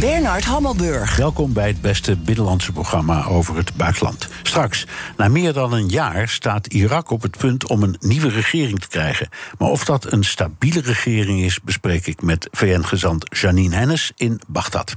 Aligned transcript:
Bernard 0.00 0.44
Hammelburg. 0.44 1.16
Welkom 1.16 1.52
bij 1.52 1.66
het 1.66 1.80
beste 1.80 2.16
binnenlandse 2.16 2.72
programma 2.72 3.24
over 3.24 3.56
het 3.56 3.74
buitenland. 3.74 4.28
Straks, 4.42 4.86
na 5.16 5.28
meer 5.28 5.52
dan 5.52 5.72
een 5.72 5.88
jaar 5.88 6.28
staat 6.28 6.66
Irak 6.66 7.10
op 7.10 7.22
het 7.22 7.36
punt 7.36 7.66
om 7.66 7.82
een 7.82 7.96
nieuwe 8.00 8.28
regering 8.28 8.80
te 8.80 8.88
krijgen. 8.88 9.28
Maar 9.58 9.68
of 9.68 9.84
dat 9.84 10.12
een 10.12 10.24
stabiele 10.24 10.80
regering 10.80 11.40
is, 11.40 11.60
bespreek 11.60 12.06
ik 12.06 12.22
met 12.22 12.48
VN-gezant 12.50 13.38
Janine 13.38 13.76
Hennis 13.76 14.12
in 14.16 14.40
Bagdad. 14.46 14.94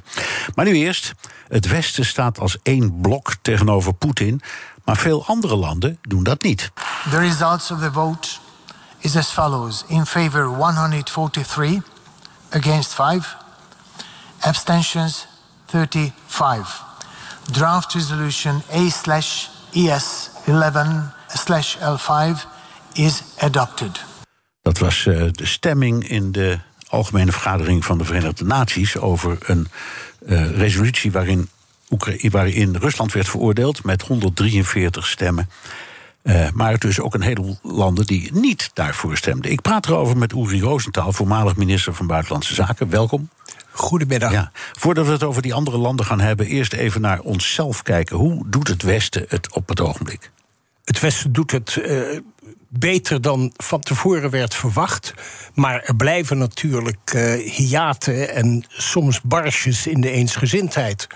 Maar 0.55 0.65
nu 0.65 0.73
eerst, 0.73 1.13
het 1.47 1.67
Westen 1.67 2.05
staat 2.05 2.39
als 2.39 2.57
één 2.61 3.01
blok 3.01 3.35
tegenover 3.41 3.93
Poetin, 3.93 4.41
maar 4.85 4.97
veel 4.97 5.25
andere 5.25 5.55
landen 5.55 5.97
doen 6.01 6.23
dat 6.23 6.41
niet. 6.41 6.71
The 7.09 7.19
results 7.19 7.71
of 7.71 7.79
the 7.79 7.91
vote 7.91 8.27
is 8.99 9.15
as 9.15 9.27
follows. 9.27 9.83
In 9.87 10.05
favor 10.05 10.45
143, 10.45 11.81
against 12.49 12.93
5, 12.93 13.41
abstentions 14.43 15.27
35. 15.65 16.83
Draft 17.51 17.93
resolution 17.93 18.61
A 18.73 18.89
slash 18.89 19.47
ES 19.73 20.29
11 20.45 21.11
slash 21.27 21.77
L5 21.77 22.45
is 22.93 23.23
adopted. 23.37 24.03
Dat 24.61 24.77
was 24.77 25.05
uh, 25.05 25.27
de 25.31 25.45
stemming 25.45 26.07
in 26.07 26.31
de 26.31 26.59
Algemene 26.89 27.31
Vergadering 27.31 27.85
van 27.85 27.97
de 27.97 28.05
Verenigde 28.05 28.45
Naties 28.45 28.97
over 28.97 29.37
een 29.45 29.67
uh, 30.25 30.57
resolutie 30.57 31.11
waarin, 31.11 31.49
Rusland 32.79 33.13
werd 33.13 33.29
veroordeeld 33.29 33.83
met 33.83 34.01
143 34.01 35.07
stemmen. 35.07 35.49
Uh, 36.23 36.49
maar 36.53 36.77
dus 36.77 36.99
ook 36.99 37.13
een 37.13 37.21
heleboel 37.21 37.57
landen 37.61 38.05
die 38.05 38.29
niet 38.33 38.69
daarvoor 38.73 39.17
stemden. 39.17 39.51
Ik 39.51 39.61
praat 39.61 39.85
erover 39.85 40.17
met 40.17 40.31
Uri 40.31 40.61
Rosenthal, 40.61 41.13
voormalig 41.13 41.55
minister 41.55 41.93
van 41.93 42.07
Buitenlandse 42.07 42.53
Zaken. 42.53 42.89
Welkom. 42.89 43.29
Goedemiddag. 43.73 44.31
Ja. 44.31 44.51
Voordat 44.79 45.05
we 45.05 45.11
het 45.11 45.23
over 45.23 45.41
die 45.41 45.53
andere 45.53 45.77
landen 45.77 46.05
gaan 46.05 46.19
hebben, 46.19 46.45
eerst 46.45 46.73
even 46.73 47.01
naar 47.01 47.19
onszelf 47.19 47.81
kijken. 47.83 48.15
Hoe 48.15 48.49
doet 48.49 48.67
het 48.67 48.81
Westen 48.81 49.25
het 49.27 49.53
op 49.53 49.69
het 49.69 49.81
ogenblik? 49.81 50.31
Het 50.85 50.99
Westen 50.99 51.33
doet 51.33 51.51
het 51.51 51.75
uh, 51.75 52.19
beter 52.69 53.21
dan 53.21 53.53
van 53.57 53.79
tevoren 53.79 54.29
werd 54.29 54.55
verwacht. 54.55 55.13
Maar 55.53 55.81
er 55.83 55.95
blijven 55.95 56.37
natuurlijk 56.37 57.13
uh, 57.15 57.51
hiaten 57.51 58.33
en 58.33 58.65
soms 58.67 59.21
barsjes 59.21 59.87
in 59.87 60.01
de 60.01 60.11
eensgezindheid. 60.11 61.07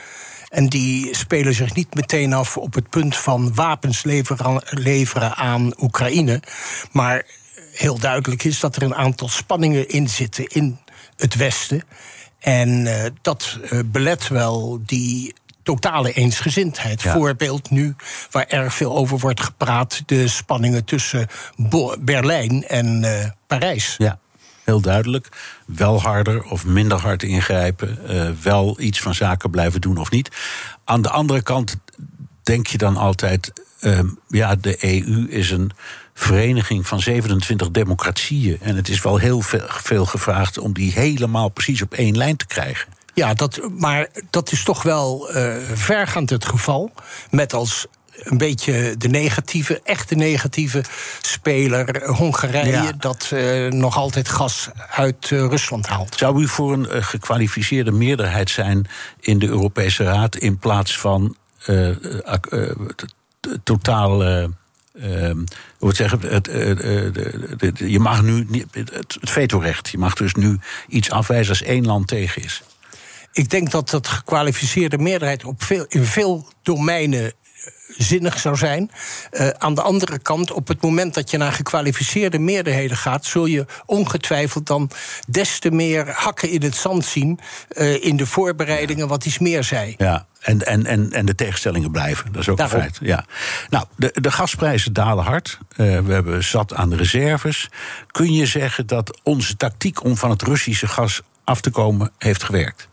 En 0.50 0.67
die 0.67 1.16
spelen 1.16 1.53
zich 1.53 1.75
niet 1.75 1.95
meteen 1.95 2.33
af 2.33 2.58
op 2.58 2.73
het 2.73 2.89
punt 2.89 3.17
van 3.17 3.53
wapens 3.53 4.03
leveren, 4.03 4.61
leveren 4.69 5.35
aan 5.35 5.73
Oekraïne. 5.81 6.41
Maar 6.91 7.25
heel 7.73 8.00
duidelijk 8.00 8.44
is 8.44 8.59
dat 8.59 8.75
er 8.75 8.81
een 8.81 8.95
aantal 8.95 9.30
spanningen 9.30 9.88
in 9.89 10.09
zitten 10.09 10.45
in 10.45 10.80
het 11.16 11.35
Westen. 11.35 11.83
En 12.48 12.86
uh, 12.86 13.03
dat 13.22 13.59
uh, 13.72 13.80
belet 13.86 14.28
wel 14.28 14.80
die 14.86 15.34
totale 15.64 16.14
eensgezindheid. 16.14 17.02
Ja. 17.02 17.14
Voorbeeld 17.14 17.70
nu, 17.70 17.95
waar 18.31 18.45
erg 18.48 18.73
veel 18.73 18.95
over 18.95 19.17
wordt 19.17 19.42
gepraat... 19.42 20.02
de 20.06 20.28
spanningen 20.28 20.86
tussen 20.86 21.28
Bo 21.56 21.96
Berlijn 22.00 22.68
en 22.68 23.03
uh, 23.03 23.25
Parijs. 23.47 23.96
Ja, 23.97 24.19
heel 24.63 24.81
duidelijk. 24.81 25.30
Wel 25.66 26.02
harder 26.02 26.44
of 26.44 26.66
minder 26.66 26.97
hard 26.97 27.24
ingrijpen. 27.24 28.00
wel 28.44 28.79
iets 28.79 29.02
van 29.02 29.16
zaken 29.16 29.50
blijven 29.50 29.81
doen 29.81 29.97
of 29.97 30.12
niet. 30.12 30.29
Aan 30.84 31.02
de 31.02 31.09
andere 31.09 31.41
kant 31.41 31.75
denk 32.44 32.68
je 32.68 32.78
dan 32.78 32.97
altijd... 32.97 33.52
ja, 34.28 34.56
de 34.56 34.78
EU 34.79 35.28
is 35.29 35.52
een 35.52 35.72
vereniging 36.19 36.88
van 36.88 37.00
27 37.00 37.72
democratieën. 37.72 38.57
En 38.61 38.75
het 38.75 38.89
is 38.89 39.01
wel 39.01 39.17
heel 39.17 39.41
veel 39.67 40.05
gevraagd 40.05 40.57
om 40.57 40.73
die 40.73 40.91
helemaal 40.91 41.50
precies 41.50 41.81
op 41.81 41.94
één 41.94 42.17
lijn 42.17 42.38
te 42.38 42.47
krijgen. 42.47 42.88
Ja, 43.13 43.33
dat, 43.33 43.59
maar 43.78 44.07
dat 44.29 44.51
is 44.51 44.63
toch 44.63 44.83
wel 44.83 45.35
uh, 45.35 45.55
vergaand 45.73 46.29
het 46.29 46.45
geval. 46.45 46.91
Met 47.29 47.53
als 47.53 47.85
een 48.23 48.38
beetje 48.38 48.95
de 48.97 49.07
negatieve, 49.07 49.81
echte 49.83 50.16
negatieve 50.16 50.83
speler 51.22 52.07
Hongarije... 52.07 52.72
Ja. 52.72 52.91
dat 52.97 53.29
uh, 53.34 53.72
nog 53.72 53.97
altijd 53.97 54.29
gas 54.29 54.69
uit 54.89 55.29
uh, 55.29 55.39
Rusland 55.39 55.88
haalt. 55.88 56.16
Zou 56.17 56.41
u 56.41 56.47
voor 56.47 56.73
een 56.73 56.88
uh, 56.91 57.03
gekwalificeerde 57.03 57.91
meerderheid 57.91 58.49
zijn 58.49 58.88
in 59.19 59.39
de 59.39 59.47
Europese 59.47 60.03
Raad... 60.03 60.35
in 60.35 60.57
plaats 60.57 60.99
van 60.99 61.35
totaal... 63.63 64.47
Hoe 65.78 65.96
zeggen, 65.96 66.20
het, 66.22 66.46
het, 66.46 66.82
het, 67.62 67.80
je 67.80 68.00
mag 68.00 68.22
nu 68.22 68.46
niet, 68.50 68.66
het, 68.72 69.18
vetorecht. 69.22 69.90
Je 69.90 69.98
mag 69.98 70.14
dus 70.14 70.34
nu 70.34 70.60
iets 70.88 71.12
afwijzen 71.12 71.50
als 71.50 71.62
één 71.62 71.86
land 71.86 72.08
tegen 72.08 72.44
is. 72.44 72.64
Ik 73.32 73.50
denk 73.50 73.72
dat 73.72 73.90
dat 73.90 74.08
gekwalificeerde 74.08 74.98
meerderheid 74.98 75.46
op 75.46 75.64
veel, 75.64 75.86
in 75.88 76.06
veel 76.06 76.48
domeinen 76.62 77.34
zinnig 77.97 78.39
zou 78.39 78.55
zijn. 78.55 78.91
Uh, 79.31 79.47
aan 79.47 79.75
de 79.75 79.81
andere 79.81 80.19
kant, 80.19 80.51
op 80.51 80.67
het 80.67 80.81
moment 80.81 81.13
dat 81.13 81.31
je 81.31 81.38
naar 81.38 81.51
gekwalificeerde 81.51 82.39
meerderheden 82.39 82.97
gaat, 82.97 83.25
zul 83.25 83.45
je 83.45 83.66
ongetwijfeld 83.85 84.66
dan 84.66 84.89
des 85.28 85.59
te 85.59 85.72
meer 85.72 86.11
hakken 86.11 86.50
in 86.50 86.61
het 86.61 86.75
zand 86.75 87.05
zien 87.05 87.39
uh, 87.78 88.03
in 88.03 88.17
de 88.17 88.25
voorbereidingen, 88.25 89.03
ja. 89.03 89.09
wat 89.09 89.25
iets 89.25 89.39
meer 89.39 89.63
zei. 89.63 89.95
Ja. 89.97 90.25
En, 90.41 90.66
en, 90.66 90.85
en, 90.85 91.11
en 91.11 91.25
de 91.25 91.35
tegenstellingen 91.35 91.91
blijven. 91.91 92.31
Dat 92.31 92.41
is 92.41 92.50
ook 92.50 92.57
Daarom. 92.57 92.78
een 92.78 92.83
feit. 92.83 92.97
Ja. 93.01 93.25
Nou, 93.69 93.85
de, 93.95 94.16
de 94.22 94.31
gasprijzen 94.31 94.94
dalen 94.94 95.23
hard. 95.23 95.57
Uh, 95.78 95.99
we 95.99 96.13
hebben 96.13 96.44
zat 96.44 96.73
aan 96.73 96.89
de 96.89 96.95
reserves. 96.95 97.69
Kun 98.11 98.34
je 98.34 98.45
zeggen 98.45 98.88
dat 98.88 99.19
onze 99.23 99.57
tactiek 99.57 100.03
om 100.03 100.17
van 100.17 100.29
het 100.29 100.41
Russische 100.41 100.88
gas 100.88 101.22
af 101.44 101.61
te 101.61 101.69
komen 101.69 102.11
heeft 102.17 102.44
gewerkt? 102.44 102.88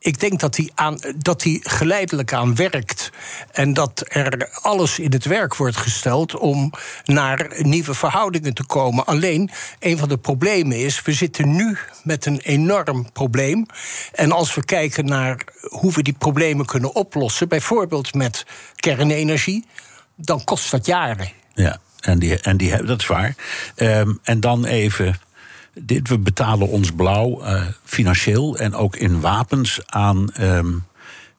Ik 0.00 0.20
denk 0.20 0.40
dat 0.40 0.56
hij, 0.56 0.70
aan, 0.74 0.98
dat 1.16 1.42
hij 1.42 1.60
geleidelijk 1.62 2.32
aan 2.32 2.54
werkt. 2.54 3.10
En 3.52 3.74
dat 3.74 4.04
er 4.08 4.48
alles 4.52 4.98
in 4.98 5.12
het 5.12 5.24
werk 5.24 5.56
wordt 5.56 5.76
gesteld 5.76 6.36
om 6.36 6.72
naar 7.04 7.46
nieuwe 7.58 7.94
verhoudingen 7.94 8.54
te 8.54 8.64
komen. 8.64 9.06
Alleen, 9.06 9.50
een 9.78 9.98
van 9.98 10.08
de 10.08 10.18
problemen 10.18 10.78
is, 10.78 11.02
we 11.02 11.12
zitten 11.12 11.56
nu 11.56 11.76
met 12.02 12.26
een 12.26 12.40
enorm 12.40 13.12
probleem. 13.12 13.66
En 14.12 14.32
als 14.32 14.54
we 14.54 14.64
kijken 14.64 15.04
naar 15.04 15.44
hoe 15.60 15.92
we 15.92 16.02
die 16.02 16.16
problemen 16.18 16.66
kunnen 16.66 16.94
oplossen, 16.94 17.48
bijvoorbeeld 17.48 18.14
met 18.14 18.46
kernenergie, 18.76 19.64
dan 20.16 20.44
kost 20.44 20.70
dat 20.70 20.86
jaren. 20.86 21.30
Ja, 21.54 21.80
en, 22.00 22.18
die, 22.18 22.40
en 22.40 22.56
die, 22.56 22.84
dat 22.84 23.00
is 23.00 23.06
waar. 23.06 23.34
Um, 23.76 24.18
en 24.22 24.40
dan 24.40 24.64
even 24.64 25.20
dit, 25.80 26.08
we 26.08 26.18
betalen 26.18 26.68
ons 26.68 26.92
blauw 26.92 27.44
uh, 27.44 27.62
financieel 27.84 28.58
en 28.58 28.74
ook 28.74 28.96
in 28.96 29.20
wapens 29.20 29.80
aan, 29.86 30.28
um, 30.40 30.84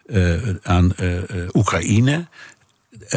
uh, 0.05 0.55
aan 0.63 0.93
uh, 1.01 1.21
Oekraïne. 1.53 2.27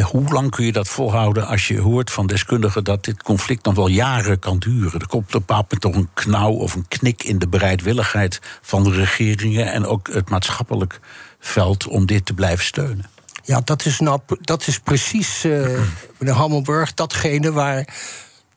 hoe 0.03 0.33
lang 0.33 0.51
kun 0.51 0.65
je 0.65 0.73
dat 0.73 0.89
volhouden 0.89 1.47
als 1.47 1.69
je 1.69 1.81
hoort 1.81 2.11
van 2.11 2.27
deskundigen 2.27 2.85
dat 2.85 3.05
dit 3.05 3.23
conflict 3.23 3.65
nog 3.65 3.75
wel 3.75 3.89
jaren 3.89 4.39
kan 4.39 4.59
duren? 4.59 5.01
Er 5.01 5.07
komt 5.07 5.35
op 5.35 5.51
een 5.51 5.79
toch 5.79 5.95
een 5.95 6.09
knauw 6.15 6.53
of 6.53 6.75
een 6.75 6.89
knik 6.89 7.23
in 7.23 7.39
de 7.39 7.49
bereidwilligheid 7.49 8.41
van 8.63 8.85
de 8.85 8.91
regeringen 8.91 9.73
en 9.73 9.87
ook 9.87 10.09
het 10.13 10.31
maatschappelijk 10.31 11.01
veld 11.41 11.87
om 11.87 12.07
dit 12.07 12.27
te 12.27 12.35
blijven 12.35 12.65
steunen. 12.65 13.11
Ja, 13.45 13.61
dat 13.65 13.85
is, 13.85 14.01
nou, 14.01 14.21
dat 14.41 14.67
is 14.67 14.79
precies, 14.79 15.43
meneer 16.19 16.35
Hammelburg, 16.35 16.95
datgene 16.95 17.53
waar 17.53 17.89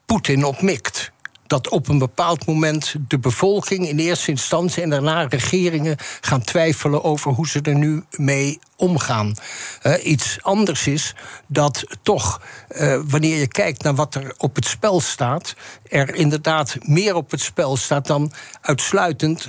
Poetin 0.05 0.45
op 0.45 0.61
mikt 0.61 1.13
dat 1.47 1.69
op 1.69 1.87
een 1.87 1.97
bepaald 1.97 2.45
moment 2.45 2.95
de 3.07 3.19
bevolking 3.19 3.87
in 3.87 3.99
eerste 3.99 4.31
instantie 4.31 4.83
en 4.83 4.89
daarna 4.89 5.27
regeringen 5.27 5.97
gaan 6.21 6.41
twijfelen 6.41 7.03
over 7.03 7.31
hoe 7.31 7.47
ze 7.47 7.61
er 7.61 7.75
nu 7.75 8.03
mee 8.11 8.59
omgaan. 8.75 9.35
Uh, 9.83 10.05
iets 10.05 10.37
anders 10.41 10.87
is 10.87 11.15
dat 11.47 11.83
toch, 12.01 12.41
uh, 12.69 12.99
wanneer 13.07 13.37
je 13.37 13.47
kijkt 13.47 13.83
naar 13.83 13.95
wat 13.95 14.15
er 14.15 14.33
op 14.37 14.55
het 14.55 14.65
spel 14.65 15.01
staat, 15.01 15.55
er 15.89 16.15
inderdaad 16.15 16.77
meer 16.81 17.15
op 17.15 17.31
het 17.31 17.41
spel 17.41 17.77
staat 17.77 18.07
dan 18.07 18.31
uitsluitend. 18.61 19.47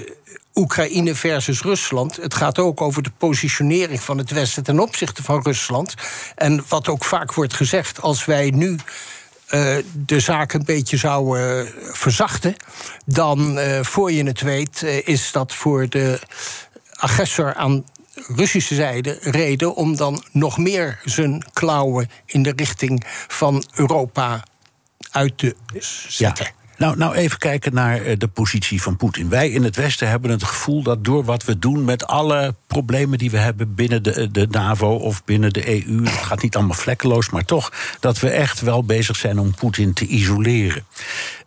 Oekraïne 0.54 1.14
versus 1.14 1.62
Rusland. 1.62 2.16
Het 2.16 2.34
gaat 2.34 2.58
ook 2.58 2.80
over 2.80 3.02
de 3.02 3.10
positionering 3.18 4.00
van 4.00 4.18
het 4.18 4.30
Westen 4.30 4.62
ten 4.62 4.80
opzichte 4.80 5.22
van 5.22 5.42
Rusland. 5.42 5.94
En 6.34 6.64
wat 6.68 6.88
ook 6.88 7.04
vaak 7.04 7.34
wordt 7.34 7.54
gezegd, 7.54 8.00
als 8.00 8.24
wij 8.24 8.50
nu 8.50 8.76
de 9.92 10.20
zaak 10.20 10.52
een 10.52 10.64
beetje 10.64 10.96
zou 10.96 11.40
uh, 11.40 11.62
verzachten, 11.92 12.54
dan 13.04 13.58
uh, 13.58 13.82
voor 13.82 14.12
je 14.12 14.24
het 14.24 14.40
weet 14.40 14.82
is 14.82 15.32
dat 15.32 15.54
voor 15.54 15.88
de 15.88 16.20
agressor 16.90 17.54
aan 17.54 17.84
Russische 18.14 18.74
zijde 18.74 19.18
reden 19.20 19.74
om 19.74 19.96
dan 19.96 20.24
nog 20.32 20.58
meer 20.58 21.00
zijn 21.04 21.44
klauwen 21.52 22.10
in 22.26 22.42
de 22.42 22.52
richting 22.56 23.04
van 23.28 23.64
Europa 23.74 24.44
uit 25.10 25.38
te 25.38 25.56
zetten. 26.08 26.46
Nou, 26.76 26.96
nou 26.96 27.14
even 27.14 27.38
kijken 27.38 27.74
naar 27.74 28.02
eh, 28.02 28.18
de 28.18 28.28
positie 28.28 28.82
van 28.82 28.96
Poetin. 28.96 29.28
Wij 29.28 29.50
in 29.50 29.64
het 29.64 29.76
Westen 29.76 30.08
hebben 30.08 30.30
het 30.30 30.44
gevoel 30.44 30.82
dat 30.82 31.04
door 31.04 31.24
wat 31.24 31.44
we 31.44 31.58
doen 31.58 31.84
met 31.84 32.06
alle 32.06 32.54
problemen 32.66 33.18
die 33.18 33.30
we 33.30 33.38
hebben 33.38 33.74
binnen 33.74 34.02
de, 34.02 34.30
de 34.30 34.46
NAVO 34.50 34.94
of 34.94 35.24
binnen 35.24 35.52
de 35.52 35.68
EU, 35.68 36.04
het 36.04 36.10
gaat 36.10 36.42
niet 36.42 36.56
allemaal 36.56 36.76
vlekkeloos, 36.76 37.30
maar 37.30 37.44
toch 37.44 37.72
dat 38.00 38.20
we 38.20 38.30
echt 38.30 38.60
wel 38.60 38.84
bezig 38.84 39.16
zijn 39.16 39.38
om 39.38 39.54
Poetin 39.54 39.92
te 39.92 40.06
isoleren. 40.06 40.84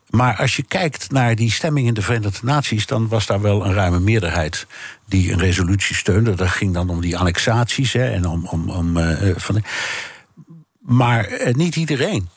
Maar 0.09 0.35
als 0.35 0.55
je 0.55 0.63
kijkt 0.63 1.11
naar 1.11 1.35
die 1.35 1.51
stemming 1.51 1.87
in 1.87 1.93
de 1.93 2.01
Verenigde 2.01 2.45
Naties, 2.45 2.85
dan 2.85 3.07
was 3.07 3.25
daar 3.25 3.41
wel 3.41 3.65
een 3.65 3.73
ruime 3.73 3.99
meerderheid 3.99 4.67
die 5.05 5.31
een 5.31 5.39
resolutie 5.39 5.95
steunde. 5.95 6.35
Dat 6.35 6.47
ging 6.47 6.73
dan 6.73 6.89
om 6.89 7.01
die 7.01 7.17
annexaties 7.17 7.93
hè, 7.93 8.09
en 8.09 8.27
om. 8.27 8.45
om, 8.45 8.69
om 8.69 8.97
uh, 8.97 9.31
van, 9.35 9.63
maar 10.79 11.31
uh, 11.31 11.53
niet 11.53 11.75
iedereen. 11.75 12.29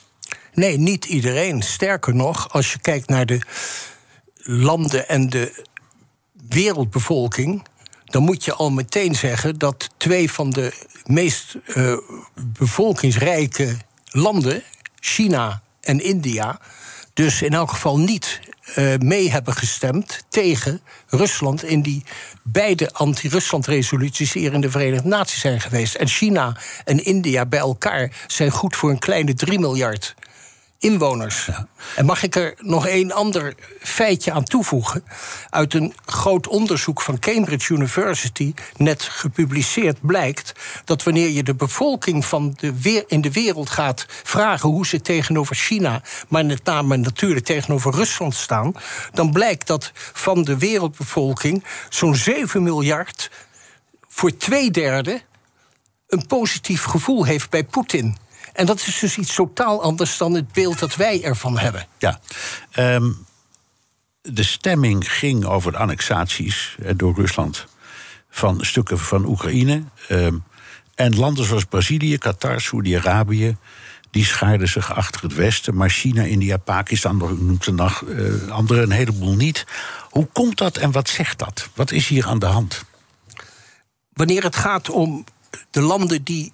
Nee, 0.55 0.79
niet 0.79 1.05
iedereen. 1.05 1.63
Sterker 1.63 2.15
nog, 2.15 2.53
als 2.53 2.73
je 2.73 2.79
kijkt 2.79 3.09
naar 3.09 3.27
de 3.27 3.41
landen 4.37 5.09
en 5.09 5.31
de 5.31 5.65
wereldbevolking. 6.49 7.63
dan 8.05 8.23
moet 8.23 8.45
je 8.45 8.55
al 8.55 8.71
meteen 8.71 9.15
zeggen 9.15 9.59
dat 9.59 9.89
twee 9.97 10.31
van 10.31 10.51
de 10.51 10.73
meest 11.05 11.57
uh, 11.67 11.97
bevolkingsrijke 12.41 13.77
landen, 14.11 14.63
China 15.01 15.63
en 15.81 16.01
India 16.01 16.61
dus 17.15 17.43
in 17.43 17.53
elk 17.53 17.71
geval 17.71 17.99
niet 17.99 18.41
uh, 18.77 18.97
mee 18.99 19.31
hebben 19.31 19.55
gestemd 19.55 20.25
tegen 20.29 20.81
Rusland 21.07 21.65
in 21.65 21.83
die 21.83 22.05
beide 22.43 22.93
anti-Rusland-resoluties 22.93 24.33
die 24.33 24.51
in 24.51 24.61
de 24.61 24.71
Verenigde 24.71 25.09
Naties 25.09 25.41
zijn 25.41 25.61
geweest. 25.61 25.95
En 25.95 26.09
China 26.09 26.57
en 26.85 27.05
India 27.05 27.47
bij 27.47 27.59
elkaar 27.59 28.13
zijn 28.27 28.51
goed 28.51 28.77
voor 28.77 28.91
een 28.91 28.99
kleine 28.99 29.35
3 29.35 29.59
miljard 29.59 30.15
inwoners. 30.83 31.49
En 31.97 32.05
mag 32.05 32.23
ik 32.23 32.37
er 32.37 32.55
nog 32.59 32.87
één 32.87 33.13
ander 33.13 33.55
feitje 33.81 34.33
aan 34.33 34.45
toevoegen? 34.45 35.05
Uit 35.51 35.75
een 35.75 35.95
groot 36.07 36.47
onderzoek 36.47 37.01
van 37.01 37.19
Cambridge 37.19 37.73
University, 37.73 38.55
net 38.77 39.03
gepubliceerd, 39.03 40.01
blijkt 40.01 40.53
dat 40.85 41.03
wanneer 41.03 41.29
je 41.29 41.43
de 41.43 41.55
bevolking 41.55 42.25
van 42.25 42.55
de 42.57 42.81
weer 42.81 43.05
in 43.07 43.21
de 43.21 43.33
wereld 43.33 43.71
gaat 43.71 44.07
vragen 44.09 44.69
hoe 44.69 44.87
ze 44.87 45.01
tegenover 45.01 45.57
China, 45.57 46.03
maar 46.29 46.47
met 46.47 46.65
name 46.65 46.97
natuurlijk 46.97 47.47
tegenover 47.47 47.95
Rusland 47.95 48.35
staan, 48.35 48.73
dan 49.13 49.33
blijkt 49.33 49.67
dat 49.67 49.91
van 50.13 50.43
de 50.43 50.59
wereldbevolking 50.59 51.65
zo'n 51.89 52.15
7 52.15 52.63
miljard 52.63 53.31
voor 54.09 54.37
twee 54.37 54.71
derde 54.71 55.23
een 56.07 56.27
positief 56.27 56.83
gevoel 56.83 57.25
heeft 57.25 57.51
bij 57.51 57.65
Poetin. 57.65 58.17
En 58.53 58.67
dat 58.67 58.79
is 58.87 58.99
dus 58.99 59.17
iets 59.17 59.35
totaal 59.35 59.83
anders 59.83 60.17
dan 60.17 60.35
het 60.35 60.53
beeld 60.53 60.79
dat 60.79 60.97
wij 60.97 61.23
ervan 61.23 61.59
hebben. 61.59 61.87
Ja. 61.99 62.21
Um, 62.77 63.27
de 64.23 64.43
stemming 64.43 65.13
ging 65.13 65.45
over 65.45 65.73
de 65.73 65.79
annexaties 65.79 66.77
eh, 66.83 66.93
door 66.97 67.15
Rusland 67.15 67.67
van 68.31 68.65
stukken 68.65 68.99
van 68.99 69.25
Oekraïne. 69.25 69.83
Um, 70.11 70.45
en 70.95 71.17
landen 71.17 71.45
zoals 71.45 71.65
Brazilië, 71.65 72.19
Qatar, 72.19 72.61
Saudi-Arabië. 72.61 73.57
Die 74.11 74.25
schaarden 74.25 74.69
zich 74.69 74.95
achter 74.95 75.23
het 75.23 75.35
Westen. 75.35 75.77
Maar 75.77 75.91
China, 75.91 76.23
India, 76.23 76.57
Pakistan, 76.57 77.17
noemt 77.17 77.67
er 77.67 77.73
nog 77.73 78.03
uh, 78.03 78.51
anderen 78.51 78.83
een 78.83 78.91
heleboel 78.91 79.35
niet. 79.35 79.65
Hoe 80.11 80.29
komt 80.33 80.59
dat 80.59 80.77
en 80.77 80.93
wat 80.93 81.09
zegt 81.09 81.39
dat? 81.39 81.69
Wat 81.75 81.91
is 81.91 82.09
hier 82.09 82.27
aan 82.27 82.39
de 82.39 82.47
hand? 82.47 82.85
Wanneer 84.13 84.43
het 84.43 84.57
gaat 84.57 84.91
om 84.91 85.25
de 85.71 85.81
landen 85.81 86.25
die 86.25 86.53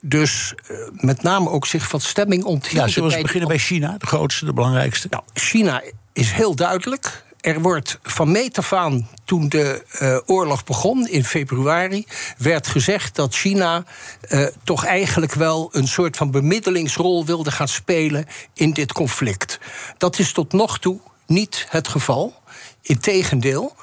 dus 0.00 0.54
uh, 0.70 0.76
met 0.90 1.22
name 1.22 1.50
ook 1.50 1.66
zich 1.66 1.88
van 1.88 2.00
stemming 2.00 2.44
onthielden. 2.44 2.86
Ja, 2.86 2.92
zullen 2.92 3.10
we 3.10 3.22
beginnen 3.22 3.48
bij 3.48 3.58
China, 3.58 3.96
de 3.98 4.06
grootste, 4.06 4.44
de 4.44 4.52
belangrijkste? 4.52 5.06
Nou, 5.10 5.22
China 5.34 5.82
is 6.12 6.30
heel 6.30 6.54
duidelijk. 6.54 7.24
Er 7.40 7.60
wordt 7.60 7.98
van 8.02 8.30
meet 8.30 8.58
af 8.58 8.72
aan, 8.72 9.08
toen 9.24 9.48
de 9.48 9.84
uh, 10.00 10.18
oorlog 10.26 10.64
begon 10.64 11.08
in 11.08 11.24
februari, 11.24 12.06
werd 12.38 12.66
gezegd 12.66 13.16
dat 13.16 13.34
China 13.34 13.84
uh, 14.28 14.46
toch 14.64 14.84
eigenlijk 14.84 15.34
wel 15.34 15.68
een 15.72 15.88
soort 15.88 16.16
van 16.16 16.30
bemiddelingsrol 16.30 17.24
wilde 17.24 17.50
gaan 17.50 17.68
spelen 17.68 18.26
in 18.54 18.72
dit 18.72 18.92
conflict. 18.92 19.58
Dat 19.98 20.18
is 20.18 20.32
tot 20.32 20.52
nog 20.52 20.78
toe 20.78 21.00
niet 21.26 21.66
het 21.68 21.88
geval. 21.88 22.34
Integendeel, 22.82 23.76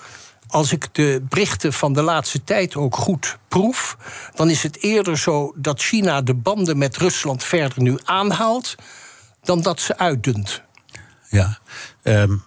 als 0.47 0.71
ik 0.71 0.87
de 0.91 1.25
berichten 1.29 1.73
van 1.73 1.93
de 1.93 2.01
laatste 2.01 2.43
tijd 2.43 2.75
ook 2.75 2.95
goed 2.95 3.37
proef, 3.47 3.97
dan 4.35 4.49
is 4.49 4.63
het 4.63 4.83
eerder 4.83 5.17
zo 5.17 5.53
dat 5.55 5.81
China 5.81 6.21
de 6.21 6.33
banden 6.33 6.77
met 6.77 6.97
Rusland 6.97 7.43
verder 7.43 7.81
nu 7.81 7.97
aanhaalt 8.03 8.75
dan 9.41 9.61
dat 9.61 9.79
ze 9.79 9.97
uitdunt. 9.97 10.61
Ja, 11.29 11.59
um, 12.03 12.43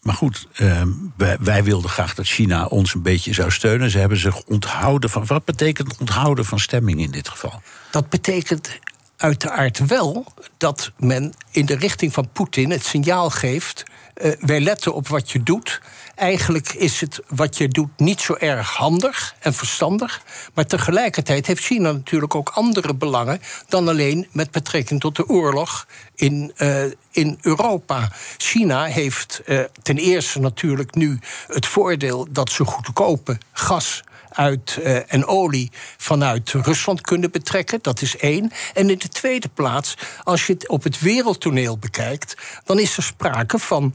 maar 0.00 0.14
goed, 0.14 0.48
um, 0.60 1.12
wij, 1.16 1.36
wij, 1.40 1.64
wilden 1.64 1.90
graag 1.90 2.14
dat 2.14 2.26
China 2.26 2.66
ons 2.66 2.94
een 2.94 3.02
beetje 3.02 3.32
zou 3.32 3.50
steunen. 3.50 3.90
Ze 3.90 3.98
hebben 3.98 4.18
zich 4.18 4.42
onthouden 4.42 5.10
van. 5.10 5.26
Wat 5.26 5.44
betekent 5.44 5.96
onthouden 5.98 6.44
van 6.44 6.58
stemming 6.58 7.00
in 7.00 7.10
dit 7.10 7.28
geval? 7.28 7.62
Dat 7.90 8.08
betekent 8.08 8.78
uiteraard 9.16 9.86
wel 9.86 10.34
dat 10.56 10.92
men 10.98 11.34
in 11.50 11.66
de 11.66 11.76
richting 11.76 12.12
van 12.12 12.28
Poetin 12.32 12.70
het 12.70 12.84
signaal 12.84 13.30
geeft. 13.30 13.84
Uh, 14.22 14.32
wij 14.40 14.60
letten 14.60 14.94
op 14.94 15.08
wat 15.08 15.30
je 15.30 15.42
doet 15.42 15.80
eigenlijk 16.16 16.72
is 16.72 17.00
het 17.00 17.20
wat 17.28 17.58
je 17.58 17.68
doet 17.68 17.90
niet 17.96 18.20
zo 18.20 18.34
erg 18.38 18.68
handig 18.68 19.34
en 19.38 19.54
verstandig. 19.54 20.22
Maar 20.54 20.66
tegelijkertijd 20.66 21.46
heeft 21.46 21.62
China 21.62 21.92
natuurlijk 21.92 22.34
ook 22.34 22.48
andere 22.48 22.94
belangen 22.94 23.40
dan 23.68 23.88
alleen 23.88 24.26
met 24.32 24.50
betrekking 24.50 25.00
tot 25.00 25.16
de 25.16 25.28
oorlog 25.28 25.86
in, 26.14 26.52
uh, 26.56 26.84
in 27.10 27.38
Europa. 27.40 28.12
China 28.36 28.84
heeft 28.84 29.42
uh, 29.46 29.60
ten 29.82 29.98
eerste 29.98 30.40
natuurlijk 30.40 30.94
nu 30.94 31.18
het 31.46 31.66
voordeel 31.66 32.26
dat 32.30 32.50
ze 32.50 32.64
goedkope 32.64 33.38
gas 33.52 34.02
uit, 34.36 34.78
uh, 34.80 35.12
en 35.12 35.26
olie 35.26 35.70
vanuit 35.96 36.50
Rusland 36.50 37.00
kunnen 37.00 37.30
betrekken. 37.30 37.78
Dat 37.82 38.02
is 38.02 38.16
één. 38.16 38.52
En 38.74 38.90
in 38.90 38.98
de 38.98 39.08
tweede 39.08 39.48
plaats, 39.48 39.94
als 40.24 40.46
je 40.46 40.52
het 40.52 40.68
op 40.68 40.82
het 40.82 41.00
wereldtoneel 41.00 41.78
bekijkt, 41.78 42.36
dan 42.64 42.78
is 42.78 42.96
er 42.96 43.02
sprake 43.02 43.58
van 43.58 43.94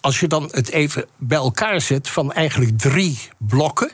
als 0.00 0.20
je 0.20 0.26
dan 0.26 0.48
het 0.50 0.70
even 0.70 1.06
bij 1.16 1.38
elkaar 1.38 1.80
zet 1.80 2.08
van 2.08 2.32
eigenlijk 2.32 2.78
drie 2.78 3.18
blokken. 3.38 3.90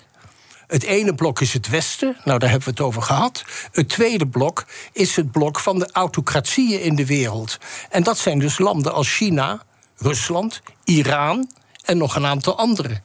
Het 0.66 0.82
ene 0.82 1.14
blok 1.14 1.40
is 1.40 1.52
het 1.52 1.68
Westen, 1.68 2.16
nou 2.24 2.38
daar 2.38 2.50
hebben 2.50 2.68
we 2.68 2.74
het 2.74 2.84
over 2.84 3.02
gehad. 3.02 3.44
Het 3.72 3.88
tweede 3.88 4.26
blok 4.26 4.66
is 4.92 5.16
het 5.16 5.32
blok 5.32 5.60
van 5.60 5.78
de 5.78 5.88
autocratieën 5.92 6.80
in 6.80 6.94
de 6.94 7.06
wereld. 7.06 7.58
En 7.90 8.02
dat 8.02 8.18
zijn 8.18 8.38
dus 8.38 8.58
landen 8.58 8.92
als 8.92 9.16
China, 9.16 9.62
Rusland, 9.96 10.62
Iran 10.84 11.50
en 11.84 11.98
nog 11.98 12.16
een 12.16 12.26
aantal 12.26 12.58
andere. 12.58 13.00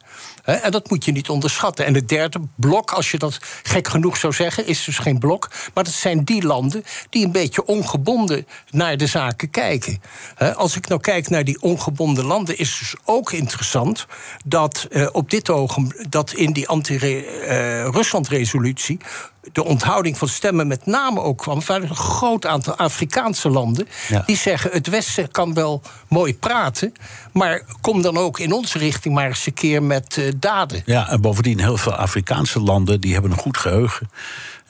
En 0.54 0.70
dat 0.70 0.90
moet 0.90 1.04
je 1.04 1.12
niet 1.12 1.28
onderschatten. 1.28 1.86
En 1.86 1.94
het 1.94 2.08
derde 2.08 2.40
blok, 2.54 2.90
als 2.90 3.10
je 3.10 3.18
dat 3.18 3.38
gek 3.62 3.88
genoeg 3.88 4.16
zou 4.16 4.32
zeggen, 4.32 4.66
is 4.66 4.84
dus 4.84 4.98
geen 4.98 5.18
blok. 5.18 5.50
Maar 5.74 5.84
dat 5.84 5.92
zijn 5.92 6.24
die 6.24 6.42
landen 6.42 6.84
die 7.10 7.24
een 7.24 7.32
beetje 7.32 7.64
ongebonden 7.64 8.46
naar 8.70 8.96
de 8.96 9.06
zaken 9.06 9.50
kijken. 9.50 10.02
Als 10.54 10.76
ik 10.76 10.88
nou 10.88 11.00
kijk 11.00 11.28
naar 11.28 11.44
die 11.44 11.62
ongebonden 11.62 12.24
landen, 12.24 12.58
is 12.58 12.78
dus 12.78 12.94
ook 13.04 13.32
interessant 13.32 14.06
dat 14.44 14.86
uh, 14.90 15.08
op 15.12 15.30
dit 15.30 15.50
ogenblik, 15.50 16.10
dat 16.10 16.32
in 16.32 16.52
die 16.52 16.68
anti-Rusland-resolutie. 16.68 18.98
De 19.52 19.64
onthouding 19.64 20.18
van 20.18 20.28
stemmen 20.28 20.66
met 20.66 20.86
name 20.86 21.20
ook 21.20 21.38
kwam 21.38 21.62
van 21.62 21.82
een 21.82 21.96
groot 21.96 22.46
aantal 22.46 22.76
Afrikaanse 22.76 23.50
landen. 23.50 23.88
Ja. 24.08 24.22
Die 24.26 24.36
zeggen: 24.36 24.70
het 24.70 24.86
Westen 24.86 25.30
kan 25.30 25.54
wel 25.54 25.82
mooi 26.08 26.38
praten, 26.38 26.92
maar 27.32 27.62
kom 27.80 28.02
dan 28.02 28.16
ook 28.16 28.38
in 28.38 28.52
onze 28.52 28.78
richting 28.78 29.14
maar 29.14 29.26
eens 29.26 29.46
een 29.46 29.54
keer 29.54 29.82
met 29.82 30.16
uh, 30.16 30.32
daden. 30.36 30.82
Ja, 30.86 31.08
en 31.08 31.20
bovendien 31.20 31.60
heel 31.60 31.76
veel 31.76 31.94
Afrikaanse 31.94 32.60
landen 32.60 33.00
die 33.00 33.12
hebben 33.12 33.30
een 33.30 33.38
goed 33.38 33.56
geheugen. 33.56 34.10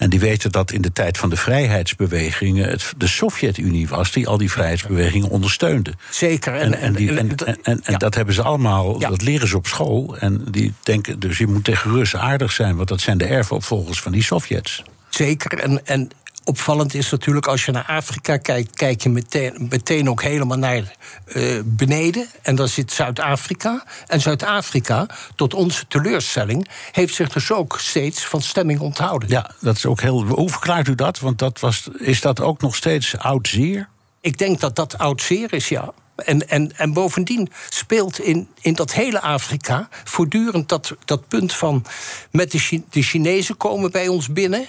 En 0.00 0.10
die 0.10 0.20
weten 0.20 0.52
dat 0.52 0.72
in 0.72 0.80
de 0.80 0.92
tijd 0.92 1.18
van 1.18 1.30
de 1.30 1.36
vrijheidsbewegingen 1.36 2.68
het 2.68 2.92
de 2.96 3.06
Sovjet-Unie 3.06 3.88
was 3.88 4.12
die 4.12 4.28
al 4.28 4.38
die 4.38 4.50
vrijheidsbewegingen 4.50 5.28
ondersteunde. 5.28 5.94
Zeker. 6.10 6.54
En, 6.54 6.74
en, 6.74 6.92
die, 6.92 7.18
en, 7.62 7.80
dat 7.98 8.14
hebben 8.14 8.34
ze 8.34 8.42
allemaal, 8.42 9.00
ja. 9.00 9.08
dat 9.08 9.22
leren 9.22 9.48
ze 9.48 9.56
op 9.56 9.66
school. 9.66 10.16
En 10.18 10.44
die 10.50 10.72
denken, 10.82 11.20
dus 11.20 11.38
je 11.38 11.46
moet 11.46 11.64
tegen 11.64 11.90
Russen 11.90 12.20
aardig 12.20 12.52
zijn, 12.52 12.76
want 12.76 12.88
dat 12.88 13.00
zijn 13.00 13.18
de 13.18 13.24
erfopvolgers 13.24 14.00
van 14.00 14.12
die 14.12 14.22
Sovjets. 14.22 14.82
Zeker. 15.08 15.58
En, 15.58 15.86
en 15.86 16.10
opvallend 16.44 16.94
is 16.94 17.10
natuurlijk 17.10 17.46
als 17.46 17.64
je 17.64 17.72
naar 17.72 17.84
Afrika 17.86 18.36
kijkt, 18.36 18.76
kijk 18.76 19.02
je 19.02 19.08
meteen, 19.08 19.66
meteen 19.70 20.10
ook 20.10 20.22
helemaal 20.22 20.58
naar 20.58 20.94
uh, 21.26 21.60
beneden. 21.64 22.26
En 22.42 22.54
dan 22.54 22.68
zit 22.68 22.92
Zuid-Afrika. 22.92 23.84
En 24.06 24.20
Zuid-Afrika, 24.20 25.06
tot 25.34 25.54
onze 25.54 25.86
teleurstelling, 25.86 26.68
heeft 26.92 27.14
zich 27.14 27.28
dus 27.28 27.52
ook 27.52 27.78
steeds 27.80 28.24
van 28.24 28.42
stemming 28.42 28.80
onthouden. 28.80 29.28
Ja, 29.28 29.50
dat 29.60 29.76
is 29.76 29.86
ook 29.86 30.00
heel. 30.00 30.22
Hoe 30.22 30.50
verklaart 30.50 30.88
u 30.88 30.94
dat? 30.94 31.18
Want 31.18 31.38
dat 31.38 31.60
was, 31.60 31.88
is 31.98 32.20
dat 32.20 32.40
ook 32.40 32.60
nog 32.60 32.76
steeds 32.76 33.18
oud 33.18 33.48
zeer? 33.48 33.88
Ik 34.20 34.38
denk 34.38 34.60
dat 34.60 34.76
dat 34.76 34.98
oud 34.98 35.22
zeer 35.22 35.52
is, 35.52 35.68
ja. 35.68 35.92
En, 36.24 36.48
en, 36.48 36.76
en 36.76 36.92
bovendien 36.92 37.50
speelt 37.68 38.20
in, 38.20 38.48
in 38.60 38.74
dat 38.74 38.92
hele 38.92 39.20
Afrika 39.20 39.88
voortdurend 40.04 40.68
dat, 40.68 40.94
dat 41.04 41.28
punt 41.28 41.52
van. 41.52 41.84
met 42.30 42.50
de, 42.50 42.58
Chi- 42.58 42.84
de 42.90 43.02
Chinezen 43.02 43.56
komen 43.56 43.90
bij 43.90 44.08
ons 44.08 44.32
binnen. 44.32 44.66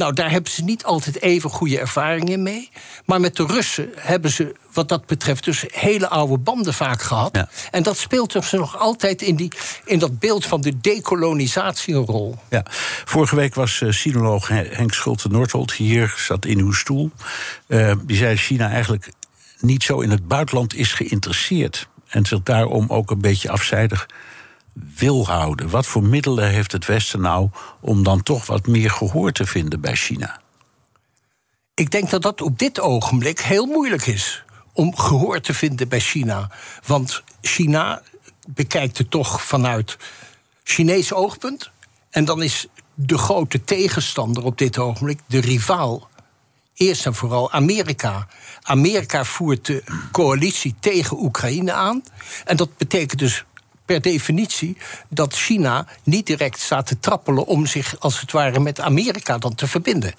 Nou, 0.00 0.12
daar 0.12 0.30
hebben 0.30 0.52
ze 0.52 0.64
niet 0.64 0.84
altijd 0.84 1.22
even 1.22 1.50
goede 1.50 1.78
ervaringen 1.78 2.42
mee. 2.42 2.70
Maar 3.04 3.20
met 3.20 3.36
de 3.36 3.46
Russen 3.46 3.90
hebben 3.96 4.30
ze, 4.30 4.54
wat 4.72 4.88
dat 4.88 5.06
betreft, 5.06 5.44
dus 5.44 5.64
hele 5.68 6.08
oude 6.08 6.38
banden 6.38 6.74
vaak 6.74 7.02
gehad. 7.02 7.36
Ja. 7.36 7.48
En 7.70 7.82
dat 7.82 7.96
speelt 7.96 8.32
dus 8.32 8.50
nog 8.50 8.78
altijd 8.78 9.22
in, 9.22 9.36
die, 9.36 9.52
in 9.84 9.98
dat 9.98 10.18
beeld 10.18 10.46
van 10.46 10.60
de 10.60 10.80
dekolonisatie 10.80 11.94
een 11.94 12.04
rol. 12.04 12.38
Ja. 12.50 12.64
Vorige 13.04 13.36
week 13.36 13.54
was 13.54 13.80
eh, 13.80 13.90
sinoloog 13.90 14.48
Hen- 14.48 14.68
Henk 14.70 14.92
Schulte-Noordholt 14.94 15.72
hier, 15.72 16.14
zat 16.16 16.44
in 16.44 16.58
uw 16.58 16.72
stoel. 16.72 17.10
Eh, 17.66 17.92
die 18.02 18.16
zei 18.16 18.30
dat 18.30 18.44
China 18.44 18.70
eigenlijk 18.70 19.12
niet 19.58 19.82
zo 19.82 20.00
in 20.00 20.10
het 20.10 20.28
buitenland 20.28 20.74
is 20.74 20.92
geïnteresseerd. 20.92 21.88
En 22.08 22.26
zich 22.26 22.42
daarom 22.42 22.84
ook 22.88 23.10
een 23.10 23.20
beetje 23.20 23.50
afzijdig 23.50 24.06
wil 24.96 25.26
houden. 25.26 25.70
Wat 25.70 25.86
voor 25.86 26.02
middelen 26.02 26.50
heeft 26.50 26.72
het 26.72 26.86
Westen 26.86 27.20
nou 27.20 27.48
om 27.80 28.02
dan 28.02 28.22
toch 28.22 28.46
wat 28.46 28.66
meer 28.66 28.90
gehoor 28.90 29.32
te 29.32 29.46
vinden 29.46 29.80
bij 29.80 29.94
China? 29.94 30.40
Ik 31.74 31.90
denk 31.90 32.10
dat 32.10 32.22
dat 32.22 32.40
op 32.40 32.58
dit 32.58 32.80
ogenblik 32.80 33.40
heel 33.40 33.66
moeilijk 33.66 34.06
is 34.06 34.44
om 34.72 34.96
gehoor 34.96 35.40
te 35.40 35.54
vinden 35.54 35.88
bij 35.88 36.00
China. 36.00 36.50
Want 36.86 37.22
China 37.40 38.02
bekijkt 38.48 38.98
het 38.98 39.10
toch 39.10 39.42
vanuit 39.42 39.96
Chinees 40.62 41.12
oogpunt. 41.12 41.70
En 42.10 42.24
dan 42.24 42.42
is 42.42 42.66
de 42.94 43.18
grote 43.18 43.64
tegenstander 43.64 44.44
op 44.44 44.58
dit 44.58 44.78
ogenblik 44.78 45.20
de 45.26 45.40
rivaal. 45.40 46.08
Eerst 46.74 47.06
en 47.06 47.14
vooral 47.14 47.52
Amerika. 47.52 48.28
Amerika 48.62 49.24
voert 49.24 49.66
de 49.66 49.82
coalitie 50.12 50.74
tegen 50.80 51.22
Oekraïne 51.22 51.72
aan. 51.72 52.02
En 52.44 52.56
dat 52.56 52.76
betekent 52.76 53.18
dus 53.18 53.44
per 53.90 54.00
definitie 54.00 54.76
dat 55.08 55.34
China 55.34 55.86
niet 56.02 56.26
direct 56.26 56.60
staat 56.60 56.86
te 56.86 56.98
trappelen 56.98 57.46
om 57.46 57.66
zich 57.66 57.96
als 57.98 58.20
het 58.20 58.32
ware 58.32 58.60
met 58.60 58.80
Amerika 58.80 59.38
dan 59.38 59.54
te 59.54 59.66
verbinden. 59.66 60.14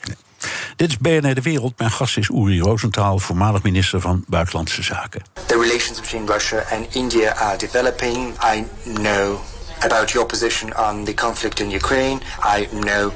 Dit 0.76 0.90
is 0.90 0.98
BNR 0.98 1.34
De 1.34 1.42
Wereld. 1.42 1.78
Mijn 1.78 1.92
gast 1.92 2.18
is 2.18 2.30
Uri 2.30 2.60
Rosenthal, 2.60 3.20
voormalig 3.20 3.64
minister 3.64 4.02
van 4.02 4.24
Buitenlandse 4.28 4.84
Zaken. 4.84 5.22
The 5.46 5.60
relations 5.60 6.00
between 6.00 6.26
Russia 6.28 6.64
and 6.72 6.96
India 6.96 7.36
are 7.36 7.58
developing. 7.58 8.34
I 8.56 8.66
know 8.84 9.40
about 9.80 10.12
your 10.12 10.28
position 10.28 10.78
on 10.78 11.04
the 11.04 11.14
conflict 11.14 11.60
in 11.60 11.72
Ukraine. 11.72 12.20
I 12.58 12.68
know 12.80 13.12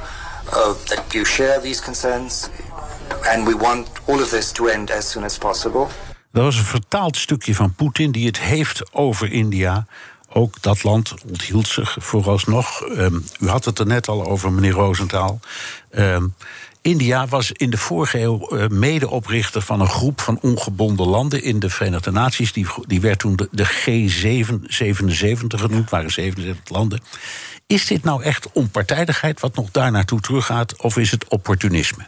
uh, 0.54 0.74
that 0.86 1.04
you 1.10 1.26
share 1.26 1.62
these 1.62 1.84
concerns. 1.84 2.50
And 3.34 3.48
we 3.48 3.58
want 3.58 3.88
all 4.06 4.22
of 4.22 4.30
this 4.30 4.52
to 4.52 4.68
end 4.68 4.92
as 4.92 5.12
soon 5.12 5.24
as 5.24 5.38
possible. 5.38 5.88
Dat 6.32 6.44
was 6.44 6.58
een 6.58 6.64
vertaald 6.64 7.18
stukje 7.18 7.56
van 7.56 7.74
Poetin 7.74 8.12
die 8.12 8.26
het 8.26 8.40
heeft 8.40 8.94
over 8.94 9.32
India. 9.32 9.86
Ook 10.38 10.62
dat 10.62 10.84
land 10.84 11.14
onthield 11.28 11.68
zich 11.68 11.98
vooralsnog. 12.00 12.82
Ehm, 12.82 13.20
u 13.40 13.48
had 13.48 13.66
het 13.66 13.80
er 13.80 13.86
net 13.86 14.08
al 14.08 14.26
over, 14.26 14.52
meneer 14.52 14.72
Rosenthal. 14.72 15.40
Ehm, 15.90 16.28
India 16.82 17.28
was 17.28 17.52
in 17.52 17.70
de 17.70 17.78
vorige 17.78 18.20
eeuw 18.20 18.48
eh, 18.48 18.68
medeoprichter 18.68 19.62
van 19.62 19.82
een 19.82 19.90
groep 19.90 20.22
van 20.22 20.40
ongebonden 20.42 21.08
landen 21.08 21.44
in 21.44 21.60
de 21.60 21.70
Verenigde 21.70 22.12
Naties. 22.12 22.54
Die, 22.54 22.66
die 22.88 23.02
werd 23.02 23.20
toen 23.20 23.36
de, 23.36 23.50
de 23.52 23.66
G77 23.66 25.60
genoemd, 25.60 25.90
waren 25.90 26.12
77 26.12 26.70
landen. 26.70 27.02
Is 27.68 27.86
dit 27.86 28.04
nou 28.04 28.24
echt 28.24 28.52
onpartijdigheid 28.52 29.40
wat 29.40 29.56
nog 29.56 29.72
daar 29.72 29.92
naartoe 29.92 30.20
teruggaat, 30.20 30.82
of 30.82 30.98
is 30.98 31.12
het 31.12 31.28
opportunisme? 31.28 32.06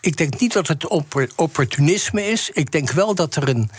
Ik 0.00 0.16
denk 0.16 0.40
niet 0.40 0.52
dat 0.52 0.68
het 0.68 0.86
oppor- 0.86 1.30
opportunisme 1.36 2.22
is. 2.22 2.50
Ik 2.52 2.72
denk 2.72 2.90
wel 2.90 3.14
dat 3.14 3.36
er 3.36 3.48
een, 3.48 3.70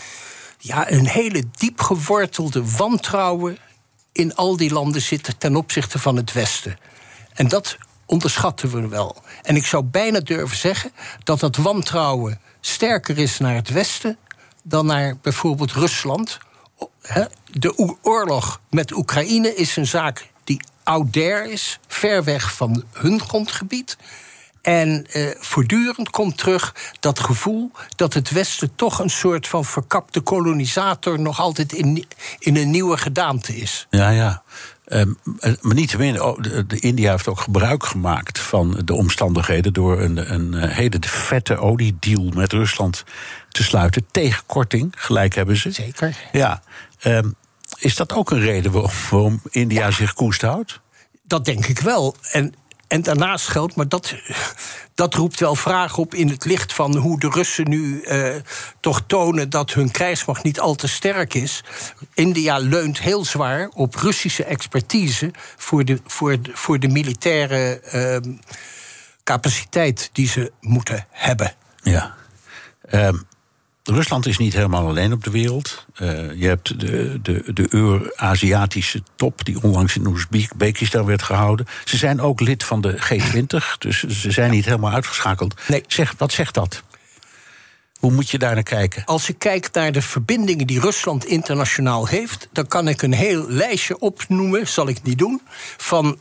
ja, 0.58 0.90
een 0.90 1.06
hele 1.06 1.44
diep 1.56 1.80
gewortelde 1.80 2.70
wantrouwen 2.76 3.58
in 4.16 4.34
al 4.34 4.56
die 4.56 4.72
landen 4.72 5.02
zit 5.02 5.34
ten 5.38 5.56
opzichte 5.56 5.98
van 5.98 6.16
het 6.16 6.32
Westen. 6.32 6.78
En 7.34 7.48
dat 7.48 7.76
onderschatten 8.06 8.70
we 8.70 8.88
wel. 8.88 9.22
En 9.42 9.56
ik 9.56 9.66
zou 9.66 9.84
bijna 9.84 10.20
durven 10.20 10.56
zeggen 10.56 10.92
dat 11.24 11.40
dat 11.40 11.56
wantrouwen 11.56 12.40
sterker 12.60 13.18
is 13.18 13.38
naar 13.38 13.54
het 13.54 13.68
Westen 13.68 14.18
dan 14.62 14.86
naar 14.86 15.16
bijvoorbeeld 15.22 15.72
Rusland. 15.72 16.38
De 17.50 17.96
oorlog 18.02 18.60
met 18.70 18.92
Oekraïne 18.92 19.54
is 19.54 19.76
een 19.76 19.86
zaak 19.86 20.30
die 20.44 20.60
ouder 20.82 21.50
is, 21.50 21.78
ver 21.86 22.24
weg 22.24 22.54
van 22.54 22.84
hun 22.92 23.20
grondgebied. 23.20 23.96
En 24.66 25.06
eh, 25.06 25.26
voortdurend 25.38 26.10
komt 26.10 26.38
terug 26.38 26.74
dat 27.00 27.20
gevoel 27.20 27.70
dat 27.96 28.14
het 28.14 28.30
Westen 28.30 28.74
toch 28.74 28.98
een 28.98 29.10
soort 29.10 29.48
van 29.48 29.64
verkapte 29.64 30.20
kolonisator 30.20 31.20
nog 31.20 31.40
altijd 31.40 31.72
in, 31.72 32.04
in 32.38 32.56
een 32.56 32.70
nieuwe 32.70 32.96
gedaante 32.96 33.56
is. 33.56 33.86
Ja, 33.90 34.10
ja. 34.10 34.42
Ehm, 34.84 35.12
eh, 35.38 35.52
maar 35.60 35.74
niettemin, 35.74 36.22
oh, 36.22 36.42
de, 36.42 36.66
de 36.66 36.78
India 36.80 37.10
heeft 37.10 37.28
ook 37.28 37.40
gebruik 37.40 37.84
gemaakt 37.84 38.38
van 38.38 38.80
de 38.84 38.94
omstandigheden 38.94 39.72
door 39.72 40.00
een, 40.00 40.32
een 40.32 40.54
eh, 40.54 40.76
hele 40.76 40.98
vette 41.00 41.56
oliedeal 41.56 42.30
met 42.34 42.52
Rusland 42.52 43.04
te 43.48 43.62
sluiten. 43.62 44.06
Tegen 44.10 44.42
korting, 44.46 44.94
gelijk 44.96 45.34
hebben 45.34 45.56
ze. 45.56 45.70
Zeker. 45.70 46.16
Ja. 46.32 46.62
Ehm, 46.98 47.30
is 47.78 47.96
dat 47.96 48.12
ook 48.12 48.30
een 48.30 48.40
reden 48.40 48.72
waarom, 48.72 48.90
waarom 49.10 49.40
India 49.50 49.90
zich 49.90 50.14
koest 50.14 50.42
houdt? 50.42 50.80
Dat 51.22 51.44
denk 51.44 51.66
ik 51.66 51.78
wel. 51.78 52.16
En, 52.30 52.54
en 52.88 53.02
daarnaast 53.02 53.48
geldt, 53.48 53.74
maar 53.74 53.88
dat, 53.88 54.14
dat 54.94 55.14
roept 55.14 55.40
wel 55.40 55.54
vragen 55.54 55.98
op 55.98 56.14
in 56.14 56.28
het 56.28 56.44
licht 56.44 56.72
van 56.72 56.96
hoe 56.96 57.20
de 57.20 57.28
Russen 57.28 57.68
nu 57.68 58.02
eh, 58.02 58.34
toch 58.80 59.02
tonen 59.06 59.50
dat 59.50 59.72
hun 59.72 59.90
krijgsmacht 59.90 60.42
niet 60.42 60.60
al 60.60 60.74
te 60.74 60.88
sterk 60.88 61.34
is. 61.34 61.64
India 62.14 62.58
leunt 62.58 63.00
heel 63.00 63.24
zwaar 63.24 63.68
op 63.74 63.94
Russische 63.94 64.44
expertise 64.44 65.30
voor 65.56 65.84
de, 65.84 66.00
voor 66.06 66.42
de, 66.42 66.50
voor 66.54 66.78
de 66.78 66.88
militaire 66.88 67.80
ehm, 67.80 68.32
capaciteit 69.24 70.10
die 70.12 70.28
ze 70.28 70.52
moeten 70.60 71.06
hebben. 71.10 71.54
Ja. 71.82 72.14
Ehm, 72.88 73.16
Rusland 73.86 74.26
is 74.26 74.38
niet 74.38 74.52
helemaal 74.52 74.86
alleen 74.86 75.12
op 75.12 75.24
de 75.24 75.30
wereld. 75.30 75.86
Eh, 75.94 76.32
je 76.32 76.46
hebt 76.46 76.80
de, 76.80 77.18
de, 77.22 77.52
de 77.52 77.66
Euro-Aziatische 77.68 79.02
top, 79.16 79.44
die 79.44 79.62
onlangs 79.62 79.96
in 79.96 80.06
Oezbekistan 80.06 81.04
werd 81.04 81.22
gehouden. 81.22 81.66
Ze 81.84 81.96
zijn 81.96 82.20
ook 82.20 82.40
lid 82.40 82.64
van 82.64 82.80
de 82.80 82.98
G20, 82.98 83.78
dus 83.78 84.02
ze 84.02 84.30
zijn 84.30 84.50
niet 84.50 84.64
helemaal 84.64 84.92
uitgeschakeld. 84.92 85.54
Nee. 85.68 85.84
Zeg, 85.86 86.14
wat 86.18 86.32
zegt 86.32 86.54
dat? 86.54 86.82
Hoe 87.98 88.12
moet 88.12 88.30
je 88.30 88.38
daar 88.38 88.54
naar 88.54 88.62
kijken? 88.62 89.04
Als 89.04 89.28
ik 89.28 89.38
kijk 89.38 89.68
naar 89.72 89.92
de 89.92 90.02
verbindingen 90.02 90.66
die 90.66 90.80
Rusland 90.80 91.24
internationaal 91.24 92.06
heeft, 92.06 92.48
dan 92.52 92.66
kan 92.66 92.88
ik 92.88 93.02
een 93.02 93.12
heel 93.12 93.48
lijstje 93.48 93.98
opnoemen, 93.98 94.68
zal 94.68 94.88
ik 94.88 95.02
niet 95.02 95.18
doen, 95.18 95.40
van 95.76 96.18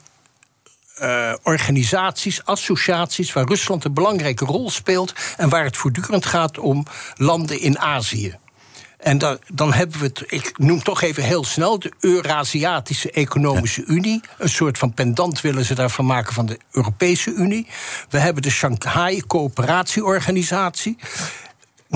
eh, 0.95 1.33
organisaties, 1.43 2.45
associaties 2.45 3.33
waar 3.33 3.47
Rusland 3.47 3.85
een 3.85 3.93
belangrijke 3.93 4.45
rol 4.45 4.69
speelt 4.69 5.13
en 5.37 5.49
waar 5.49 5.63
het 5.63 5.77
voortdurend 5.77 6.25
gaat 6.25 6.57
om 6.57 6.85
landen 7.15 7.59
in 7.59 7.79
Azië. 7.79 8.37
En 8.97 9.17
dan, 9.17 9.39
dan 9.53 9.73
hebben 9.73 9.99
we 9.99 10.05
het, 10.05 10.23
ik 10.27 10.57
noem 10.57 10.83
toch 10.83 11.01
even 11.01 11.23
heel 11.23 11.43
snel, 11.43 11.79
de 11.79 11.91
Eurasiatische 11.99 13.11
Economische 13.11 13.85
Unie. 13.85 14.21
Een 14.37 14.49
soort 14.49 14.77
van 14.77 14.93
pendant 14.93 15.41
willen 15.41 15.65
ze 15.65 15.75
daarvan 15.75 16.05
maken 16.05 16.33
van 16.33 16.45
de 16.45 16.59
Europese 16.71 17.33
Unie. 17.33 17.67
We 18.09 18.17
hebben 18.17 18.41
de 18.41 18.49
Shanghai 18.49 19.21
Coöperatieorganisatie. 19.27 20.97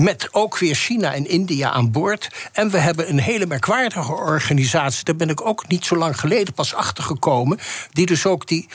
Met 0.00 0.28
ook 0.32 0.58
weer 0.58 0.74
China 0.74 1.14
en 1.14 1.28
India 1.28 1.70
aan 1.70 1.90
boord. 1.90 2.28
En 2.52 2.70
we 2.70 2.78
hebben 2.78 3.08
een 3.08 3.20
hele 3.20 3.46
merkwaardige 3.46 4.12
organisatie. 4.12 5.04
Daar 5.04 5.16
ben 5.16 5.28
ik 5.28 5.46
ook 5.46 5.68
niet 5.68 5.84
zo 5.84 5.96
lang 5.96 6.20
geleden 6.20 6.54
pas 6.54 6.74
achter 6.74 7.04
gekomen. 7.04 7.58
Die 7.92 8.06
dus 8.06 8.26
ook 8.26 8.46
die 8.46 8.68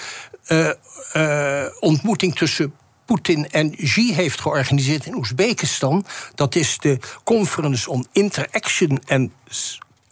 eh, 0.46 0.70
eh, 1.14 1.72
ontmoeting 1.80 2.36
tussen 2.36 2.74
Poetin 3.06 3.50
en 3.50 3.76
Xi 3.76 4.14
heeft 4.14 4.42
georganiseerd 4.42 5.06
in 5.06 5.16
Oezbekistan. 5.16 6.06
Dat 6.36 6.56
is 6.56 6.78
de 6.78 7.00
Conference 7.24 7.90
on 7.90 8.08
Interaction 8.12 9.02
and 9.08 9.32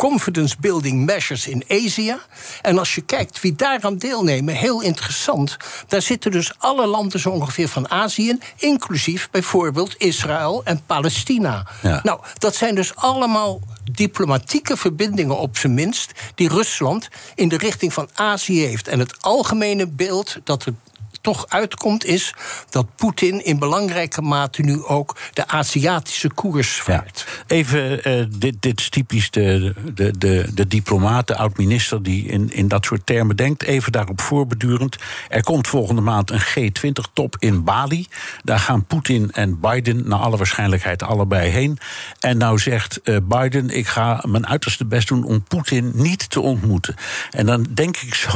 Confidence 0.09 0.55
Building 0.59 1.05
Measures 1.05 1.47
in 1.47 1.63
Asia. 1.67 2.19
En 2.61 2.77
als 2.77 2.95
je 2.95 3.01
kijkt 3.01 3.41
wie 3.41 3.55
daaraan 3.55 3.97
deelnemen, 3.97 4.55
heel 4.55 4.81
interessant. 4.81 5.57
Daar 5.87 6.01
zitten 6.01 6.31
dus 6.31 6.53
alle 6.57 6.87
landen 6.87 7.19
zo 7.19 7.29
ongeveer 7.29 7.67
van 7.67 7.89
Azië 7.89 8.29
in, 8.29 8.41
inclusief 8.57 9.29
bijvoorbeeld 9.31 9.95
Israël 9.97 10.61
en 10.63 10.81
Palestina. 10.85 11.67
Ja. 11.81 11.99
Nou, 12.03 12.19
dat 12.37 12.55
zijn 12.55 12.75
dus 12.75 12.95
allemaal 12.95 13.61
diplomatieke 13.91 14.77
verbindingen 14.77 15.37
op 15.37 15.57
zijn 15.57 15.73
minst, 15.73 16.11
die 16.35 16.49
Rusland 16.49 17.07
in 17.35 17.47
de 17.47 17.57
richting 17.57 17.93
van 17.93 18.09
Azië 18.13 18.65
heeft. 18.65 18.87
En 18.87 18.99
het 18.99 19.21
algemene 19.21 19.87
beeld 19.87 20.37
dat 20.43 20.65
er 20.65 20.73
toch 21.23 21.45
uitkomt, 21.49 22.05
is 22.05 22.33
dat 22.69 22.95
Poetin 22.95 23.45
in 23.45 23.59
belangrijke 23.59 24.21
mate 24.21 24.61
nu 24.61 24.83
ook 24.83 25.17
de 25.33 25.47
Aziatische 25.47 26.31
koers 26.33 26.69
vaart. 26.69 27.43
Even, 27.47 28.09
uh, 28.09 28.25
dit, 28.29 28.55
dit 28.59 28.79
is 28.79 28.89
typisch 28.89 29.31
de, 29.31 29.73
de, 29.93 30.17
de, 30.17 30.47
de 30.53 30.67
diplomaat, 30.67 31.27
de 31.27 31.35
oud-minister 31.35 32.03
die 32.03 32.25
in, 32.25 32.53
in 32.53 32.67
dat 32.67 32.85
soort 32.85 33.05
termen 33.05 33.35
denkt. 33.35 33.63
Even 33.63 33.91
daarop 33.91 34.21
voorbedurend. 34.21 34.97
Er 35.29 35.43
komt 35.43 35.67
volgende 35.67 36.01
maand 36.01 36.31
een 36.31 36.41
G20-top 36.41 37.35
in 37.39 37.63
Bali. 37.63 38.07
Daar 38.43 38.59
gaan 38.59 38.85
Poetin 38.85 39.31
en 39.31 39.59
Biden 39.59 40.07
naar 40.07 40.19
alle 40.19 40.37
waarschijnlijkheid 40.37 41.03
allebei 41.03 41.49
heen. 41.49 41.77
En 42.19 42.37
nou 42.37 42.59
zegt 42.59 42.99
uh, 43.03 43.17
Biden: 43.23 43.69
ik 43.69 43.87
ga 43.87 44.23
mijn 44.27 44.47
uiterste 44.47 44.85
best 44.85 45.07
doen 45.07 45.23
om 45.23 45.43
Poetin 45.43 45.91
niet 45.93 46.29
te 46.29 46.39
ontmoeten. 46.39 46.95
En 47.31 47.45
dan 47.45 47.67
denk 47.73 47.97
ik 47.97 48.13
zo 48.13 48.29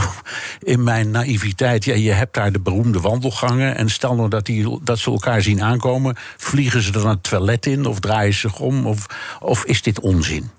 in 0.59 0.83
mijn 0.83 1.11
naïviteit: 1.11 1.85
ja, 1.85 1.93
je 1.93 2.11
hebt 2.11 2.33
daar 2.33 2.51
de 2.51 2.59
beroemde 2.77 2.99
wandelgangen. 2.99 3.75
En 3.75 3.89
stel 3.89 4.15
nou 4.15 4.29
dat, 4.29 4.45
die, 4.45 4.79
dat 4.83 4.99
ze 4.99 5.11
elkaar 5.11 5.41
zien 5.41 5.61
aankomen, 5.61 6.15
vliegen 6.37 6.81
ze 6.81 6.91
dan 6.91 7.07
het 7.07 7.23
toilet 7.23 7.65
in 7.65 7.85
of 7.85 7.99
draaien 7.99 8.33
ze 8.33 8.39
zich 8.39 8.59
om? 8.59 8.85
Of, 8.85 9.05
of 9.39 9.65
is 9.65 9.81
dit 9.81 9.99
onzin? 9.99 10.49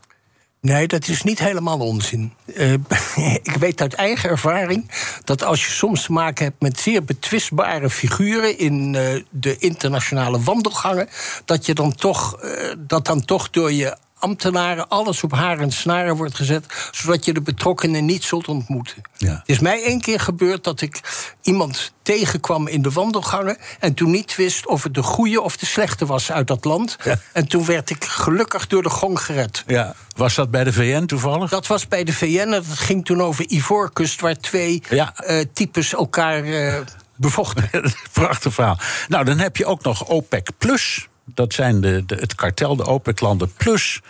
Nee, 0.60 0.86
dat 0.86 1.08
is 1.08 1.22
niet 1.22 1.38
helemaal 1.38 1.78
onzin. 1.78 2.32
Uh, 2.46 2.72
ik 3.42 3.56
weet 3.58 3.80
uit 3.80 3.94
eigen 3.94 4.30
ervaring 4.30 4.90
dat 5.24 5.44
als 5.44 5.64
je 5.64 5.70
soms 5.70 6.02
te 6.02 6.12
maken 6.12 6.44
hebt 6.44 6.62
met 6.62 6.80
zeer 6.80 7.04
betwistbare 7.04 7.90
figuren 7.90 8.58
in 8.58 8.94
uh, 8.94 9.22
de 9.30 9.56
internationale 9.58 10.40
wandelgangen, 10.40 11.08
dat 11.44 11.66
je 11.66 11.74
dan 11.74 11.94
toch, 11.94 12.44
uh, 12.44 12.50
dat 12.78 13.06
dan 13.06 13.24
toch 13.24 13.50
door 13.50 13.72
je 13.72 13.96
ambtenaren 14.18 14.88
alles 14.88 15.22
op 15.22 15.32
haar 15.32 15.58
en 15.58 15.72
snaren 15.72 16.16
wordt 16.16 16.34
gezet, 16.34 16.90
zodat 16.90 17.24
je 17.24 17.32
de 17.32 17.42
betrokkenen 17.42 18.04
niet 18.04 18.24
zult 18.24 18.48
ontmoeten. 18.48 19.02
Ja. 19.16 19.30
Het 19.32 19.42
is 19.44 19.58
mij 19.58 19.82
één 19.82 20.00
keer 20.00 20.20
gebeurd 20.20 20.64
dat 20.64 20.80
ik 20.80 21.00
iemand 21.42 21.92
tegenkwam 22.02 22.68
in 22.68 22.82
de 22.82 22.90
wandelgangen 22.90 23.56
en 23.78 23.94
toen 23.94 24.10
niet 24.10 24.36
wist 24.36 24.66
of 24.66 24.82
het 24.82 24.94
de 24.94 25.02
goede 25.02 25.40
of 25.40 25.56
de 25.56 25.66
slechte 25.66 26.06
was 26.06 26.32
uit 26.32 26.46
dat 26.46 26.64
land. 26.64 26.96
En 27.32 27.48
toen 27.48 27.64
werd 27.64 27.90
ik 27.90 28.04
gelukkig 28.04 28.66
door 28.66 28.82
de 28.82 28.90
gong 28.90 29.20
gered. 29.20 29.64
Ja. 29.66 29.94
Was 30.16 30.34
dat 30.34 30.50
bij 30.50 30.64
de 30.64 30.72
VN 30.72 31.04
toevallig? 31.04 31.50
Dat 31.50 31.66
was 31.66 31.88
bij 31.88 32.04
de 32.04 32.12
VN 32.12 32.38
en 32.38 32.50
dat 32.50 32.64
ging 32.68 33.04
toen 33.04 33.22
over 33.22 33.44
Ivoorkust, 33.50 34.20
waar 34.20 34.36
twee 34.36 34.82
ja. 34.90 35.14
uh, 35.26 35.44
types 35.52 35.94
elkaar 35.94 36.44
uh, 36.44 36.74
bevochten. 37.16 37.70
Prachtig 38.12 38.54
verhaal. 38.54 38.78
Nou, 39.08 39.24
dan 39.24 39.38
heb 39.38 39.56
je 39.56 39.66
ook 39.66 39.82
nog 39.82 40.06
OPEC 40.06 40.48
Plus 40.58 41.08
dat 41.34 41.52
zijn 41.52 41.80
de, 41.80 42.02
de, 42.06 42.14
het 42.14 42.34
kartel, 42.34 42.76
de 42.76 42.86
OPEC-landen 42.86 43.52
plus 43.56 44.00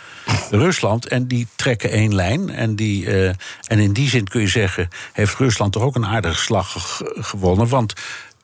Rusland. 0.51 1.07
En 1.07 1.27
die 1.27 1.47
trekken 1.55 1.91
één 1.91 2.15
lijn. 2.15 2.49
En, 2.49 2.75
die, 2.75 3.05
uh, 3.05 3.27
en 3.67 3.79
in 3.79 3.93
die 3.93 4.09
zin 4.09 4.27
kun 4.27 4.41
je 4.41 4.47
zeggen, 4.47 4.87
heeft 5.13 5.35
Rusland 5.35 5.71
toch 5.71 5.83
ook 5.83 5.95
een 5.95 6.05
aardige 6.05 6.41
slag 6.41 7.01
gewonnen. 7.15 7.67
Want 7.67 7.93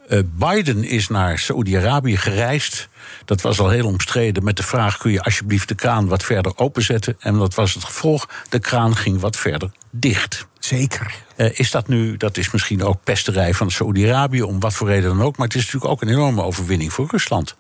uh, 0.09 0.19
Biden 0.25 0.83
is 0.83 1.07
naar 1.07 1.39
Saoedi-Arabië 1.39 2.17
gereisd. 2.17 2.89
Dat 3.25 3.41
was 3.41 3.59
al 3.59 3.69
heel 3.69 3.85
omstreden 3.85 4.43
met 4.43 4.57
de 4.57 4.63
vraag: 4.63 4.97
kun 4.97 5.11
je 5.11 5.23
alsjeblieft 5.23 5.67
de 5.67 5.75
kraan 5.75 6.07
wat 6.07 6.23
verder 6.23 6.51
openzetten? 6.55 7.15
En 7.19 7.37
wat 7.37 7.53
was 7.53 7.73
het 7.73 7.83
gevolg? 7.83 8.29
De 8.49 8.59
kraan 8.59 8.95
ging 8.95 9.19
wat 9.19 9.37
verder 9.37 9.71
dicht. 9.91 10.47
Zeker. 10.59 11.13
Uh, 11.37 11.59
is 11.59 11.71
dat 11.71 11.87
nu, 11.87 12.17
dat 12.17 12.37
is 12.37 12.51
misschien 12.51 12.83
ook 12.83 13.03
pesterij 13.03 13.53
van 13.53 13.71
Saoedi-Arabië, 13.71 14.41
om 14.41 14.59
wat 14.59 14.73
voor 14.73 14.87
reden 14.87 15.09
dan 15.09 15.21
ook. 15.21 15.37
Maar 15.37 15.47
het 15.47 15.55
is 15.55 15.63
natuurlijk 15.63 15.91
ook 15.91 16.01
een 16.01 16.09
enorme 16.09 16.43
overwinning 16.43 16.93
voor 16.93 17.07
Rusland 17.11 17.55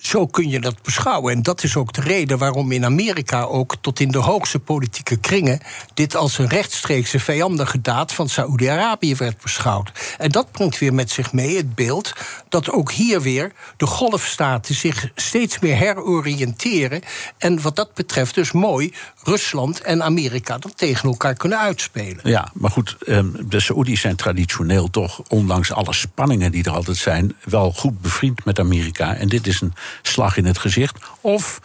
zo 0.00 0.26
kun 0.26 0.48
je 0.48 0.60
dat 0.60 0.82
beschouwen. 0.82 1.32
En 1.32 1.42
dat 1.42 1.62
is 1.62 1.76
ook 1.76 1.92
de 1.92 2.00
reden 2.00 2.38
waarom 2.38 2.72
in 2.72 2.84
Amerika 2.84 3.42
ook 3.42 3.76
tot 3.80 4.00
in 4.00 4.10
de 4.10 4.18
hoogste 4.18 4.58
politieke 4.58 5.16
kringen 5.16 5.60
dit 5.94 6.16
als 6.16 6.38
een 6.38 6.48
rechtstreekse 6.48 7.20
vijandige 7.20 7.80
daad 7.80 8.12
van 8.12 8.28
Saoedi-Arabië 8.28 9.14
werd 9.14 9.42
beschouwd. 9.42 9.92
En 10.18 10.30
dat 10.30 10.52
brengt 10.52 10.78
weer 10.78 10.94
met 10.94 11.10
zich 11.10 11.32
mee 11.32 11.56
het 11.56 11.74
beeld 11.74 12.12
dat 12.48 12.70
ook 12.70 12.92
hier 12.92 13.20
weer 13.20 13.52
de 13.76 13.86
golfstaten 13.86 14.74
zich 14.74 15.10
steeds 15.14 15.58
meer 15.58 15.76
heroriënteren. 15.76 17.02
En 17.38 17.62
wat 17.62 17.76
dat 17.76 17.94
betreft 17.94 18.34
dus 18.34 18.52
mooi 18.52 18.92
Rusland 19.22 19.80
en 19.80 20.02
Amerika 20.02 20.58
dat 20.58 20.78
tegen 20.78 21.08
elkaar 21.08 21.34
kunnen 21.34 21.58
uitspelen. 21.58 22.20
Ja, 22.22 22.50
maar 22.54 22.70
goed, 22.70 22.96
ehm, 23.06 23.26
de 23.48 23.60
Saoedi's 23.60 24.00
zijn 24.00 24.16
traditioneel 24.16 24.90
toch, 24.90 25.22
ondanks 25.28 25.72
alle 25.72 25.94
spanningen 25.94 26.52
die 26.52 26.64
er 26.64 26.72
altijd 26.72 26.96
zijn, 26.96 27.36
wel 27.44 27.72
goed 27.72 28.00
bevriend 28.00 28.44
met 28.44 28.58
Amerika. 28.58 29.14
En 29.14 29.28
dit 29.28 29.46
is 29.46 29.60
een 29.60 29.74
slag 30.02 30.36
in 30.36 30.44
het 30.44 30.58
gezicht? 30.58 30.98
Of 31.20 31.60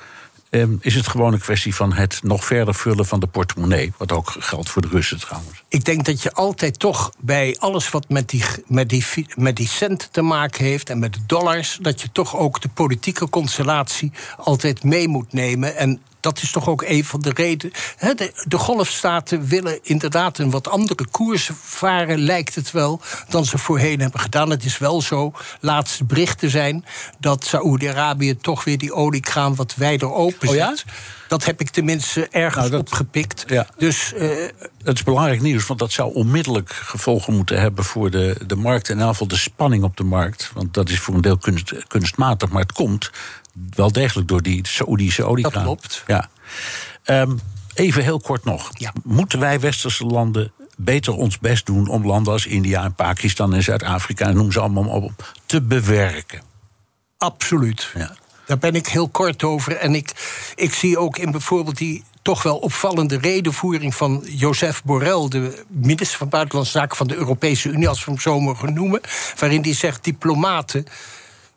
um, 0.50 0.78
is 0.82 0.96
het 0.96 1.08
gewoon 1.08 1.34
een 1.34 1.40
kwestie 1.40 1.76
van 1.76 1.94
het 1.94 2.20
nog 2.24 2.46
verder 2.46 2.76
vullen 2.76 3.06
van 3.06 3.20
de 3.20 3.28
portemonnee? 3.28 3.94
Wat 3.98 4.12
ook 4.12 4.36
geldt 4.40 4.70
voor 4.70 4.82
de 4.82 4.88
Russen 4.88 5.20
trouwens. 5.20 5.64
Ik 5.68 5.86
denk 5.86 6.06
dat 6.06 6.22
je 6.22 6.34
altijd 6.34 6.80
toch 6.80 7.12
bij 7.20 7.56
alles 7.60 7.90
wat 7.90 8.10
met 8.10 8.30
die, 8.30 8.44
met 8.68 8.90
die, 8.90 9.06
met 9.36 9.56
die 9.56 9.68
cent 9.68 10.10
te 10.12 10.22
maken 10.22 10.66
heeft 10.66 10.90
en 10.90 11.00
met 11.00 11.14
de 11.14 11.20
dollars, 11.26 11.78
dat 11.82 12.02
je 12.02 12.12
toch 12.12 12.36
ook 12.36 12.62
de 12.62 12.70
politieke 12.70 13.30
constellatie 13.30 14.12
altijd 14.38 14.84
mee 14.84 15.08
moet 15.08 15.34
nemen. 15.34 15.76
En 15.76 16.02
dat 16.26 16.42
is 16.42 16.52
toch 16.52 16.70
ook 16.70 16.82
een 16.82 17.06
van 17.06 17.22
de 17.22 17.32
redenen. 17.34 17.76
De, 18.00 18.32
de, 18.48 18.58
golfstaten 18.58 19.48
willen 19.48 19.80
inderdaad 19.82 20.38
een 20.38 20.50
wat 20.50 20.68
andere 20.68 21.08
koers 21.12 21.50
varen, 21.62 22.20
lijkt 22.20 22.56
het 22.56 22.72
wel, 22.72 23.02
dan 23.30 23.46
ze 23.46 23.58
voorheen 23.58 24.00
hebben 24.00 24.20
gedaan. 24.20 24.50
Het 24.50 24.66
is 24.66 24.78
wel 24.78 25.02
zo, 25.02 25.34
laatste 25.60 26.04
berichten 26.04 26.50
zijn 26.50 26.86
dat 27.20 27.46
Saoedi-Arabië 27.46 28.38
toch 28.38 28.64
weer 28.64 28.78
die 28.78 28.94
oliekraan 28.94 29.56
wat 29.56 29.76
wijder 29.76 30.14
open 30.14 30.48
zet. 30.48 30.50
Oh 30.50 30.56
ja? 30.56 30.76
Dat 31.28 31.46
heb 31.46 31.62
ik 31.62 31.70
tenminste 31.70 32.28
ergens 32.28 32.70
nou, 32.70 32.82
opgepikt. 32.82 33.44
Ja. 33.48 33.68
Dus, 33.78 34.14
uh, 34.14 34.30
het 34.84 34.96
is 34.96 35.04
belangrijk 35.04 35.42
nieuws, 35.42 35.68
want 35.68 35.80
dat 35.80 35.92
zou 35.92 36.14
onmiddellijk 36.14 36.72
gevolgen 36.74 37.34
moeten 37.34 37.60
hebben 37.60 37.84
voor 37.84 38.12
de, 38.12 38.36
de 38.48 38.56
markt. 38.56 38.86
En 38.86 38.94
in 38.94 38.98
ieder 38.98 39.12
geval 39.12 39.28
de 39.28 39.38
spanning 39.38 39.84
op 39.84 39.98
de 39.98 40.04
markt. 40.04 40.52
Want 40.54 40.74
dat 40.74 40.90
is 40.90 41.00
voor 41.00 41.14
een 41.14 41.22
deel 41.22 41.38
kunst, 41.38 41.74
kunstmatig, 41.88 42.50
maar 42.50 42.62
het 42.62 42.72
komt 42.72 43.12
wel 43.70 43.92
degelijk 43.92 44.28
door 44.28 44.42
die 44.42 44.68
Saoedische 44.68 45.26
oliekraan. 45.26 45.54
Dat 45.54 45.64
klopt. 45.64 46.04
Ja. 46.08 46.30
Um, 47.22 47.40
even 47.74 48.04
heel 48.04 48.20
kort 48.20 48.44
nog. 48.44 48.70
Ja. 48.74 48.94
Moeten 49.04 49.40
wij 49.40 49.60
westerse 49.60 50.06
landen 50.06 50.52
beter 50.78 51.14
ons 51.14 51.40
best 51.40 51.66
doen 51.66 51.88
om 51.88 52.06
landen 52.06 52.34
als 52.34 52.46
India 52.46 52.84
en 52.84 52.96
Pakistan 52.96 53.54
en 53.54 53.64
Zuid-Afrika, 53.64 54.32
noem 54.32 54.52
ze 54.52 54.60
allemaal 54.60 54.88
op, 54.88 55.34
te 55.46 55.62
bewerken? 55.62 56.42
Absoluut. 57.18 57.92
Ja. 57.96 58.16
Daar 58.46 58.58
ben 58.58 58.76
ik 58.76 58.88
heel 58.88 59.10
kort 59.10 59.44
over. 59.44 59.76
En 59.76 59.96
ik, 59.96 60.12
ik 60.56 60.74
zie 60.74 60.98
ook 60.98 61.18
in 61.18 61.32
bijvoorbeeld 61.32 61.78
die 61.78 62.04
toch 62.22 62.44
wel 62.44 62.58
opvallende 62.58 63.18
redenvoering 63.18 63.96
van 63.96 64.24
Joseph 64.26 64.84
Borrell, 64.84 65.28
de 65.30 65.64
minister 65.68 66.18
van 66.18 66.30
Buitenlandse 66.30 66.78
Zaken 66.78 66.98
van 66.98 67.08
de 67.08 67.16
Europese 67.16 67.70
Unie, 67.70 67.90
als 67.90 68.06
we 68.06 68.12
hem 68.12 68.20
zo 68.20 68.40
mogen 68.40 68.74
noemen, 68.74 69.02
waarin 69.40 69.62
hij 69.62 69.74
zegt: 69.74 70.04
diplomaten, 70.04 70.86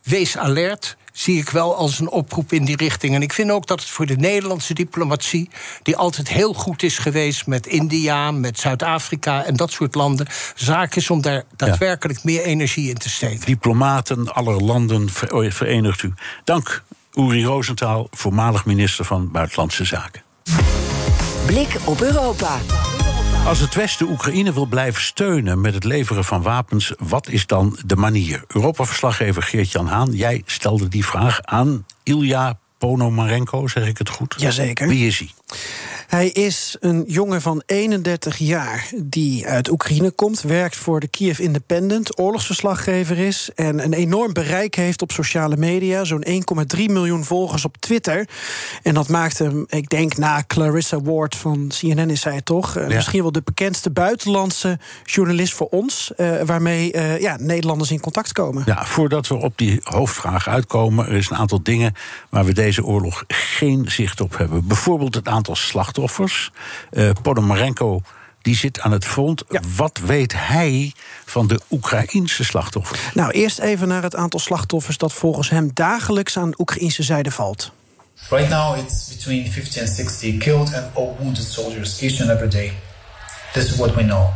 wees 0.02 0.36
alert 0.36 0.96
zie 1.18 1.38
ik 1.38 1.50
wel 1.50 1.76
als 1.76 2.00
een 2.00 2.10
oproep 2.10 2.52
in 2.52 2.64
die 2.64 2.76
richting. 2.76 3.14
En 3.14 3.22
ik 3.22 3.32
vind 3.32 3.50
ook 3.50 3.66
dat 3.66 3.80
het 3.80 3.88
voor 3.88 4.06
de 4.06 4.16
Nederlandse 4.16 4.74
diplomatie, 4.74 5.50
die 5.82 5.96
altijd 5.96 6.28
heel 6.28 6.52
goed 6.52 6.82
is 6.82 6.98
geweest 6.98 7.46
met 7.46 7.66
India, 7.66 8.30
met 8.30 8.58
Zuid-Afrika 8.58 9.44
en 9.44 9.54
dat 9.56 9.70
soort 9.70 9.94
landen, 9.94 10.26
zaak 10.54 10.94
is 10.94 11.10
om 11.10 11.22
daar 11.22 11.44
daadwerkelijk 11.56 12.24
meer 12.24 12.42
energie 12.42 12.88
in 12.88 12.98
te 12.98 13.10
steken. 13.10 13.46
Diplomaten 13.46 14.34
aller 14.34 14.62
landen 14.62 15.08
verenigt 15.50 16.02
u. 16.02 16.12
Dank, 16.44 16.82
Uri 17.14 17.44
Rosenthal, 17.44 18.08
voormalig 18.10 18.64
minister 18.64 19.04
van 19.04 19.30
Buitenlandse 19.30 19.84
Zaken. 19.84 20.22
Blik 21.46 21.76
op 21.84 22.00
Europa. 22.00 22.58
Als 23.46 23.60
het 23.60 23.74
Westen 23.74 24.08
Oekraïne 24.08 24.52
wil 24.52 24.66
blijven 24.66 25.02
steunen 25.02 25.60
met 25.60 25.74
het 25.74 25.84
leveren 25.84 26.24
van 26.24 26.42
wapens, 26.42 26.92
wat 26.98 27.28
is 27.28 27.46
dan 27.46 27.78
de 27.86 27.96
manier? 27.96 28.44
Europa-verslaggever 28.46 29.42
Geert-Jan 29.42 29.86
Haan, 29.86 30.12
jij 30.12 30.42
stelde 30.46 30.88
die 30.88 31.04
vraag 31.04 31.42
aan 31.42 31.86
Ilja 32.02 32.58
Ponomarenko, 32.78 33.66
zeg 33.66 33.86
ik 33.86 33.98
het 33.98 34.08
goed? 34.08 34.34
Jazeker. 34.38 34.88
Wie 34.88 35.06
is 35.06 35.18
hij? 35.18 35.30
Hij 36.08 36.28
is 36.28 36.76
een 36.80 37.04
jongen 37.06 37.42
van 37.42 37.62
31 37.66 38.38
jaar 38.38 38.90
die 38.96 39.46
uit 39.46 39.70
Oekraïne 39.70 40.10
komt, 40.10 40.40
werkt 40.40 40.76
voor 40.76 41.00
de 41.00 41.08
Kiev 41.08 41.38
Independent, 41.38 42.18
oorlogsverslaggever 42.18 43.18
is 43.18 43.50
en 43.54 43.84
een 43.84 43.92
enorm 43.92 44.32
bereik 44.32 44.74
heeft 44.74 45.02
op 45.02 45.12
sociale 45.12 45.56
media. 45.56 46.04
Zo'n 46.04 46.24
1,3 46.76 46.84
miljoen 46.84 47.24
volgers 47.24 47.64
op 47.64 47.76
Twitter. 47.76 48.28
En 48.82 48.94
dat 48.94 49.08
maakt 49.08 49.38
hem, 49.38 49.64
ik 49.68 49.88
denk, 49.88 50.16
na 50.16 50.44
Clarissa 50.46 51.00
Ward 51.00 51.36
van 51.36 51.72
CNN 51.78 52.10
is 52.10 52.24
hij 52.24 52.40
toch, 52.40 52.76
eh, 52.76 52.86
misschien 52.86 53.22
wel 53.22 53.32
de 53.32 53.42
bekendste 53.44 53.90
buitenlandse 53.90 54.78
journalist 55.04 55.54
voor 55.54 55.68
ons, 55.68 56.12
uh, 56.16 56.42
waarmee 56.42 56.94
uh, 56.94 57.20
ja, 57.20 57.36
Nederlanders 57.40 57.90
in 57.90 58.00
contact 58.00 58.32
komen. 58.32 58.62
Ja, 58.66 58.84
voordat 58.84 59.26
we 59.26 59.34
op 59.34 59.52
die 59.56 59.80
hoofdvraag 59.82 60.48
uitkomen, 60.48 61.06
er 61.06 61.16
is 61.16 61.30
een 61.30 61.36
aantal 61.36 61.62
dingen 61.62 61.94
waar 62.28 62.44
we 62.44 62.52
deze 62.52 62.84
oorlog 62.84 63.24
geen 63.26 63.90
zicht 63.90 64.20
op 64.20 64.38
hebben. 64.38 64.66
Bijvoorbeeld 64.66 65.14
het 65.14 65.28
aantal 65.28 65.56
slachtoffers 65.56 65.96
slachtoffers. 65.98 66.50
Uh, 66.90 67.10
Podomarenko 67.22 68.00
die 68.42 68.56
zit 68.56 68.80
aan 68.80 68.92
het 68.92 69.04
front. 69.04 69.44
Wat 69.76 69.98
weet 69.98 70.32
hij 70.36 70.92
van 71.24 71.46
de 71.46 71.60
Oekraïnse 71.70 72.44
slachtoffers? 72.44 73.00
Nou, 73.14 73.30
eerst 73.30 73.58
even 73.58 73.88
naar 73.88 74.02
het 74.02 74.16
aantal 74.16 74.40
slachtoffers 74.40 74.98
dat 74.98 75.12
volgens 75.12 75.50
hem 75.50 75.70
dagelijks 75.74 76.38
aan 76.38 76.50
de 76.50 76.60
Oekraïnse 76.60 77.02
zijde 77.02 77.30
valt. 77.30 77.72
Right 78.28 78.48
now 78.48 78.78
it's 78.78 79.08
between 79.08 79.52
50 79.52 79.80
and 79.80 79.90
60 79.90 80.38
killed 80.38 80.74
and 80.74 80.84
all 80.94 81.14
wounded 81.18 81.44
soldiers 81.44 82.00
each 82.00 82.20
and 82.20 82.30
every 82.30 82.48
day. 82.48 82.72
This 83.52 83.64
is 83.64 83.76
what 83.76 83.94
we 83.94 84.02
know. 84.02 84.26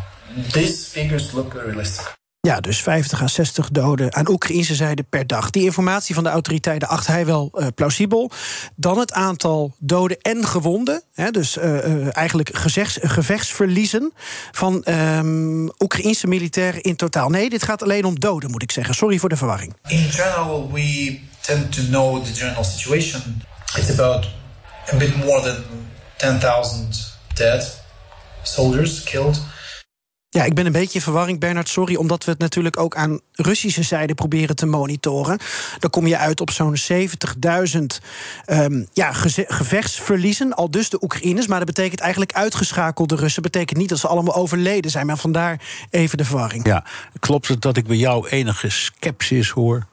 These 0.51 0.89
figures 0.91 1.33
look 1.33 1.55
realistic. 1.55 2.21
Ja, 2.47 2.61
dus 2.61 2.83
50 2.83 3.23
à 3.23 3.27
60 3.27 3.69
doden 3.71 4.15
aan 4.15 4.29
Oekraïnse 4.29 4.75
zijde 4.75 5.03
per 5.03 5.27
dag. 5.27 5.51
Die 5.51 5.65
informatie 5.65 6.15
van 6.15 6.25
de 6.25 6.31
autoriteiten 6.31 6.89
acht 6.89 7.07
hij 7.07 7.27
wel 7.27 7.51
uh, 7.55 7.67
plausibel. 7.75 8.31
Dan 8.77 8.99
het 8.99 9.13
aantal 9.13 9.75
doden 9.79 10.17
en 10.21 10.47
gewonden. 10.47 11.03
Hè, 11.15 11.31
dus 11.31 11.57
uh, 11.57 11.65
uh, 11.65 12.17
eigenlijk 12.17 12.51
gezechts, 12.57 12.99
gevechtsverliezen 13.03 14.13
van 14.53 14.85
um, 14.89 15.71
Oekraïnse 15.79 16.27
militairen 16.27 16.83
in 16.83 16.97
totaal. 16.97 17.29
Nee, 17.29 17.51
dit 17.51 17.63
gaat 17.63 17.83
alleen 17.83 18.05
om 18.05 18.21
doden, 18.21 18.51
moet 18.51 18.63
ik 18.63 18.73
zeggen. 18.73 18.95
Sorry 18.95 19.19
voor 19.19 19.29
de 19.29 19.37
verwarring. 19.37 19.75
In 19.89 20.11
general, 20.11 20.73
we 20.73 21.19
tend 21.41 21.73
to 21.73 21.83
know 21.83 22.25
the 22.25 22.35
general 22.35 22.65
situation. 22.65 23.43
It's 23.77 23.91
about 23.91 24.27
a 24.93 24.97
bit 24.97 25.17
more 25.17 25.41
than 25.43 25.65
10,000 26.17 27.13
dead 27.35 27.83
soldiers 28.43 29.03
killed. 29.03 29.41
Ja, 30.35 30.45
ik 30.45 30.55
ben 30.55 30.67
een 30.67 30.73
beetje 30.73 30.95
in 30.95 31.05
verwarring, 31.05 31.41
Bernard. 31.41 31.69
Sorry, 31.69 31.95
omdat 31.95 32.25
we 32.25 32.31
het 32.31 32.41
natuurlijk 32.41 32.79
ook 32.79 32.97
aan 32.97 33.21
Russische 33.33 33.83
zijde 33.83 34.15
proberen 34.15 34.57
te 34.57 34.67
monitoren. 34.67 35.39
Dan 35.79 35.91
kom 35.91 36.07
je 36.07 36.17
uit 36.17 36.41
op 36.41 36.51
zo'n 36.51 36.77
70.000 36.93 37.81
um, 38.47 38.87
ja, 38.93 39.13
gevechtsverliezen. 39.47 40.55
Al 40.55 40.71
dus 40.71 40.91
de 40.91 41.03
Oekraïners. 41.03 41.47
Maar 41.47 41.59
dat 41.59 41.67
betekent 41.67 42.01
eigenlijk 42.01 42.33
uitgeschakelde 42.33 43.17
Russen. 43.17 43.43
betekent 43.43 43.79
niet 43.79 43.89
dat 43.89 43.99
ze 43.99 44.09
allemaal 44.09 44.35
overleden 44.35 44.91
zijn. 44.91 45.07
Maar 45.07 45.19
vandaar 45.19 45.61
even 45.91 46.19
de 46.19 46.25
verwarring. 46.25 46.67
Ja, 46.67 46.85
klopt 47.21 47.49
het 47.49 47.61
dat 47.61 47.77
ik 47.77 47.87
bij 47.87 47.97
jou 47.97 48.29
enige 48.29 48.71
sceptisch 48.71 49.51
hoor? 49.51 49.87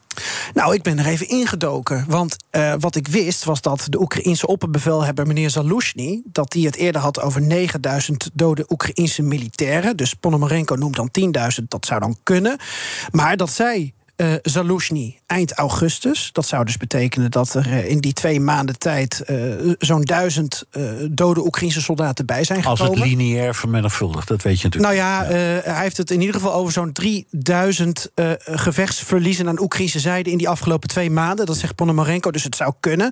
Nou, 0.54 0.74
ik 0.74 0.84
ben 0.84 1.00
er 1.00 1.06
even 1.06 1.28
ingedoken. 1.28 2.06
Want 2.08 2.36
uh, 2.52 2.74
wat 2.80 2.96
ik 2.96 3.08
wist 3.08 3.44
was 3.44 3.62
dat 3.62 3.86
de 3.90 4.02
Oekraïense 4.02 4.48
opperbevelhebber, 4.48 5.28
meneer 5.28 5.50
Zalushny, 5.50 6.22
dat 6.26 6.54
hij 6.54 6.62
het 6.62 6.76
eerder 6.76 7.02
had 7.02 7.22
over 7.22 7.42
9000 7.42 8.30
dode 8.34 8.66
Oekraïense 8.70 9.22
militairen. 9.22 9.98
Dus 9.98 10.14
Ponomarenko 10.14 10.76
noemt 10.76 10.96
dan 10.96 11.10
10.000, 11.60 11.64
dat 11.68 11.86
zou 11.86 12.00
dan 12.00 12.18
kunnen. 12.24 12.58
Maar 13.12 13.38
dat 13.38 13.50
zij 13.50 13.94
uh, 14.22 15.12
eind 15.26 15.54
augustus. 15.54 16.30
Dat 16.32 16.48
zou 16.48 16.66
dus 16.66 16.78
betekenen 16.78 17.32
dat 17.32 17.54
er 17.54 17.68
uh, 17.68 17.90
in 17.90 18.00
die 18.00 18.14
twee 18.14 18.40
maanden 18.40 18.80
tijd 18.80 19.24
uh, 19.28 19.74
zo'n 19.80 20.02
duizend 20.02 20.64
dode 21.12 21.46
Oekraïnse 21.46 21.82
soldaten 21.82 22.26
bij 22.26 22.44
zijn 22.44 22.64
gekomen. 22.64 22.90
Als 22.90 23.00
het 23.00 23.08
lineair 23.08 23.56
vermenigvuldigt, 23.56 24.28
dat 24.28 24.42
weet 24.42 24.60
je 24.60 24.68
natuurlijk. 24.68 24.94
Nou 24.94 25.08
ja, 25.08 25.24
ja. 25.24 25.62
hij 25.74 25.82
heeft 25.82 25.98
het 25.98 26.12
in 26.12 26.20
ieder 26.20 26.36
geval 26.36 26.54
over 26.54 26.74
zo'n 26.74 26.92
3000 26.92 28.12
gevechtsverliezen 28.40 29.48
aan 29.48 29.62
Oekraïnse 29.62 30.00
zijde 30.00 30.32
in 30.32 30.38
die 30.38 30.50
afgelopen 30.50 30.90
twee 30.90 31.10
maanden. 31.10 31.46
Dat 31.46 31.58
zegt 31.58 31.76
Ponomarenko, 31.76 32.32
dus 32.32 32.44
het 32.44 32.56
zou 32.56 32.74
kunnen. 32.80 33.12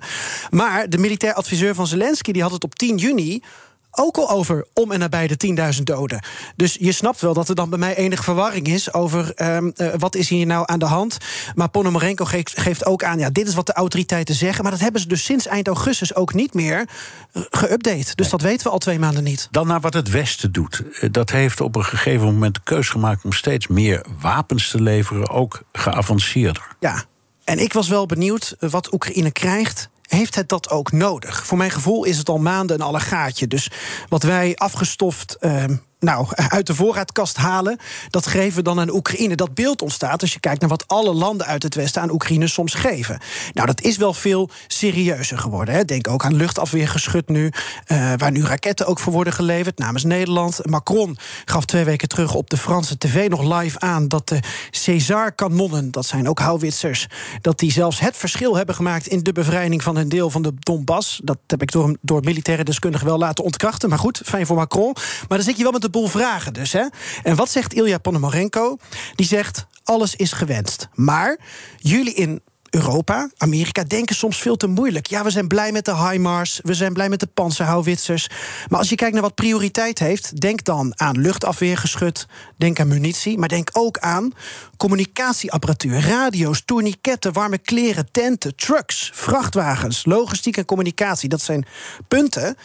Maar 0.50 0.88
de 0.88 0.98
militair 0.98 1.34
adviseur 1.34 1.74
van 1.74 1.86
Zelensky 1.86 2.32
die 2.32 2.42
had 2.42 2.52
het 2.52 2.64
op 2.64 2.74
10 2.74 2.96
juni 2.96 3.42
ook 3.90 4.16
al 4.16 4.30
over 4.30 4.66
om 4.74 4.92
en 4.92 4.98
nabij 4.98 5.26
de 5.26 5.74
10.000 5.76 5.82
doden. 5.82 6.22
Dus 6.56 6.76
je 6.80 6.92
snapt 6.92 7.20
wel 7.20 7.34
dat 7.34 7.48
er 7.48 7.54
dan 7.54 7.70
bij 7.70 7.78
mij 7.78 7.96
enige 7.96 8.22
verwarring 8.22 8.66
is 8.66 8.92
over 8.92 9.32
um, 9.36 9.72
uh, 9.76 9.94
wat 9.96 10.14
is 10.14 10.28
hier 10.28 10.46
nou 10.46 10.62
aan 10.66 10.78
de 10.78 10.84
hand. 10.84 11.18
Maar 11.54 11.68
Ponomarenko 11.68 12.24
geeft, 12.24 12.60
geeft 12.60 12.86
ook 12.86 13.04
aan, 13.04 13.18
ja, 13.18 13.30
dit 13.30 13.48
is 13.48 13.54
wat 13.54 13.66
de 13.66 13.72
autoriteiten 13.72 14.34
zeggen. 14.34 14.62
Maar 14.62 14.72
dat 14.72 14.80
hebben 14.80 15.00
ze 15.00 15.08
dus 15.08 15.24
sinds 15.24 15.46
eind 15.46 15.66
augustus 15.66 16.14
ook 16.14 16.34
niet 16.34 16.54
meer 16.54 16.88
uh, 17.32 17.42
geüpdate. 17.50 18.14
Dus 18.14 18.28
dat 18.28 18.40
weten 18.40 18.66
we 18.66 18.72
al 18.72 18.78
twee 18.78 18.98
maanden 18.98 19.24
niet. 19.24 19.48
Dan 19.50 19.66
naar 19.66 19.80
wat 19.80 19.94
het 19.94 20.10
Westen 20.10 20.52
doet. 20.52 20.82
Dat 21.10 21.30
heeft 21.30 21.60
op 21.60 21.76
een 21.76 21.84
gegeven 21.84 22.26
moment 22.26 22.54
de 22.54 22.60
keus 22.64 22.88
gemaakt 22.88 23.24
om 23.24 23.32
steeds 23.32 23.66
meer 23.66 24.04
wapens 24.20 24.70
te 24.70 24.82
leveren, 24.82 25.30
ook 25.30 25.62
geavanceerder. 25.72 26.76
Ja, 26.80 27.04
en 27.44 27.58
ik 27.58 27.72
was 27.72 27.88
wel 27.88 28.06
benieuwd 28.06 28.56
wat 28.58 28.92
Oekraïne 28.92 29.30
krijgt 29.30 29.88
heeft 30.08 30.34
het 30.34 30.48
dat 30.48 30.70
ook 30.70 30.92
nodig? 30.92 31.46
Voor 31.46 31.58
mijn 31.58 31.70
gevoel 31.70 32.04
is 32.04 32.18
het 32.18 32.28
al 32.28 32.38
maanden 32.38 32.76
een 32.76 32.86
allegaatje. 32.86 33.46
Dus 33.46 33.70
wat 34.08 34.22
wij 34.22 34.56
afgestoft 34.56 35.36
uh, 35.40 35.64
nou, 36.00 36.26
uit 36.48 36.66
de 36.66 36.74
voorraadkast 36.74 37.36
halen. 37.36 37.78
Dat 38.10 38.26
geven 38.26 38.56
we 38.56 38.62
dan 38.62 38.80
aan 38.80 38.90
Oekraïne. 38.90 39.34
Dat 39.34 39.54
beeld 39.54 39.82
ontstaat 39.82 40.20
als 40.20 40.32
je 40.32 40.40
kijkt 40.40 40.60
naar 40.60 40.68
wat 40.68 40.88
alle 40.88 41.12
landen 41.12 41.46
uit 41.46 41.62
het 41.62 41.74
Westen 41.74 42.02
aan 42.02 42.10
Oekraïne 42.10 42.46
soms 42.46 42.74
geven. 42.74 43.20
Nou, 43.52 43.66
dat 43.66 43.80
is 43.80 43.96
wel 43.96 44.14
veel 44.14 44.50
serieuzer 44.66 45.38
geworden. 45.38 45.74
Hè. 45.74 45.84
Denk 45.84 46.08
ook 46.08 46.24
aan 46.24 46.34
luchtafweergeschut 46.34 47.28
nu, 47.28 47.52
uh, 47.86 48.12
waar 48.16 48.30
nu 48.30 48.44
raketten 48.44 48.86
ook 48.86 48.98
voor 48.98 49.12
worden 49.12 49.32
geleverd 49.32 49.78
namens 49.78 50.04
Nederland. 50.04 50.60
Macron 50.66 51.18
gaf 51.44 51.64
twee 51.64 51.84
weken 51.84 52.08
terug 52.08 52.34
op 52.34 52.50
de 52.50 52.56
Franse 52.56 52.98
tv 52.98 53.28
nog 53.28 53.60
live 53.60 53.80
aan 53.80 54.08
dat 54.08 54.28
de 54.28 54.40
César-kanonnen, 54.70 55.90
dat 55.90 56.06
zijn 56.06 56.28
ook 56.28 56.38
houwitsers, 56.38 57.06
dat 57.40 57.58
die 57.58 57.72
zelfs 57.72 58.00
het 58.00 58.16
verschil 58.16 58.56
hebben 58.56 58.74
gemaakt 58.74 59.06
in 59.06 59.22
de 59.22 59.32
bevrijding 59.32 59.82
van 59.82 59.96
een 59.96 60.08
deel 60.08 60.30
van 60.30 60.42
de 60.42 60.52
Donbass. 60.58 61.20
Dat 61.24 61.38
heb 61.46 61.62
ik 61.62 61.72
door, 61.72 61.96
door 62.00 62.20
militaire 62.24 62.64
deskundigen 62.64 63.06
wel 63.06 63.18
laten 63.18 63.44
ontkrachten. 63.44 63.88
Maar 63.88 63.98
goed, 63.98 64.20
fijn 64.24 64.46
voor 64.46 64.56
Macron. 64.56 64.92
Maar 65.28 65.38
dan 65.38 65.46
zit 65.46 65.56
je 65.56 65.62
wel 65.62 65.72
met 65.72 65.82
boel 65.90 66.06
vragen 66.06 66.52
dus. 66.52 66.72
Hè? 66.72 66.86
En 67.22 67.36
wat 67.36 67.50
zegt 67.50 67.74
Ilja 67.74 67.98
Ponomarenko? 67.98 68.76
Die 69.14 69.26
zegt, 69.26 69.66
alles 69.84 70.16
is 70.16 70.32
gewenst. 70.32 70.88
Maar 70.94 71.38
jullie 71.76 72.14
in 72.14 72.40
Europa, 72.70 73.30
Amerika, 73.36 73.84
denken 73.84 74.16
soms 74.16 74.38
veel 74.38 74.56
te 74.56 74.66
moeilijk. 74.66 75.06
Ja, 75.06 75.24
we 75.24 75.30
zijn 75.30 75.48
blij 75.48 75.72
met 75.72 75.84
de 75.84 75.96
HIMARS, 75.96 76.60
we 76.62 76.74
zijn 76.74 76.92
blij 76.92 77.08
met 77.08 77.20
de 77.20 77.26
panzerhouwitsers. 77.26 78.28
Maar 78.68 78.78
als 78.78 78.88
je 78.88 78.94
kijkt 78.94 79.12
naar 79.12 79.22
wat 79.22 79.34
prioriteit 79.34 79.98
heeft, 79.98 80.40
denk 80.40 80.64
dan 80.64 80.92
aan 80.96 81.20
luchtafweergeschut, 81.20 82.26
denk 82.56 82.80
aan 82.80 82.88
munitie, 82.88 83.38
maar 83.38 83.48
denk 83.48 83.70
ook 83.72 83.98
aan 83.98 84.32
communicatieapparatuur, 84.76 86.00
radio's, 86.00 86.62
tourniquetten, 86.64 87.32
warme 87.32 87.58
kleren, 87.58 88.08
tenten, 88.10 88.56
trucks, 88.56 89.10
vrachtwagens, 89.14 90.04
logistiek 90.04 90.56
en 90.56 90.64
communicatie. 90.64 91.28
Dat 91.28 91.42
zijn 91.42 91.66
punten 92.08 92.56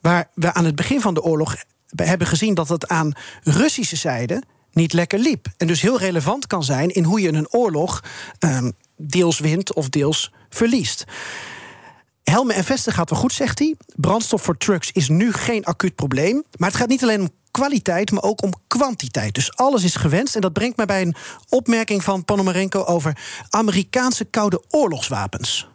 waar 0.00 0.28
we 0.34 0.52
aan 0.54 0.64
het 0.64 0.76
begin 0.76 1.00
van 1.00 1.14
de 1.14 1.22
oorlog 1.22 1.56
we 1.88 2.04
hebben 2.04 2.26
gezien 2.26 2.54
dat 2.54 2.68
het 2.68 2.88
aan 2.88 3.12
Russische 3.42 3.96
zijde 3.96 4.42
niet 4.72 4.92
lekker 4.92 5.18
liep. 5.18 5.46
En 5.56 5.66
dus 5.66 5.80
heel 5.80 5.98
relevant 5.98 6.46
kan 6.46 6.64
zijn 6.64 6.88
in 6.88 7.04
hoe 7.04 7.20
je 7.20 7.32
een 7.32 7.52
oorlog 7.52 8.02
um, 8.38 8.72
deels 8.96 9.38
wint 9.38 9.74
of 9.74 9.88
deels 9.88 10.32
verliest. 10.48 11.04
Helmen 12.24 12.54
en 12.54 12.64
vesten 12.64 12.92
gaat 12.92 13.10
wel 13.10 13.18
goed, 13.18 13.32
zegt 13.32 13.58
hij. 13.58 13.76
Brandstof 13.96 14.42
voor 14.42 14.56
trucks 14.56 14.92
is 14.92 15.08
nu 15.08 15.32
geen 15.32 15.64
acuut 15.64 15.94
probleem. 15.94 16.44
Maar 16.56 16.68
het 16.68 16.78
gaat 16.78 16.88
niet 16.88 17.02
alleen 17.02 17.20
om 17.20 17.30
kwaliteit, 17.50 18.10
maar 18.10 18.22
ook 18.22 18.42
om 18.42 18.52
kwantiteit. 18.66 19.34
Dus 19.34 19.56
alles 19.56 19.84
is 19.84 19.96
gewenst. 19.96 20.34
En 20.34 20.40
dat 20.40 20.52
brengt 20.52 20.76
mij 20.76 20.86
bij 20.86 21.02
een 21.02 21.14
opmerking 21.48 22.04
van 22.04 22.24
Ponomarenko 22.24 22.84
over 22.84 23.16
Amerikaanse 23.50 24.24
koude 24.24 24.62
oorlogswapens. 24.68 25.68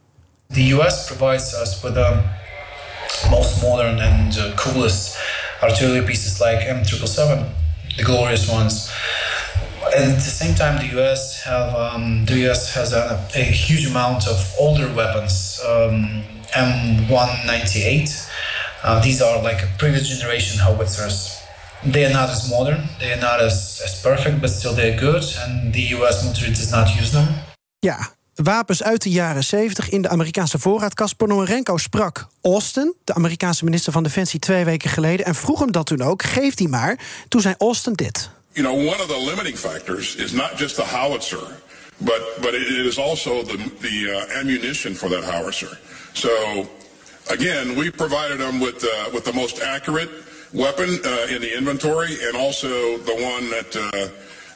The 0.54 0.71
US 0.71 1.04
provides 1.06 1.54
us 1.54 1.82
with 1.82 1.93
the 1.93 2.21
most 3.30 3.62
modern 3.62 3.99
and 3.99 4.34
the 4.34 4.52
coolest 4.56 5.17
artillery 5.63 6.06
pieces 6.06 6.39
like 6.39 6.60
M777, 6.67 7.49
the 7.97 8.04
glorious 8.04 8.49
ones. 8.49 8.91
And 9.95 10.12
at 10.12 10.15
the 10.15 10.34
same 10.41 10.56
time, 10.56 10.78
the 10.78 10.93
U.S. 10.97 11.43
have 11.43 11.76
um, 11.76 12.26
the 12.26 12.39
U.S. 12.47 12.73
has 12.73 12.93
a, 12.93 13.19
a, 13.36 13.43
huge 13.43 13.86
amount 13.86 14.28
of 14.28 14.38
older 14.58 14.91
weapons, 14.93 15.62
um, 15.67 16.23
M198. 16.52 18.30
Uh, 18.84 19.02
these 19.04 19.21
are 19.21 19.41
like 19.43 19.62
a 19.62 19.67
previous 19.78 20.08
generation 20.10 20.60
howitzers. 20.60 21.39
They 21.86 22.06
are 22.06 22.13
not 22.13 22.30
as 22.30 22.49
modern, 22.49 22.88
they 22.99 23.12
are 23.12 23.19
not 23.19 23.41
as, 23.41 23.82
as 23.84 24.02
perfect, 24.02 24.39
but 24.41 24.49
still 24.49 24.73
they're 24.73 24.97
good. 24.97 25.23
And 25.41 25.73
the 25.73 25.82
U.S. 25.97 26.23
military 26.23 26.52
does 26.52 26.71
not 26.71 26.95
use 26.95 27.12
them. 27.12 27.28
Ja, 27.82 27.97
wapens 28.36 28.84
uit 28.84 29.02
de 29.02 29.10
jaren 29.10 29.43
70 29.43 29.89
in 29.89 30.02
de 30.02 30.10
Amerikaanse 30.10 30.60
voorraadkast. 30.60 31.17
Ponomarenko 31.17 31.78
sprak 31.78 32.28
Austin, 32.41 32.96
de 33.04 33.13
Amerikaanse 33.13 33.63
minister 33.63 33.91
van 33.91 34.04
Defensie, 34.04 34.39
twee 34.39 34.65
weken 34.65 34.89
geleden. 34.89 35.26
En 35.26 35.36
vroeg 35.36 35.60
hem 35.60 35.72
dat 35.72 35.86
toen 35.86 36.02
ook. 36.02 36.24
Geef 36.24 36.56
die 36.56 36.67
maar. 36.67 37.00
Toen 37.28 37.41
zei 37.41 37.56
Austin 37.58 37.93
dit. 37.93 38.30
You 38.52 38.67
know, 38.67 38.88
one 38.88 39.02
of 39.02 39.08
the 39.08 39.24
limiting 39.26 39.58
factors 39.58 40.15
is 40.15 40.32
not 40.32 40.52
just 40.56 40.76
the 40.76 40.84
howitzer, 40.84 41.48
but 41.98 42.22
but 42.41 42.54
it 42.54 42.86
is 42.86 42.98
also 42.98 43.43
the 43.43 43.58
the 43.80 44.28
uh, 44.30 44.39
ammunition 44.39 44.96
for 44.96 45.10
that 45.10 45.24
howitzer. 45.24 45.80
So 46.13 46.30
again, 47.28 47.76
we 47.76 47.91
provided 47.91 48.39
them 48.39 48.60
with 48.60 48.84
uh, 48.84 49.13
with 49.13 49.24
the 49.24 49.34
most 49.34 49.62
accurate 49.62 50.10
weapon 50.52 50.89
uh, 50.89 51.36
in 51.36 51.41
the 51.41 51.58
inventory, 51.58 52.17
and 52.28 52.36
also 52.36 52.98
the 52.98 53.15
one 53.15 53.50
that 53.50 53.76
uh, 53.76 54.08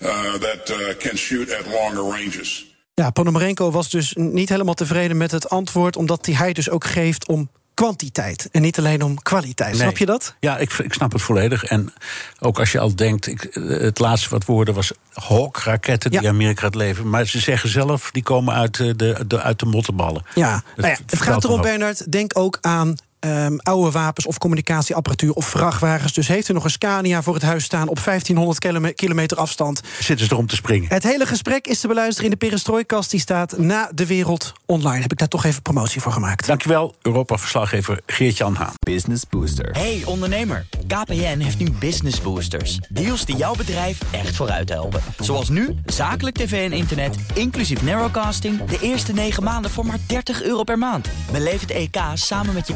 uh, 0.02 0.38
that 0.38 0.98
can 1.00 1.16
shoot 1.18 1.50
at 1.50 1.68
longer 1.68 2.04
ranges. 2.04 2.67
Ja, 3.02 3.10
Ponomarenko 3.10 3.72
was 3.72 3.90
dus 3.90 4.14
niet 4.16 4.50
helemaal 4.50 4.74
tevreden 4.74 5.18
met 5.18 5.32
het 5.32 5.50
antwoord, 5.50 5.96
omdat 5.96 6.26
hij 6.26 6.54
dus 6.54 6.70
ook 6.70 6.86
geeft 6.86 7.28
om 7.28 7.50
kwantiteit 7.74 8.50
en 8.52 8.62
niet 8.62 8.78
alleen 8.78 9.02
om 9.02 9.22
kwaliteit. 9.22 9.72
Nee. 9.72 9.82
Snap 9.82 9.98
je 9.98 10.06
dat? 10.06 10.36
Ja, 10.40 10.58
ik, 10.58 10.74
ik, 10.74 10.94
snap 10.94 11.12
het 11.12 11.22
volledig. 11.22 11.64
En 11.64 11.94
ook 12.40 12.60
als 12.60 12.72
je 12.72 12.80
al 12.80 12.96
denkt, 12.96 13.28
ik, 13.28 13.48
het 13.68 14.00
laatste 14.00 14.30
wat 14.30 14.46
woorden 14.46 14.74
was 14.74 14.92
Hawk-raketten 15.14 16.12
die. 16.12 16.28
Amerika 16.28 16.62
gaat 16.62 16.76
leveren. 16.76 17.10
Maar 17.10 17.26
ze 17.26 17.40
zeggen 17.40 17.70
zelf, 17.70 18.12
die 18.12 18.24
komen 18.24 18.54
uit 18.54 18.78
de, 18.78 19.26
de, 19.28 19.42
uit 19.42 19.60
de 19.60 19.66
mottenballen. 19.66 20.24
Ja, 20.36 20.64
nou 20.76 20.90
ja 20.90 20.98
het 21.06 21.22
gaat 21.22 21.44
erom, 21.44 21.62
Bernard, 21.62 22.12
denk 22.12 22.38
ook 22.38 22.58
aan 22.62 22.96
ehm, 23.20 23.58
oude 23.58 23.92
wapens 23.92 24.26
of 24.26 24.38
communicatieapparatuur 24.38 25.34
of 25.34 25.46
vrachtwagens. 25.46 26.14
Dus 26.14 26.28
heeft 26.28 26.50
u 26.50 26.54
nog 26.54 26.64
een 26.64 26.70
Scania 26.70 27.22
voor 27.22 27.34
het 27.34 27.44
huis 27.44 27.64
staan 27.64 27.88
op 27.88 28.00
1500 28.04 28.60
kilome- 28.60 28.94
kilometer 28.94 29.38
afstand? 29.38 29.82
Zitten 30.00 30.26
ze 30.26 30.34
erom 30.34 30.48
te 30.48 30.56
springen? 30.56 30.90
Het 30.90 31.04
hele 31.04 31.26
gesprek 31.26 31.68
is 31.68 31.80
te 31.80 31.88
beluisteren 31.88 32.24
in 32.24 32.38
de 32.40 32.46
Perestrooikast. 32.46 33.12
Die 33.12 33.20
staat 33.20 33.58
na 33.58 33.92
de 33.94 34.06
wereld 34.06 34.54
online. 34.66 35.02
Heb 35.02 35.12
ik 35.12 35.18
daar 35.18 35.28
toch 35.28 35.46
even 35.46 35.62
promotie 35.62 36.02
voor 36.02 36.12
gemaakt. 36.12 36.48
Dankjewel, 36.48 36.96
Europa-verslaggever 37.02 38.00
Geert-Jan 38.06 38.56
Haan. 38.56 38.74
Business 38.80 39.24
Booster. 39.30 39.70
Hey 39.72 40.02
ondernemer, 40.06 40.66
KPN 40.88 41.40
heeft 41.40 41.58
nu 41.58 41.72
Business 41.72 42.22
Boosters. 42.22 42.80
Deals 42.90 43.26
die 43.26 43.36
jouw 43.36 43.56
bedrijf 43.56 44.00
echt 44.12 44.36
vooruit 44.36 44.70
helpen. 44.70 45.02
Zoals 45.20 45.50
nu, 45.50 45.76
zakelijk 45.86 46.36
tv 46.36 46.72
en 46.72 46.78
internet, 46.78 47.16
inclusief 47.34 47.82
narrowcasting... 47.82 48.66
de 48.66 48.78
eerste 48.82 49.14
9 49.14 49.44
maanden 49.44 49.72
voor 49.72 49.86
maar 49.86 50.00
30 50.08 50.44
euro 50.44 50.64
per 50.64 50.78
maand. 50.78 51.08
Beleef 51.32 51.62
het 51.62 51.72
EK 51.72 51.98
samen 52.14 52.54
met 52.54 52.68
je 52.68 52.76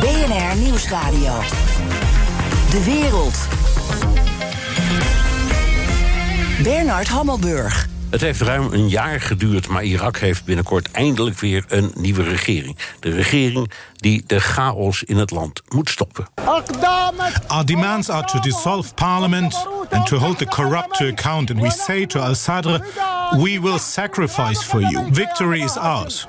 BNR 0.00 0.56
Nieuwsradio. 0.56 1.32
De 2.70 2.84
wereld. 2.84 3.48
Bernard 6.62 7.08
Hammelburg. 7.08 7.88
Het 8.10 8.20
heeft 8.20 8.40
ruim 8.40 8.72
een 8.72 8.88
jaar 8.88 9.20
geduurd, 9.20 9.68
maar 9.68 9.82
Irak 9.82 10.18
heeft 10.18 10.44
binnenkort 10.44 10.90
eindelijk 10.90 11.38
weer 11.38 11.64
een 11.68 11.92
nieuwe 11.94 12.22
regering. 12.22 12.76
De 13.00 13.10
regering 13.10 13.70
die 13.94 14.22
de 14.26 14.40
chaos 14.40 15.02
in 15.02 15.16
het 15.16 15.30
land 15.30 15.62
moet 15.68 15.90
stoppen. 15.90 16.26
Our 17.46 17.64
demands 17.64 18.10
are 18.10 18.26
to 18.26 18.40
dissolve 18.40 18.94
parliament 18.94 19.66
and 19.90 20.06
to 20.06 20.16
hold 20.16 20.38
the 20.38 20.46
corrupt 20.46 20.96
to 20.96 21.06
account. 21.06 21.50
And 21.50 21.60
we 21.60 21.70
say 21.70 22.06
to 22.06 22.20
Al 22.20 22.34
Sadr, 22.34 22.78
we 23.36 23.60
will 23.60 23.78
sacrifice 23.78 24.64
for 24.64 24.80
you. 24.80 25.08
Victory 25.12 25.62
is 25.62 25.76
ours. 25.76 26.26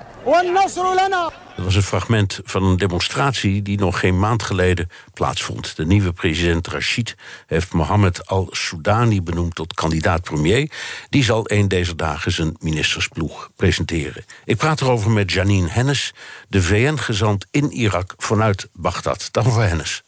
Dat 1.56 1.66
was 1.66 1.76
een 1.76 1.84
fragment 1.84 2.40
van 2.44 2.64
een 2.64 2.78
demonstratie 2.78 3.62
die 3.62 3.80
nog 3.80 4.00
geen 4.00 4.20
maand 4.20 4.44
geleden 4.44 4.90
plaatsvond. 5.14 5.76
De 5.76 5.86
nieuwe 5.86 6.12
president 6.14 6.68
Rashid 6.68 7.16
heeft 7.48 7.74
Mohammed 7.74 8.28
al-Soudani 8.28 9.22
benoemd 9.22 9.56
tot 9.56 9.74
kandidaat-premier. 9.74 10.72
Die 11.10 11.24
zal 11.24 11.52
een 11.52 11.68
deze 11.68 11.96
dagen 11.96 12.32
zijn 12.32 12.56
ministersploeg 12.60 13.50
presenteren. 13.56 14.26
Ik 14.46 14.58
praat 14.58 14.82
erover 14.82 15.12
met 15.12 15.32
Janine 15.32 15.70
Hennis, 15.70 16.14
de 16.48 16.62
VN-gezant 16.62 17.46
in 17.52 17.72
Irak 17.72 18.14
vanuit 18.18 18.70
Bagdad. 18.74 19.28
Dag 19.32 19.46
mevrouw 19.46 19.68
Hennis. 19.68 20.04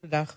Dag. 0.00 0.36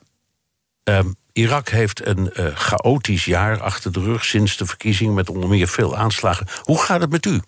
Ehm, 0.83 1.11
Irak 1.33 1.69
heeft 1.69 2.05
een 2.05 2.33
eh, 2.33 2.55
chaotisch 2.55 3.25
jaar 3.25 3.61
achter 3.61 3.91
de 3.91 3.99
rug 3.99 4.25
sinds 4.25 4.57
de 4.57 4.65
verkiezing 4.65 5.15
met 5.15 5.29
onder 5.29 5.49
meer 5.49 5.67
veel 5.67 5.97
aanslagen. 5.97 6.47
Hoe 6.61 6.81
gaat 6.81 7.01
het 7.01 7.11
met 7.11 7.25
u? 7.25 7.41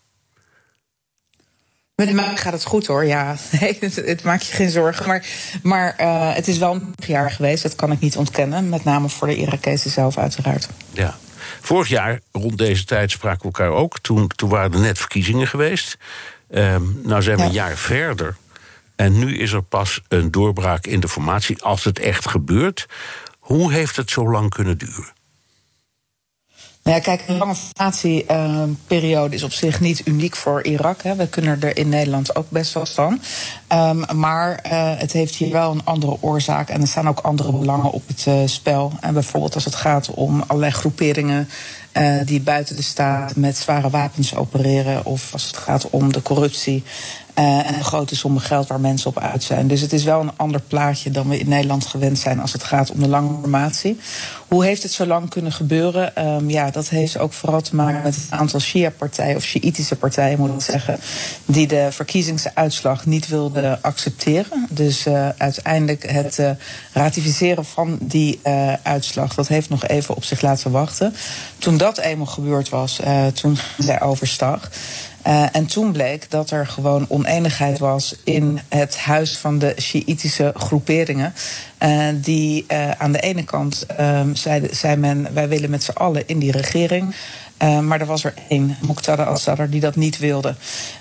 Met 1.95 2.13
mij 2.13 2.37
gaat 2.37 2.53
het 2.53 2.63
goed 2.63 2.87
hoor, 2.87 3.05
ja. 3.05 3.35
Nee, 3.59 3.77
het, 3.79 3.95
het 3.95 4.23
maakt 4.23 4.47
je 4.47 4.53
geen 4.53 4.69
zorgen. 4.69 5.07
Maar, 5.07 5.25
maar 5.63 5.95
uh, 5.99 6.33
het 6.33 6.47
is 6.47 6.57
wel 6.57 6.73
een 6.73 6.93
jaar 6.97 7.31
geweest, 7.31 7.63
dat 7.63 7.75
kan 7.75 7.91
ik 7.91 7.99
niet 7.99 8.17
ontkennen. 8.17 8.69
Met 8.69 8.83
name 8.83 9.09
voor 9.09 9.27
de 9.27 9.35
Irakezen 9.35 9.91
zelf, 9.91 10.17
uiteraard. 10.17 10.69
Ja. 10.91 11.17
Vorig 11.61 11.87
jaar, 11.87 12.19
rond 12.31 12.57
deze 12.57 12.85
tijd, 12.85 13.11
spraken 13.11 13.39
we 13.39 13.45
elkaar 13.45 13.69
ook. 13.69 13.99
Toen, 13.99 14.27
toen 14.27 14.49
waren 14.49 14.73
er 14.73 14.79
net 14.79 14.97
verkiezingen 14.97 15.47
geweest. 15.47 15.97
Um, 16.49 16.99
nou 17.03 17.21
zijn 17.21 17.35
we 17.35 17.41
ja. 17.41 17.47
een 17.47 17.53
jaar 17.53 17.77
verder. 17.77 18.35
En 18.95 19.19
nu 19.19 19.37
is 19.37 19.51
er 19.51 19.63
pas 19.63 20.01
een 20.07 20.31
doorbraak 20.31 20.85
in 20.85 20.99
de 20.99 21.07
formatie, 21.07 21.63
als 21.63 21.83
het 21.83 21.99
echt 21.99 22.27
gebeurt. 22.27 22.85
Hoe 23.39 23.73
heeft 23.73 23.95
het 23.95 24.09
zo 24.09 24.29
lang 24.29 24.49
kunnen 24.49 24.77
duren? 24.77 25.12
Nou 26.83 26.97
ja, 26.97 27.03
kijk, 27.03 27.23
een 27.27 27.37
lange 27.37 27.55
formatieperiode 27.55 29.35
is 29.35 29.43
op 29.43 29.51
zich 29.51 29.79
niet 29.79 30.01
uniek 30.07 30.35
voor 30.35 30.63
Irak. 30.63 31.01
Hè. 31.01 31.15
We 31.15 31.27
kunnen 31.27 31.61
er 31.61 31.77
in 31.77 31.89
Nederland 31.89 32.35
ook 32.35 32.49
best 32.49 32.73
wel 32.73 32.85
van. 32.85 33.19
Um, 33.73 34.19
maar 34.19 34.59
uh, 34.65 34.71
het 34.97 35.11
heeft 35.11 35.35
hier 35.35 35.51
wel 35.51 35.71
een 35.71 35.85
andere 35.85 36.17
oorzaak. 36.19 36.69
En 36.69 36.81
er 36.81 36.87
staan 36.87 37.07
ook 37.07 37.19
andere 37.19 37.51
belangen 37.51 37.91
op 37.91 38.07
het 38.07 38.25
uh, 38.27 38.33
spel. 38.45 38.91
En 38.99 39.13
bijvoorbeeld 39.13 39.55
als 39.55 39.65
het 39.65 39.75
gaat 39.75 40.09
om 40.09 40.43
allerlei 40.47 40.71
groeperingen. 40.71 41.49
Uh, 41.97 42.15
die 42.25 42.41
buiten 42.41 42.75
de 42.75 42.81
staat 42.81 43.35
met 43.35 43.57
zware 43.57 43.89
wapens 43.89 44.35
opereren. 44.35 45.05
Of 45.05 45.33
als 45.33 45.47
het 45.47 45.57
gaat 45.57 45.89
om 45.89 46.13
de 46.13 46.21
corruptie. 46.21 46.83
En 47.33 47.73
de 47.77 47.83
grote 47.83 48.15
sommen 48.15 48.41
geld 48.41 48.67
waar 48.67 48.79
mensen 48.79 49.09
op 49.09 49.19
uit 49.19 49.43
zijn. 49.43 49.67
Dus 49.67 49.81
het 49.81 49.93
is 49.93 50.03
wel 50.03 50.19
een 50.19 50.31
ander 50.35 50.61
plaatje 50.61 51.11
dan 51.11 51.29
we 51.29 51.39
in 51.39 51.49
Nederland 51.49 51.85
gewend 51.85 52.19
zijn 52.19 52.39
als 52.39 52.53
het 52.53 52.63
gaat 52.63 52.91
om 52.91 52.99
de 52.99 53.07
lange 53.07 53.37
formatie. 53.41 53.99
Hoe 54.47 54.65
heeft 54.65 54.83
het 54.83 54.91
zo 54.91 55.05
lang 55.05 55.29
kunnen 55.29 55.51
gebeuren? 55.51 56.27
Um, 56.27 56.49
ja, 56.49 56.71
dat 56.71 56.89
heeft 56.89 57.17
ook 57.17 57.33
vooral 57.33 57.61
te 57.61 57.75
maken 57.75 58.01
met 58.01 58.15
het 58.15 58.25
aantal 58.29 58.59
Shia-partijen, 58.59 59.35
of 59.35 59.43
Shiïtische 59.43 59.95
partijen 59.95 60.39
moet 60.39 60.53
ik 60.53 60.61
zeggen, 60.61 60.99
die 61.45 61.67
de 61.67 61.87
verkiezingsuitslag 61.91 63.05
niet 63.05 63.27
wilden 63.27 63.81
accepteren. 63.81 64.67
Dus 64.69 65.07
uh, 65.07 65.29
uiteindelijk 65.37 66.11
het 66.11 66.37
uh, 66.39 66.49
ratificeren 66.93 67.65
van 67.65 67.97
die 68.01 68.39
uitslag, 68.83 69.33
dat 69.33 69.47
heeft 69.47 69.69
nog 69.69 69.87
even 69.87 70.15
op 70.15 70.23
zich 70.23 70.41
laten 70.41 70.71
wachten. 70.71 71.15
Toen 71.57 71.77
dat 71.77 71.97
eenmaal 71.97 72.25
gebeurd 72.25 72.69
was, 72.69 72.99
toen 73.33 73.57
ging 73.57 73.87
zij 73.87 74.01
overstag. 74.01 74.69
Uh, 75.27 75.55
en 75.55 75.65
toen 75.65 75.91
bleek 75.91 76.29
dat 76.29 76.51
er 76.51 76.67
gewoon 76.67 77.05
oneenigheid 77.09 77.79
was 77.79 78.15
in 78.23 78.59
het 78.69 78.97
huis 78.97 79.37
van 79.37 79.59
de 79.59 79.75
Sjiïtische 79.79 80.53
groeperingen. 80.55 81.33
Uh, 81.83 82.07
die 82.15 82.65
uh, 82.67 82.91
aan 82.91 83.11
de 83.11 83.19
ene 83.19 83.43
kant 83.43 83.85
zei, 84.33 84.67
zei 84.71 84.95
men: 84.95 85.33
wij 85.33 85.47
willen 85.47 85.69
met 85.69 85.83
z'n 85.83 85.91
allen 85.91 86.27
in 86.27 86.39
die 86.39 86.51
regering. 86.51 87.15
Maar 87.81 87.99
er 87.99 88.05
was 88.05 88.23
er 88.23 88.33
één, 88.49 88.77
Muqtada 88.87 89.23
al-Sadr, 89.23 89.63
die 89.69 89.79
dat 89.79 89.95
niet 89.95 90.17
wilde. 90.17 90.55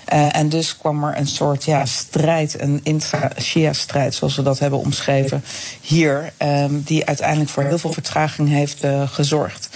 En 0.05 0.49
dus 0.49 0.77
kwam 0.77 1.03
er 1.03 1.17
een 1.17 1.27
soort 1.27 1.63
ja, 1.63 1.85
strijd, 1.85 2.61
een 2.61 2.79
intra-Shia-strijd, 2.83 4.15
zoals 4.15 4.35
we 4.35 4.41
dat 4.41 4.59
hebben 4.59 4.79
omschreven, 4.79 5.43
hier, 5.81 6.33
um, 6.37 6.81
die 6.81 7.05
uiteindelijk 7.05 7.49
voor 7.49 7.63
heel 7.63 7.77
veel 7.77 7.93
vertraging 7.93 8.49
heeft 8.49 8.83
gezorgd. 9.05 9.69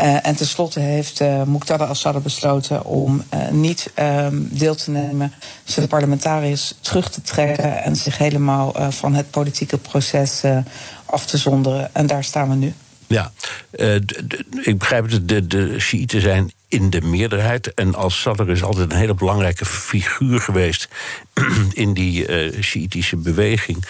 Uh, 0.00 0.26
en 0.26 0.36
tenslotte 0.36 0.80
heeft 0.80 1.20
uh, 1.20 1.42
Muqtada 1.42 1.84
al-Sadr 1.84 2.18
besloten 2.18 2.84
om 2.84 3.22
uh, 3.34 3.48
niet 3.48 3.92
um, 3.98 4.48
deel 4.50 4.74
te 4.74 4.90
nemen, 4.90 5.32
zijn 5.64 5.88
parlementariërs 5.88 6.74
terug 6.80 7.10
te 7.10 7.22
trekken 7.22 7.82
en 7.82 7.96
zich 7.96 8.18
helemaal 8.18 8.74
van 8.92 9.14
het 9.14 9.30
politieke 9.30 9.78
proces 9.78 10.42
af 11.06 11.26
te 11.26 11.36
zonderen. 11.36 11.94
En 11.94 12.06
daar 12.06 12.24
staan 12.24 12.48
we 12.48 12.54
nu. 12.54 12.74
Ja, 13.06 13.32
ik 14.62 14.78
begrijp 14.78 15.10
het, 15.10 15.28
de, 15.28 15.46
de 15.46 15.80
Shiiten 15.80 16.20
zijn 16.20 16.52
in 16.68 16.90
de 16.90 17.00
meerderheid. 17.00 17.74
En 17.74 17.94
als 17.94 18.20
Sadr 18.20 18.50
is 18.50 18.62
altijd 18.62 18.90
een 18.90 18.98
hele 18.98 19.14
belangrijke 19.14 19.64
figuur 19.64 20.40
geweest 20.40 20.88
in 21.72 21.92
die 21.92 22.48
uh, 22.50 23.12
beweging. 23.16 23.84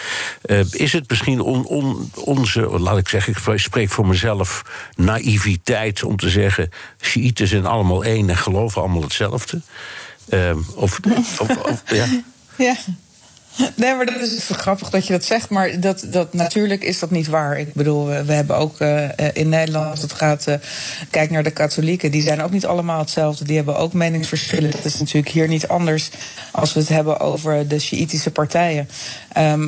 Uh, 0.45 0.59
is 0.71 0.93
het 0.93 1.09
misschien 1.09 1.41
on, 1.41 1.65
on, 1.65 2.11
onze, 2.15 2.61
laat 2.61 2.97
ik 2.97 3.07
zeggen, 3.07 3.53
ik 3.53 3.59
spreek 3.59 3.89
voor 3.89 4.07
mezelf, 4.07 4.61
naïviteit 4.95 6.03
om 6.03 6.17
te 6.17 6.29
zeggen: 6.29 6.69
Shiiten 7.01 7.47
zijn 7.47 7.65
allemaal 7.65 8.03
één 8.03 8.29
en 8.29 8.37
geloven 8.37 8.81
allemaal 8.81 9.01
hetzelfde? 9.01 9.61
of, 10.75 10.99
of, 11.39 11.39
of 11.39 11.83
ja. 11.87 12.05
ja. 12.57 12.75
Nee, 13.75 13.95
maar 13.95 14.05
dat 14.05 14.21
is 14.21 14.49
grappig 14.51 14.89
dat 14.89 15.07
je 15.07 15.13
dat 15.13 15.23
zegt. 15.23 15.49
Maar 15.49 15.79
dat, 15.79 16.05
dat, 16.09 16.33
natuurlijk 16.33 16.83
is 16.83 16.99
dat 16.99 17.11
niet 17.11 17.27
waar. 17.27 17.59
Ik 17.59 17.73
bedoel, 17.73 18.05
we 18.05 18.33
hebben 18.33 18.57
ook 18.57 18.79
uh, 18.79 19.09
in 19.33 19.49
Nederland, 19.49 19.91
als 19.91 20.01
het 20.01 20.13
gaat, 20.13 20.47
uh, 20.47 20.55
kijk 21.09 21.29
naar 21.29 21.43
de 21.43 21.51
katholieken, 21.51 22.11
die 22.11 22.21
zijn 22.21 22.41
ook 22.41 22.51
niet 22.51 22.65
allemaal 22.65 22.99
hetzelfde. 22.99 23.45
Die 23.45 23.55
hebben 23.55 23.77
ook 23.77 23.93
meningsverschillen. 23.93 24.71
Dat 24.71 24.85
is 24.85 24.99
natuurlijk 24.99 25.33
hier 25.33 25.47
niet 25.47 25.67
anders 25.67 26.09
als 26.51 26.73
we 26.73 26.79
het 26.79 26.89
hebben 26.89 27.19
over 27.19 27.67
de 27.67 27.79
Sjiïtische 27.79 28.31
partijen. 28.31 28.89
Uh, 29.37 29.63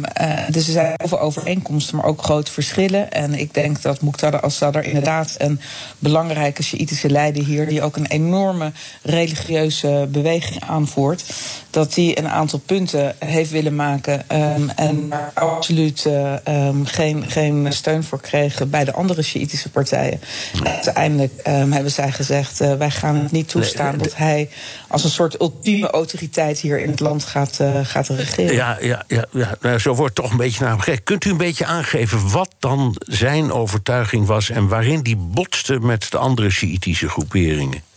dus 0.50 0.68
er 0.68 0.74
zijn 0.74 0.94
over 1.04 1.20
overeenkomsten, 1.20 1.96
maar 1.96 2.06
ook 2.06 2.22
grote 2.22 2.52
verschillen. 2.52 3.12
En 3.12 3.34
ik 3.34 3.54
denk 3.54 3.82
dat 3.82 4.02
Muqtada 4.02 4.38
al-Sadr 4.38 4.80
inderdaad 4.80 5.36
een 5.38 5.60
belangrijke 6.00 6.64
Sjiïtische 6.64 7.10
leider 7.10 7.46
hier, 7.46 7.68
die 7.68 7.82
ook 7.82 7.96
een 7.96 8.08
enorme 8.08 8.72
religieuze 9.02 10.08
beweging 10.12 10.64
aanvoert, 10.68 11.24
dat 11.70 11.94
die 11.94 12.20
een 12.20 12.30
aantal 12.30 12.60
punten 12.60 13.16
heeft 13.20 13.52
willen 13.52 13.76
maken. 13.80 14.26
Um, 14.32 14.70
en 14.76 15.10
daar 15.10 15.32
absoluut 15.34 16.06
uh, 16.08 16.34
um, 16.68 16.86
geen, 16.86 17.30
geen 17.30 17.74
steun 17.74 18.04
voor 18.04 18.22
kregen 18.22 18.70
bij 18.70 18.86
de 18.86 18.94
andere 18.94 19.22
Sjiitische 19.22 19.70
partijen. 19.70 20.20
Uiteindelijk 20.64 21.34
um, 21.48 21.72
hebben 21.72 21.92
zij 21.92 22.12
gezegd: 22.12 22.62
uh, 22.62 22.74
wij 22.74 22.92
gaan 22.92 23.16
het 23.16 23.32
niet 23.32 23.50
toestaan 23.50 23.98
dat 23.98 24.16
hij 24.16 24.50
als 24.88 25.04
een 25.04 25.10
soort 25.10 25.42
ultieme 25.42 25.90
autoriteit 25.90 26.60
hier 26.60 26.80
in 26.80 26.90
het 26.90 27.00
land 27.00 27.24
gaat, 27.24 27.58
uh, 27.62 27.80
gaat 27.84 28.08
regeren. 28.08 28.54
Ja, 28.54 28.78
ja, 28.82 29.04
ja, 29.08 29.26
ja. 29.32 29.56
Nou, 29.62 29.80
zo 29.80 29.96
wordt 29.96 30.16
toch 30.16 30.32
een 30.32 30.38
beetje 30.38 30.62
naar 30.62 30.70
hem 30.70 30.80
gekeken. 30.80 31.04
Kunt 31.04 31.26
u 31.26 31.30
een 31.30 31.38
beetje 31.38 31.66
aangeven 31.66 32.32
wat 32.32 32.50
dan 32.60 32.96
zijn 33.00 33.52
overtuiging 33.52 34.26
was 34.26 34.50
en 34.50 34.68
waarin 34.68 35.02
die 35.02 35.16
botste 35.16 35.80
met 35.80 36.12
de 36.12 36.18
andere 36.18 36.50
Sjiitische 36.50 37.10
groeperingen? 37.10 37.89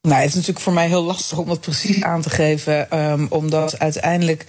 Nou, 0.00 0.20
het 0.20 0.28
is 0.28 0.34
natuurlijk 0.34 0.60
voor 0.60 0.72
mij 0.72 0.86
heel 0.86 1.02
lastig 1.02 1.38
om 1.38 1.46
dat 1.46 1.60
precies 1.60 2.02
aan 2.02 2.22
te 2.22 2.30
geven, 2.30 2.98
um, 2.98 3.26
omdat 3.30 3.78
uiteindelijk 3.78 4.44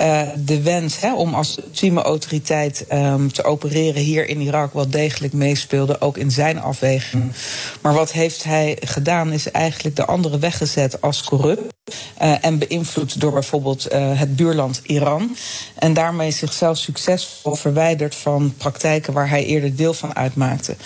uh, 0.00 0.22
de 0.36 0.62
wens 0.62 1.00
hè, 1.00 1.14
om 1.14 1.34
als 1.34 1.58
ultieme 1.58 2.02
autoriteit 2.02 2.84
um, 2.92 3.32
te 3.32 3.44
opereren 3.44 4.02
hier 4.02 4.28
in 4.28 4.40
Irak 4.40 4.72
wel 4.72 4.88
degelijk 4.88 5.32
meespeelde, 5.32 6.00
ook 6.00 6.16
in 6.16 6.30
zijn 6.30 6.60
afweging. 6.60 7.32
Maar 7.80 7.94
wat 7.94 8.12
heeft 8.12 8.44
hij 8.44 8.76
gedaan, 8.80 9.32
is 9.32 9.50
eigenlijk 9.50 9.96
de 9.96 10.04
andere 10.04 10.38
weggezet 10.38 11.00
als 11.00 11.22
corrupt. 11.22 11.76
Uh, 12.22 12.44
en 12.44 12.58
beïnvloed 12.58 13.20
door 13.20 13.32
bijvoorbeeld 13.32 13.92
uh, 13.92 14.18
het 14.18 14.36
buurland 14.36 14.80
Iran. 14.84 15.36
En 15.74 15.92
daarmee 15.92 16.30
zichzelf 16.30 16.76
succesvol 16.76 17.54
verwijderd 17.54 18.14
van 18.14 18.54
praktijken 18.56 19.12
waar 19.12 19.28
hij 19.28 19.44
eerder 19.44 19.76
deel 19.76 19.94
van 19.94 20.16
uitmaakte. 20.16 20.76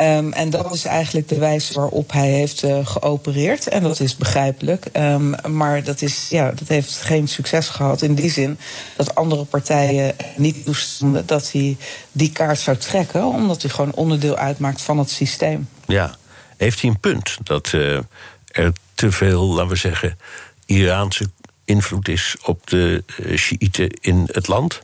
Um, 0.00 0.32
en 0.32 0.50
dat 0.50 0.74
is 0.74 0.84
eigenlijk 0.84 1.28
de 1.28 1.38
wijze 1.38 1.74
waarop 1.74 2.12
hij 2.12 2.28
heeft 2.28 2.62
uh, 2.62 2.86
geopereerd. 2.86 3.68
En 3.68 3.82
dat 3.82 4.00
is 4.00 4.16
begrijpelijk. 4.16 4.86
Um, 4.92 5.34
maar 5.48 5.84
dat, 5.84 6.02
is, 6.02 6.26
ja, 6.30 6.52
dat 6.54 6.68
heeft 6.68 6.96
geen 6.96 7.28
succes 7.28 7.68
gehad 7.68 8.02
in 8.02 8.14
die 8.14 8.30
zin 8.30 8.49
dat 8.96 9.14
andere 9.14 9.44
partijen 9.44 10.14
niet 10.36 10.64
toestonden 10.64 11.26
dat 11.26 11.52
hij 11.52 11.76
die 12.12 12.32
kaart 12.32 12.58
zou 12.58 12.76
trekken, 12.76 13.24
omdat 13.24 13.62
hij 13.62 13.70
gewoon 13.70 13.94
onderdeel 13.94 14.36
uitmaakt 14.36 14.82
van 14.82 14.98
het 14.98 15.10
systeem. 15.10 15.68
Ja, 15.86 16.16
heeft 16.56 16.80
hij 16.80 16.90
een 16.90 17.00
punt 17.00 17.36
dat 17.42 17.72
uh, 17.72 17.98
er 18.46 18.72
te 18.94 19.12
veel, 19.12 19.44
laten 19.44 19.70
we 19.70 19.76
zeggen, 19.76 20.18
Iraanse 20.66 21.30
invloed 21.64 22.08
is 22.08 22.36
op 22.42 22.66
de 22.66 23.04
uh, 23.20 23.36
Shiiten 23.36 23.88
in 24.00 24.28
het 24.32 24.48
land? 24.48 24.80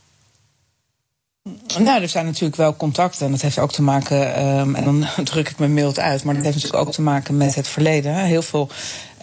Nou, 1.78 2.02
er 2.02 2.09
zijn 2.09 2.24
natuurlijk 2.24 2.56
wel 2.56 2.76
contacten. 2.76 3.26
En 3.26 3.32
dat 3.32 3.40
heeft 3.40 3.59
ook 3.59 3.72
te 3.72 3.82
maken, 3.82 4.46
um, 4.46 4.74
en 4.74 4.85
dan 4.85 5.06
druk 5.24 5.48
ik 5.48 5.59
me 5.59 5.68
mild 5.68 5.98
uit, 5.98 6.24
maar 6.24 6.35
dat 6.35 6.44
heeft 6.44 6.56
natuurlijk 6.56 6.87
ook 6.87 6.92
te 6.92 7.02
maken 7.02 7.37
met 7.37 7.54
het 7.54 7.68
verleden. 7.68 8.14
Heel 8.14 8.42
veel 8.42 8.68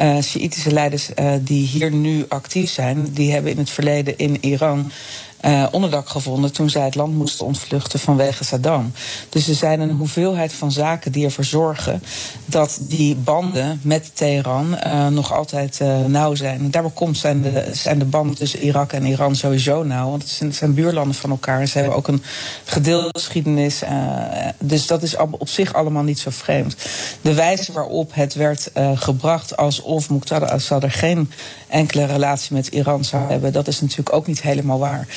uh, 0.02 0.18
leiders 0.66 1.10
uh, 1.16 1.32
die 1.40 1.68
hier 1.68 1.92
nu 1.92 2.26
actief 2.28 2.70
zijn, 2.70 3.08
die 3.12 3.32
hebben 3.32 3.52
in 3.52 3.58
het 3.58 3.70
verleden 3.70 4.18
in 4.18 4.38
Iran 4.44 4.92
uh, 5.46 5.66
onderdak 5.72 6.10
gevonden 6.10 6.54
toen 6.54 6.70
zij 6.70 6.86
het 6.86 6.96
land 6.96 7.16
moesten 7.16 7.46
ontvluchten 7.46 8.00
vanwege 8.00 8.44
Saddam. 8.44 8.92
Dus 9.30 9.48
er 9.48 9.56
zijn 9.56 9.80
een 9.80 9.92
hoeveelheid 9.92 10.54
van 10.54 10.72
zaken 10.72 11.12
die 11.12 11.26
ervoor 11.26 11.44
zorgen 11.44 12.04
dat 12.46 12.78
die 12.82 13.16
banden 13.16 13.80
met 13.84 14.12
Teheran 14.14 14.78
uh, 14.86 15.08
nog 15.08 15.34
altijd 15.34 15.80
uh, 15.82 16.06
nauw 16.06 16.36
zijn. 16.36 16.72
Daarbij 16.72 16.92
komt 16.94 17.18
zijn 17.18 17.42
de, 17.42 17.70
zijn 17.72 18.00
de 18.00 18.06
banden 18.06 18.36
tussen 18.36 18.60
Irak 18.60 18.94
en 18.94 19.06
Iran 19.06 19.36
sowieso 19.36 19.84
nauw, 19.84 20.10
want 20.10 20.22
het 20.22 20.32
zijn, 20.32 20.54
zijn 20.54 20.74
buurlanden 20.74 21.16
van 21.16 21.30
elkaar 21.30 21.60
en 21.60 21.68
ze 21.68 21.78
hebben 21.78 21.96
ook 21.96 22.08
een 22.08 22.24
gedeelde 22.64 23.10
geschiedenis. 23.12 23.82
dus 24.60 24.88
dat 24.88 25.04
is 25.04 25.16
op 25.16 25.50
zich 25.50 25.74
allemaal 25.74 26.04
niet 26.04 26.20
zo 26.20 26.30
vreemd. 26.30 26.76
De 27.22 27.34
wijze 27.34 27.72
waarop 27.72 28.12
het 28.14 28.34
werd 28.34 28.72
gebracht 28.96 29.58
alsof 29.58 30.10
Muqtada 30.10 30.46
al-Sadr 30.46 30.88
geen 30.88 31.32
enkele 31.68 32.06
relatie 32.06 32.56
met 32.56 32.68
Iran 32.68 33.04
zou 33.04 33.30
hebben, 33.30 33.54
dat 33.54 33.68
is 33.68 33.82
natuurlijk 33.82 34.16
ook 34.16 34.28
niet 34.28 34.42
helemaal 34.42 34.80
waar. 34.80 35.08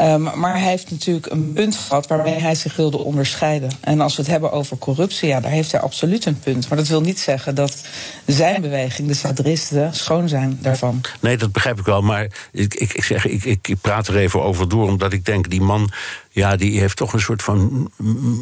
Um, 0.00 0.22
maar 0.22 0.58
hij 0.58 0.68
heeft 0.68 0.90
natuurlijk 0.90 1.26
een 1.26 1.52
punt 1.52 1.76
gehad 1.76 2.06
waarmee 2.06 2.38
hij 2.38 2.54
zich 2.54 2.76
wilde 2.76 2.98
onderscheiden. 2.98 3.70
En 3.80 4.00
als 4.00 4.16
we 4.16 4.22
het 4.22 4.30
hebben 4.30 4.52
over 4.52 4.78
corruptie, 4.78 5.28
ja, 5.28 5.40
daar 5.40 5.50
heeft 5.50 5.72
hij 5.72 5.80
absoluut 5.80 6.24
een 6.24 6.38
punt. 6.38 6.68
Maar 6.68 6.78
dat 6.78 6.88
wil 6.88 7.00
niet 7.00 7.20
zeggen 7.20 7.54
dat 7.54 7.86
zijn 8.26 8.60
beweging, 8.60 9.08
de 9.08 9.14
sadristen, 9.14 9.94
schoon 9.94 10.28
zijn 10.28 10.58
daarvan. 10.60 11.00
Nee, 11.20 11.36
dat 11.36 11.52
begrijp 11.52 11.78
ik 11.78 11.84
wel. 11.84 12.02
Maar 12.02 12.22
ik, 12.52 12.74
ik, 12.74 12.92
ik 12.92 13.04
zeg, 13.04 13.26
ik, 13.26 13.68
ik 13.68 13.76
praat 13.80 14.08
er 14.08 14.16
even 14.16 14.42
over 14.42 14.68
door, 14.68 14.86
omdat 14.86 15.12
ik 15.12 15.24
denk, 15.24 15.50
die 15.50 15.60
man 15.60 15.90
ja, 16.34 16.56
die 16.56 16.80
heeft 16.80 16.96
toch 16.96 17.12
een 17.12 17.20
soort 17.20 17.42
van 17.42 17.90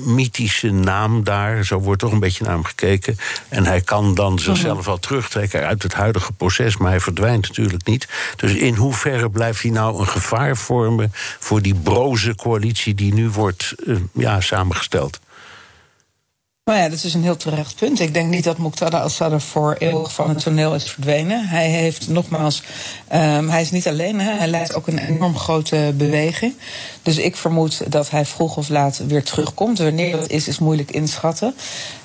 mythische 0.05 0.71
naam 0.71 1.25
daar. 1.25 1.65
Zo 1.65 1.79
wordt 1.79 2.01
toch 2.01 2.13
een 2.13 2.21
beetje 2.21 2.45
naar 2.45 2.53
hem 2.53 2.65
gekeken. 2.65 3.17
En 3.49 3.65
hij 3.65 3.81
kan 3.81 4.15
dan 4.15 4.39
zichzelf 4.39 4.85
wel 4.85 4.99
terugtrekken 4.99 5.67
uit 5.67 5.83
het 5.83 5.95
huidige 5.95 6.33
proces, 6.33 6.77
maar 6.77 6.91
hij 6.91 7.01
verdwijnt 7.01 7.49
natuurlijk 7.49 7.87
niet. 7.87 8.09
Dus 8.37 8.53
in 8.53 8.75
hoeverre 8.75 9.31
blijft 9.31 9.63
hij 9.63 9.71
nou 9.71 10.01
een 10.01 10.09
gevaar 10.09 10.57
vormen 10.57 11.13
voor 11.39 11.63
die 11.63 11.75
broze 11.75 12.35
coalitie 12.35 12.95
die 12.95 13.15
nu 13.15 13.29
wordt 13.29 13.75
uh, 13.87 13.97
ja, 14.13 14.41
samengesteld? 14.41 15.21
Nou 16.65 16.83
ja, 16.83 16.89
dat 16.89 17.05
is 17.05 17.15
een 17.15 17.23
heel 17.23 17.37
terecht 17.37 17.77
punt. 17.77 18.01
Ik 18.01 18.15
denk 18.15 18.31
niet 18.31 18.45
dat 18.45 18.59
Muqtada 18.59 19.01
al-Sadr 19.01 19.39
voor 19.39 19.77
eeuwig 19.79 20.13
van 20.13 20.29
het 20.29 20.39
toneel 20.39 20.75
is 20.75 20.91
verdwenen. 20.91 21.49
Hij 21.49 21.69
heeft 21.69 22.09
nogmaals, 22.09 22.63
um, 23.13 23.49
hij 23.49 23.61
is 23.61 23.71
niet 23.71 23.89
alleen, 23.89 24.21
hè. 24.21 24.33
hij 24.33 24.47
leidt 24.47 24.75
ook 24.75 24.87
een 24.87 24.99
enorm 24.99 25.37
grote 25.37 25.93
beweging. 25.97 26.55
Dus 27.03 27.17
ik 27.17 27.37
vermoed 27.37 27.93
dat 27.93 28.11
hij 28.11 28.25
vroeg 28.25 28.57
of 28.57 28.69
laat 28.69 29.01
weer 29.07 29.23
terugkomt. 29.23 29.79
Wanneer 29.79 30.17
dat 30.17 30.29
is, 30.31 30.49
is 30.49 30.59
moeilijk 30.59 30.91
inschatten. 30.91 31.55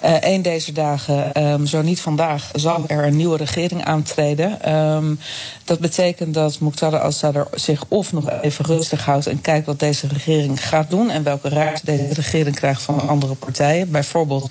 Uh, 0.05 0.15
een 0.19 0.41
deze 0.41 0.71
dagen, 0.71 1.43
um, 1.43 1.65
zo 1.65 1.81
niet 1.81 2.01
vandaag, 2.01 2.49
zal 2.53 2.83
er 2.87 3.05
een 3.05 3.15
nieuwe 3.15 3.37
regering 3.37 3.85
aantreden. 3.85 4.75
Um, 4.75 5.19
dat 5.63 5.79
betekent 5.79 6.33
dat 6.33 6.59
Muqtada 6.59 6.97
al-Sadr 6.97 7.41
zich 7.53 7.83
of 7.87 8.11
nog 8.11 8.29
even 8.41 8.65
rustig 8.65 9.05
houdt 9.05 9.27
en 9.27 9.41
kijkt 9.41 9.65
wat 9.65 9.79
deze 9.79 10.07
regering 10.07 10.67
gaat 10.67 10.89
doen 10.89 11.09
en 11.09 11.23
welke 11.23 11.49
ruimte 11.49 11.85
deze 11.85 12.13
regering 12.13 12.55
krijgt 12.55 12.81
van 12.81 13.07
andere 13.07 13.35
partijen. 13.35 13.91
Bijvoorbeeld 13.91 14.44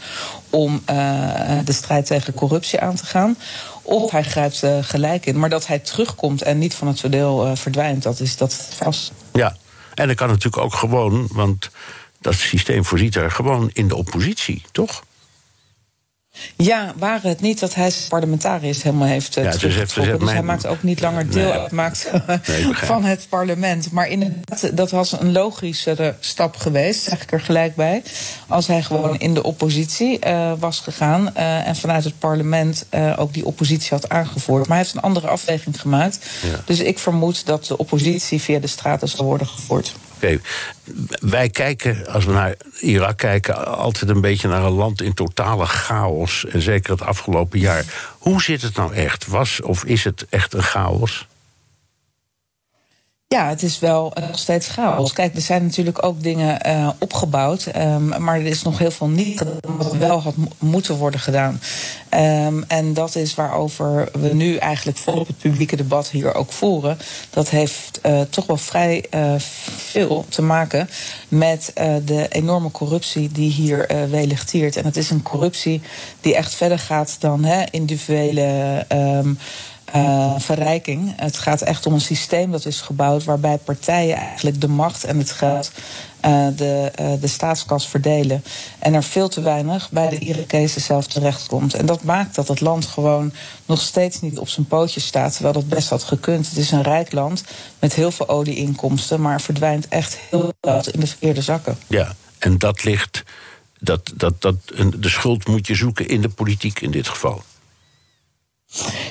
om 0.50 0.82
uh, 0.90 1.58
de 1.64 1.72
strijd 1.72 2.06
tegen 2.06 2.34
corruptie 2.34 2.80
aan 2.80 2.94
te 2.94 3.06
gaan. 3.06 3.36
Of 3.82 4.10
hij 4.10 4.22
grijpt 4.22 4.62
uh, 4.62 4.78
gelijk 4.80 5.26
in. 5.26 5.38
Maar 5.38 5.50
dat 5.50 5.66
hij 5.66 5.78
terugkomt 5.78 6.42
en 6.42 6.58
niet 6.58 6.74
van 6.74 6.88
het 6.88 7.00
verdeel 7.00 7.46
uh, 7.46 7.56
verdwijnt, 7.56 8.02
dat 8.02 8.20
is 8.20 8.36
dat 8.36 8.68
vast. 8.76 9.12
Ja, 9.32 9.56
en 9.94 10.06
dat 10.06 10.16
kan 10.16 10.28
natuurlijk 10.28 10.62
ook 10.62 10.74
gewoon, 10.74 11.28
want 11.32 11.70
dat 12.20 12.34
systeem 12.34 12.84
voorziet 12.84 13.14
er 13.14 13.30
gewoon 13.30 13.70
in 13.72 13.88
de 13.88 13.96
oppositie, 13.96 14.62
toch? 14.72 15.02
Ja, 16.56 16.92
waren 16.96 17.28
het 17.28 17.40
niet 17.40 17.60
dat 17.60 17.74
hij 17.74 17.90
zijn 17.90 18.08
parlementariërs 18.08 18.82
helemaal 18.82 19.08
heeft 19.08 19.38
uh, 19.38 19.44
ja, 19.44 19.50
teruggetrokken. 19.50 20.12
Dus, 20.18 20.22
dus 20.22 20.32
hij 20.32 20.42
maakt 20.42 20.66
ook 20.66 20.82
niet 20.82 21.00
langer 21.00 21.30
deel 21.30 21.48
nee. 21.48 21.52
uitmaakt 21.52 22.10
nee, 22.46 22.74
van 22.74 23.04
het 23.04 23.26
parlement. 23.28 23.90
Maar 23.90 24.08
inderdaad, 24.08 24.76
dat 24.76 24.90
was 24.90 25.12
een 25.20 25.32
logischere 25.32 26.14
stap 26.20 26.56
geweest, 26.56 27.02
zeg 27.02 27.22
ik 27.22 27.32
er 27.32 27.40
gelijk 27.40 27.74
bij. 27.74 28.02
Als 28.46 28.66
hij 28.66 28.82
gewoon 28.82 29.18
in 29.18 29.34
de 29.34 29.42
oppositie 29.42 30.26
uh, 30.26 30.52
was 30.58 30.80
gegaan 30.80 31.30
uh, 31.36 31.66
en 31.66 31.76
vanuit 31.76 32.04
het 32.04 32.18
parlement 32.18 32.86
ook 33.16 33.34
die 33.34 33.46
oppositie 33.46 33.90
had 33.90 34.08
aangevoerd. 34.08 34.60
Maar 34.60 34.76
hij 34.76 34.86
heeft 34.86 34.96
een 34.96 35.02
andere 35.02 35.28
afweging 35.28 35.80
gemaakt. 35.80 36.26
Ja. 36.42 36.60
Dus 36.64 36.78
ik 36.78 36.98
vermoed 36.98 37.46
dat 37.46 37.64
de 37.64 37.78
oppositie 37.78 38.40
via 38.40 38.58
de 38.58 38.66
straten 38.66 39.08
zal 39.08 39.24
worden 39.24 39.46
gevoerd. 39.46 39.94
Wij 41.20 41.48
kijken, 41.48 42.06
als 42.06 42.24
we 42.24 42.32
naar 42.32 42.54
Irak 42.80 43.18
kijken, 43.18 43.76
altijd 43.76 44.10
een 44.10 44.20
beetje 44.20 44.48
naar 44.48 44.64
een 44.64 44.72
land 44.72 45.02
in 45.02 45.14
totale 45.14 45.66
chaos. 45.66 46.46
En 46.46 46.62
zeker 46.62 46.92
het 46.92 47.02
afgelopen 47.02 47.58
jaar. 47.58 47.84
Hoe 48.18 48.42
zit 48.42 48.62
het 48.62 48.76
nou 48.76 48.94
echt? 48.94 49.26
Was 49.26 49.60
of 49.62 49.84
is 49.84 50.04
het 50.04 50.26
echt 50.28 50.52
een 50.52 50.62
chaos? 50.62 51.26
Ja, 53.26 53.48
het 53.48 53.62
is 53.62 53.78
wel 53.78 54.12
nog 54.20 54.38
steeds 54.38 54.68
chaos. 54.68 55.12
Kijk, 55.12 55.34
er 55.34 55.40
zijn 55.40 55.64
natuurlijk 55.64 56.04
ook 56.04 56.22
dingen 56.22 56.60
uh, 56.66 56.88
opgebouwd. 56.98 57.66
Um, 57.76 58.22
maar 58.22 58.36
er 58.36 58.46
is 58.46 58.62
nog 58.62 58.78
heel 58.78 58.90
veel 58.90 59.08
niet 59.08 59.38
gedaan 59.38 59.76
wat 59.76 59.96
wel 59.96 60.22
had 60.22 60.34
moeten 60.58 60.96
worden 60.96 61.20
gedaan. 61.20 61.60
Um, 62.10 62.64
en 62.68 62.94
dat 62.94 63.14
is 63.14 63.34
waarover 63.34 64.08
we 64.20 64.34
nu 64.34 64.56
eigenlijk 64.56 64.98
volop 64.98 65.26
het 65.26 65.38
publieke 65.38 65.76
debat 65.76 66.08
hier 66.08 66.34
ook 66.34 66.52
voeren. 66.52 66.98
Dat 67.30 67.48
heeft 67.48 68.00
uh, 68.06 68.20
toch 68.20 68.46
wel 68.46 68.56
vrij 68.56 69.04
uh, 69.10 69.34
veel 69.76 70.24
te 70.28 70.42
maken 70.42 70.88
met 71.28 71.72
de 72.04 72.26
enorme 72.28 72.70
corruptie 72.70 73.32
die 73.32 73.50
hier 73.50 73.86
welig 74.10 74.44
En 74.52 74.84
het 74.84 74.96
is 74.96 75.10
een 75.10 75.22
corruptie 75.22 75.82
die 76.20 76.34
echt 76.34 76.54
verder 76.54 76.78
gaat 76.78 77.16
dan 77.18 77.44
individuele. 77.70 78.86
Um, 78.92 79.38
uh, 79.96 80.34
verrijking. 80.38 81.12
Het 81.16 81.38
gaat 81.38 81.60
echt 81.60 81.86
om 81.86 81.92
een 81.92 82.00
systeem 82.00 82.50
dat 82.50 82.66
is 82.66 82.80
gebouwd 82.80 83.24
waarbij 83.24 83.58
partijen 83.58 84.16
eigenlijk 84.16 84.60
de 84.60 84.68
macht 84.68 85.04
en 85.04 85.18
het 85.18 85.30
geld 85.30 85.70
uh, 86.24 86.46
de, 86.56 86.92
uh, 87.00 87.12
de 87.20 87.26
staatskas 87.26 87.88
verdelen. 87.88 88.44
En 88.78 88.94
er 88.94 89.02
veel 89.02 89.28
te 89.28 89.40
weinig 89.40 89.90
bij 89.90 90.08
de 90.08 90.18
Irakezen 90.18 90.80
zelf 90.80 91.06
terechtkomt. 91.06 91.74
En 91.74 91.86
dat 91.86 92.02
maakt 92.02 92.34
dat 92.34 92.48
het 92.48 92.60
land 92.60 92.86
gewoon 92.86 93.32
nog 93.66 93.80
steeds 93.80 94.20
niet 94.20 94.38
op 94.38 94.48
zijn 94.48 94.66
pootjes 94.66 95.06
staat, 95.06 95.32
terwijl 95.32 95.54
dat 95.54 95.68
best 95.68 95.88
had 95.88 96.02
gekund. 96.02 96.48
Het 96.48 96.58
is 96.58 96.70
een 96.70 96.82
rijk 96.82 97.12
land 97.12 97.44
met 97.78 97.94
heel 97.94 98.10
veel 98.10 98.28
olieinkomsten, 98.28 99.20
maar 99.20 99.40
verdwijnt 99.40 99.88
echt 99.88 100.18
heel 100.30 100.52
veel 100.60 100.92
in 100.92 101.00
de 101.00 101.06
verkeerde 101.06 101.42
zakken. 101.42 101.78
Ja, 101.86 102.14
en 102.38 102.58
dat 102.58 102.84
ligt. 102.84 103.22
Dat, 103.80 104.12
dat, 104.14 104.42
dat, 104.42 104.56
de 104.96 105.08
schuld 105.08 105.46
moet 105.46 105.66
je 105.66 105.74
zoeken 105.74 106.08
in 106.08 106.20
de 106.20 106.28
politiek 106.28 106.80
in 106.80 106.90
dit 106.90 107.08
geval. 107.08 107.42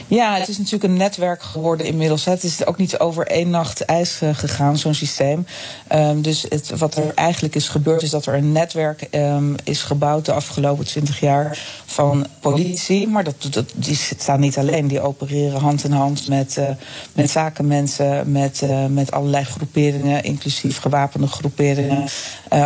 Ja, 0.08 0.38
het 0.38 0.48
is 0.48 0.58
natuurlijk 0.58 0.84
een 0.84 0.98
netwerk 0.98 1.44
geworden 1.44 1.86
inmiddels. 1.86 2.26
Het 2.26 2.44
is 2.44 2.66
ook 2.66 2.78
niet 2.78 3.00
over 3.00 3.28
één 3.28 3.50
nacht 3.50 3.86
ijs 3.86 4.22
eh, 4.22 4.30
gegaan, 4.34 4.78
zo'n 4.78 4.94
systeem. 4.94 5.46
Um, 5.94 6.22
dus 6.22 6.46
het, 6.50 6.78
wat 6.78 6.96
er 6.96 7.12
eigenlijk 7.16 7.56
is 7.56 7.68
gebeurd, 7.68 8.02
is 8.02 8.10
dat 8.10 8.26
er 8.26 8.34
een 8.34 8.52
netwerk 8.52 9.08
um, 9.12 9.56
is 9.64 9.82
gebouwd 9.82 10.26
de 10.26 10.34
afgelopen 10.34 10.86
twintig 10.86 11.20
jaar 11.20 11.60
van 11.86 12.26
politici. 12.40 13.08
Maar 13.08 13.24
dat, 13.24 13.64
die 13.76 13.96
staan 13.96 14.40
niet 14.40 14.58
alleen, 14.58 14.88
die 14.88 15.02
opereren 15.02 15.60
hand 15.60 15.84
in 15.84 15.92
hand 15.92 16.28
met, 16.28 16.56
uh, 16.60 16.70
met 17.14 17.30
zakenmensen, 17.30 18.32
met, 18.32 18.62
uh, 18.64 18.86
met 18.86 19.12
allerlei 19.12 19.44
groeperingen, 19.44 20.24
inclusief 20.24 20.78
gewapende 20.78 21.28
groeperingen, 21.28 22.08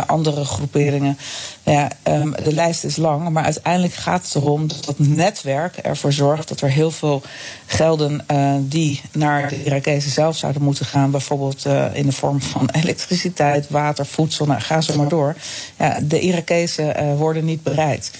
andere 0.06 0.44
groeperingen. 0.44 1.18
Ja, 1.62 1.90
um, 2.04 2.34
de 2.44 2.54
lijst 2.54 2.84
is 2.84 2.96
lang, 2.96 3.28
maar 3.28 3.44
uiteindelijk 3.44 3.94
gaat 3.94 4.24
het 4.24 4.34
erom 4.34 4.68
dat 4.68 4.84
dat 4.84 4.98
netwerk 4.98 5.76
ervoor 5.76 6.12
zorgt 6.12 6.48
dat 6.48 6.60
er 6.60 6.70
heel 6.70 6.90
veel 6.90 7.22
gelden 7.66 8.24
uh, 8.30 8.54
die 8.60 9.00
naar 9.12 9.48
de 9.48 9.64
Irakezen 9.64 10.10
zelf 10.10 10.36
zouden 10.36 10.62
moeten 10.62 10.86
gaan, 10.86 11.10
bijvoorbeeld 11.10 11.66
uh, 11.66 11.84
in 11.92 12.06
de 12.06 12.12
vorm 12.12 12.40
van 12.40 12.68
elektriciteit, 12.82 13.70
water, 13.70 14.06
voedsel, 14.06 14.46
nou, 14.46 14.60
ga 14.60 14.80
zo 14.80 14.96
maar 14.96 15.08
door. 15.08 15.34
Ja, 15.78 15.98
de 16.02 16.20
Irakezen 16.20 17.16
worden 17.16 17.44
niet 17.44 17.62
bereid. 17.62 18.10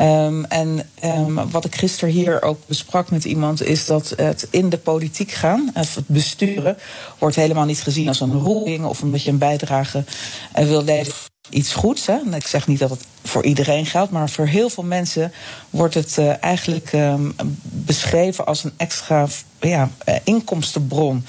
Um, 0.00 0.44
en 0.44 0.88
um, 1.04 1.50
wat 1.50 1.64
ik 1.64 1.74
gisteren 1.74 2.14
hier 2.14 2.42
ook 2.42 2.58
besprak 2.66 3.10
met 3.10 3.24
iemand, 3.24 3.62
is 3.62 3.86
dat 3.86 4.12
het 4.16 4.48
in 4.50 4.68
de 4.68 4.78
politiek 4.78 5.30
gaan, 5.30 5.70
of 5.74 5.94
het 5.94 6.06
besturen, 6.06 6.76
wordt 7.18 7.36
helemaal 7.36 7.64
niet 7.64 7.82
gezien 7.82 8.08
als 8.08 8.20
een 8.20 8.32
roeping 8.32 8.84
of 8.84 9.02
een 9.02 9.10
beetje 9.10 9.30
een 9.30 9.38
bijdrage 9.38 10.04
wil 10.52 10.84
leveren 10.84 11.26
iets 11.50 11.74
goeds. 11.74 12.06
Hè? 12.06 12.18
Ik 12.34 12.46
zeg 12.46 12.66
niet 12.66 12.78
dat 12.78 12.90
het 12.90 13.04
voor 13.22 13.44
iedereen 13.44 13.86
geldt, 13.86 14.12
maar 14.12 14.30
voor 14.30 14.46
heel 14.46 14.70
veel 14.70 14.84
mensen 14.84 15.32
wordt 15.70 15.94
het 15.94 16.16
uh, 16.18 16.42
eigenlijk 16.42 16.92
um, 16.92 17.34
beschreven 17.62 18.46
als 18.46 18.64
een 18.64 18.72
extra 18.76 19.26
ja, 19.60 19.90
inkomstenbron. 20.24 21.24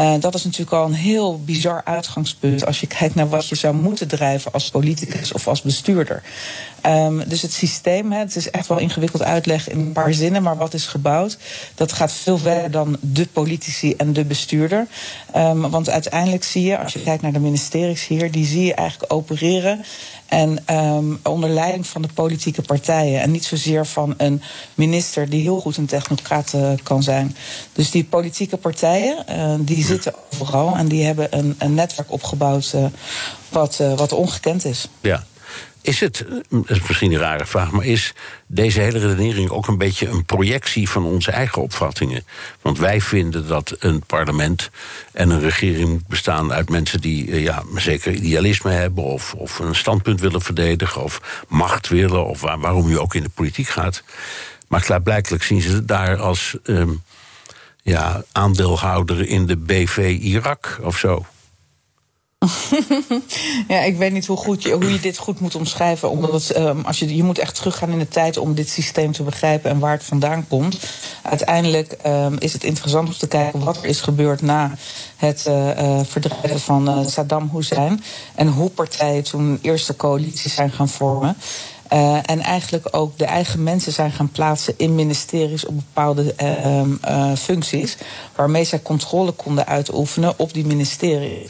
Uh, 0.00 0.14
dat 0.20 0.34
is 0.34 0.44
natuurlijk 0.44 0.72
al 0.72 0.84
een 0.84 0.94
heel 0.94 1.40
bizar 1.44 1.82
uitgangspunt 1.84 2.66
als 2.66 2.80
je 2.80 2.86
kijkt 2.86 3.14
naar 3.14 3.28
wat 3.28 3.48
je 3.48 3.54
zou 3.54 3.74
moeten 3.74 4.08
drijven 4.08 4.52
als 4.52 4.70
politicus 4.70 5.32
of 5.32 5.48
als 5.48 5.62
bestuurder. 5.62 6.22
Um, 6.86 7.28
dus 7.28 7.42
het 7.42 7.52
systeem, 7.52 8.12
hè, 8.12 8.18
het 8.18 8.36
is 8.36 8.50
echt 8.50 8.66
wel 8.66 8.78
ingewikkeld 8.78 9.22
uitleggen 9.22 9.72
in 9.72 9.78
een 9.78 9.92
paar 9.92 10.14
zinnen, 10.14 10.42
maar 10.42 10.56
wat 10.56 10.74
is 10.74 10.86
gebouwd, 10.86 11.38
dat 11.74 11.92
gaat 11.92 12.12
veel 12.12 12.38
verder 12.38 12.70
dan 12.70 12.96
de 13.00 13.26
politici 13.26 13.94
en 13.94 14.12
de 14.12 14.24
bestuurder. 14.24 14.86
Um, 15.36 15.70
want 15.70 15.90
uiteindelijk 15.90 16.44
zie 16.44 16.64
je, 16.64 16.78
als 16.78 16.92
je 16.92 17.02
kijkt 17.02 17.22
naar 17.22 17.32
de 17.32 17.40
ministeries 17.40 18.06
hier, 18.06 18.30
die 18.30 18.46
zie 18.46 18.64
je 18.64 18.74
eigenlijk 18.74 19.12
opereren 19.12 19.84
en 20.28 20.58
um, 20.70 21.20
onder 21.22 21.50
leiding 21.50 21.86
van 21.86 22.02
de 22.02 22.08
politieke 22.14 22.62
partijen. 22.62 23.20
En 23.20 23.30
niet 23.30 23.44
zozeer 23.44 23.86
van 23.86 24.14
een 24.16 24.42
minister 24.74 25.28
die 25.28 25.42
heel 25.42 25.60
goed 25.60 25.76
een 25.76 25.86
technocraat 25.86 26.52
uh, 26.54 26.70
kan 26.82 27.02
zijn. 27.02 27.36
Dus 27.72 27.90
die 27.90 28.04
politieke 28.04 28.56
partijen, 28.56 29.24
uh, 29.30 29.54
die 29.58 29.84
zitten 29.84 30.14
overal. 30.34 30.76
En 30.76 30.88
die 30.88 31.04
hebben 31.04 31.36
een, 31.38 31.54
een 31.58 31.74
netwerk 31.74 32.12
opgebouwd 32.12 32.72
uh, 32.74 32.86
wat, 33.48 33.76
wat 33.96 34.12
ongekend 34.12 34.64
is. 34.64 34.88
Ja. 35.00 35.24
Is 35.86 36.00
het, 36.00 36.24
is 36.66 36.80
misschien 36.80 37.12
een 37.12 37.18
rare 37.18 37.46
vraag, 37.46 37.70
maar 37.70 37.84
is 37.84 38.12
deze 38.46 38.80
hele 38.80 38.98
redenering 38.98 39.50
ook 39.50 39.66
een 39.66 39.78
beetje 39.78 40.08
een 40.08 40.24
projectie 40.24 40.88
van 40.88 41.04
onze 41.04 41.30
eigen 41.30 41.62
opvattingen? 41.62 42.24
Want 42.60 42.78
wij 42.78 43.00
vinden 43.00 43.48
dat 43.48 43.76
een 43.78 44.02
parlement 44.06 44.70
en 45.12 45.30
een 45.30 45.40
regering 45.40 45.88
moet 45.88 46.06
bestaan 46.06 46.52
uit 46.52 46.68
mensen 46.68 47.00
die 47.00 47.40
ja, 47.40 47.62
zeker 47.74 48.12
idealisme 48.12 48.70
hebben, 48.70 49.04
of, 49.04 49.34
of 49.34 49.58
een 49.58 49.74
standpunt 49.74 50.20
willen 50.20 50.42
verdedigen, 50.42 51.02
of 51.02 51.44
macht 51.48 51.88
willen, 51.88 52.26
of 52.26 52.40
waar, 52.40 52.58
waarom 52.58 52.88
je 52.88 53.00
ook 53.00 53.14
in 53.14 53.22
de 53.22 53.28
politiek 53.34 53.68
gaat. 53.68 54.02
Maar 54.68 54.80
klaarblijkelijk 54.82 55.42
zien 55.42 55.60
ze 55.60 55.72
het 55.72 55.88
daar 55.88 56.16
als 56.16 56.56
um, 56.62 57.02
ja, 57.82 58.24
aandeelhouder 58.32 59.28
in 59.28 59.46
de 59.46 59.56
BV 59.56 60.18
Irak 60.20 60.78
of 60.82 60.98
zo. 60.98 61.26
ja, 63.68 63.80
ik 63.80 63.96
weet 63.96 64.12
niet 64.12 64.26
hoe, 64.26 64.36
goed 64.36 64.62
je, 64.62 64.72
hoe 64.72 64.92
je 64.92 65.00
dit 65.00 65.18
goed 65.18 65.40
moet 65.40 65.54
omschrijven. 65.54 66.10
Omdat 66.10 66.32
het, 66.32 66.58
um, 66.58 66.84
als 66.84 66.98
je, 66.98 67.16
je 67.16 67.22
moet 67.22 67.38
echt 67.38 67.54
teruggaan 67.54 67.90
in 67.90 67.98
de 67.98 68.08
tijd 68.08 68.36
om 68.36 68.54
dit 68.54 68.68
systeem 68.68 69.12
te 69.12 69.22
begrijpen 69.22 69.70
en 69.70 69.78
waar 69.78 69.92
het 69.92 70.04
vandaan 70.04 70.48
komt. 70.48 70.78
Uiteindelijk 71.22 71.96
um, 72.06 72.36
is 72.38 72.52
het 72.52 72.64
interessant 72.64 73.08
om 73.08 73.14
te 73.14 73.28
kijken 73.28 73.64
wat 73.64 73.76
er 73.76 73.84
is 73.84 74.00
gebeurd 74.00 74.42
na 74.42 74.74
het 75.16 75.44
uh, 75.48 75.68
uh, 75.68 76.00
verdrijven 76.04 76.60
van 76.60 76.88
uh, 76.88 77.06
Saddam 77.06 77.50
Hussein. 77.54 78.02
En 78.34 78.48
hoe 78.48 78.70
partijen 78.70 79.22
toen 79.22 79.58
eerste 79.62 79.96
coalities 79.96 80.54
zijn 80.54 80.70
gaan 80.70 80.88
vormen. 80.88 81.36
En 82.22 82.40
eigenlijk 82.40 82.88
ook 82.90 83.18
de 83.18 83.24
eigen 83.24 83.62
mensen 83.62 83.92
zijn 83.92 84.12
gaan 84.12 84.30
plaatsen 84.30 84.74
in 84.76 84.94
ministeries 84.94 85.66
op 85.66 85.74
bepaalde 85.76 86.34
uh, 86.42 87.32
functies. 87.36 87.96
Waarmee 88.34 88.64
zij 88.64 88.82
controle 88.82 89.32
konden 89.32 89.66
uitoefenen 89.66 90.34
op 90.36 90.52
die 90.52 90.66
ministerie. 90.66 91.46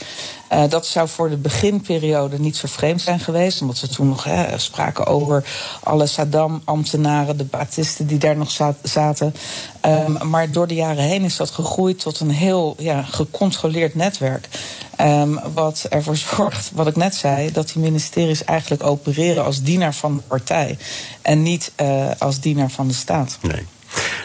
Uh, 0.53 0.62
dat 0.68 0.86
zou 0.86 1.09
voor 1.09 1.30
de 1.30 1.36
beginperiode 1.36 2.38
niet 2.38 2.57
zo 2.57 2.68
vreemd 2.68 3.01
zijn 3.01 3.20
geweest. 3.20 3.61
Omdat 3.61 3.76
ze 3.76 3.88
toen 3.88 4.09
nog 4.09 4.24
hè, 4.24 4.59
spraken 4.59 5.07
over 5.07 5.44
alle 5.82 6.07
Saddam-ambtenaren, 6.07 7.36
de 7.36 7.44
Batisten 7.44 8.07
die 8.07 8.18
daar 8.18 8.36
nog 8.36 8.51
zaten. 8.82 9.34
Um, 9.86 10.28
maar 10.28 10.51
door 10.51 10.66
de 10.66 10.74
jaren 10.74 11.05
heen 11.05 11.22
is 11.22 11.36
dat 11.36 11.51
gegroeid 11.51 12.01
tot 12.01 12.20
een 12.20 12.30
heel 12.30 12.74
ja, 12.78 13.03
gecontroleerd 13.03 13.94
netwerk. 13.94 14.49
Um, 15.01 15.40
wat 15.55 15.86
ervoor 15.90 16.16
zorgt, 16.36 16.70
wat 16.74 16.86
ik 16.86 16.97
net 16.97 17.14
zei, 17.14 17.53
dat 17.53 17.68
die 17.72 17.82
ministeries 17.82 18.44
eigenlijk 18.44 18.82
opereren 18.82 19.44
als 19.44 19.62
dienaar 19.62 19.94
van 19.94 20.16
de 20.16 20.22
partij. 20.26 20.78
En 21.22 21.42
niet 21.42 21.72
uh, 21.80 22.11
als 22.18 22.40
dienaar 22.40 22.70
van 22.70 22.88
de 22.88 22.94
staat. 22.94 23.38
Nee. 23.40 23.66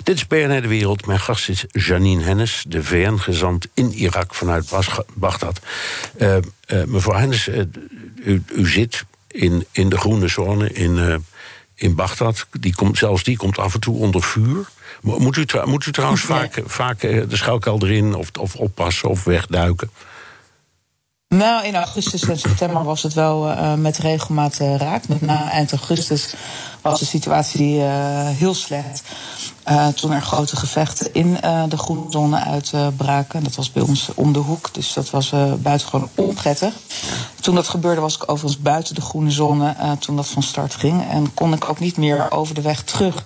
Dit 0.04 0.16
is 0.16 0.28
BNR 0.28 0.62
De 0.62 0.68
Wereld. 0.68 1.06
Mijn 1.06 1.20
gast 1.20 1.50
is 1.50 1.66
Janine 1.72 2.24
Hennis, 2.24 2.64
de 2.68 2.84
VN-gezant 2.84 3.68
in 3.74 3.92
Irak 3.92 4.34
vanuit 4.34 4.72
Bagdad. 5.14 5.60
Uh, 6.18 6.36
uh, 6.36 6.84
mevrouw 6.84 7.18
Hennis, 7.18 7.48
uh, 7.48 7.62
u, 8.16 8.44
u, 8.56 8.68
zit 8.68 9.04
in, 9.28 9.66
in 9.72 9.90
de 9.90 9.98
groene 9.98 10.28
zone 10.28 10.70
in, 10.70 11.24
in 11.76 11.96
Bagdad. 11.96 12.48
Die 12.60 12.76
komt, 12.76 12.98
zelfs 12.98 13.24
die 13.24 13.38
komt 13.38 13.58
af 13.58 13.74
en 13.74 13.80
toe 13.80 13.96
onder 13.96 14.24
vuur. 14.24 14.70
Moet 15.02 15.38
u, 15.38 15.46
moet 15.66 15.86
u 15.86 15.92
trouwens 15.92 16.22
vaak, 16.22 16.62
vaak 16.66 17.00
de 17.00 17.26
schuilkelder 17.30 17.92
in 17.92 18.14
of, 18.16 18.30
of 18.40 18.56
oppassen 18.56 19.10
of 19.10 19.24
wegduiken? 19.24 19.90
Nou, 21.36 21.66
in 21.66 21.76
augustus 21.76 22.22
en 22.24 22.40
september 22.40 22.84
was 22.84 23.04
het 23.04 23.14
wel 23.14 23.48
uh, 23.48 23.74
met 23.74 23.98
regelmaat 23.98 24.60
uh, 24.62 24.76
raak. 24.76 25.08
Met 25.08 25.22
na 25.22 25.52
eind 25.52 25.72
augustus 25.72 26.34
was 26.82 27.00
de 27.00 27.06
situatie 27.06 27.76
uh, 27.76 27.84
heel 28.28 28.54
slecht. 28.54 29.04
Uh, 29.70 29.88
toen 29.88 30.12
er 30.12 30.22
grote 30.22 30.56
gevechten 30.56 31.14
in 31.14 31.38
uh, 31.44 31.64
de 31.68 31.78
groene 31.78 32.12
zone 32.12 32.44
uitbraken. 32.44 33.44
dat 33.44 33.56
was 33.56 33.72
bij 33.72 33.84
ons 33.84 34.10
om 34.16 34.34
de 34.34 34.40
hoek, 34.40 34.74
dus 34.74 34.94
dat 34.94 35.10
was 35.10 35.32
uh, 35.32 35.54
buitengewoon 35.54 36.10
onprettig. 36.16 36.74
Toen 37.42 37.56
dat 37.56 37.68
gebeurde 37.68 38.02
was 38.02 38.16
ik 38.16 38.32
overigens 38.32 38.62
buiten 38.62 38.96
de 38.96 39.02
groene 39.02 39.32
zone 39.32 39.76
toen 40.00 40.16
dat 40.16 40.28
van 40.28 40.44
start 40.44 40.76
ging. 40.76 41.10
En 41.10 41.34
kon 41.34 41.54
ik 41.54 41.70
ook 41.70 41.80
niet 41.80 41.98
meer 41.98 42.32
over 42.32 42.56
de 42.56 42.62
weg 42.62 42.84
terug 42.84 43.26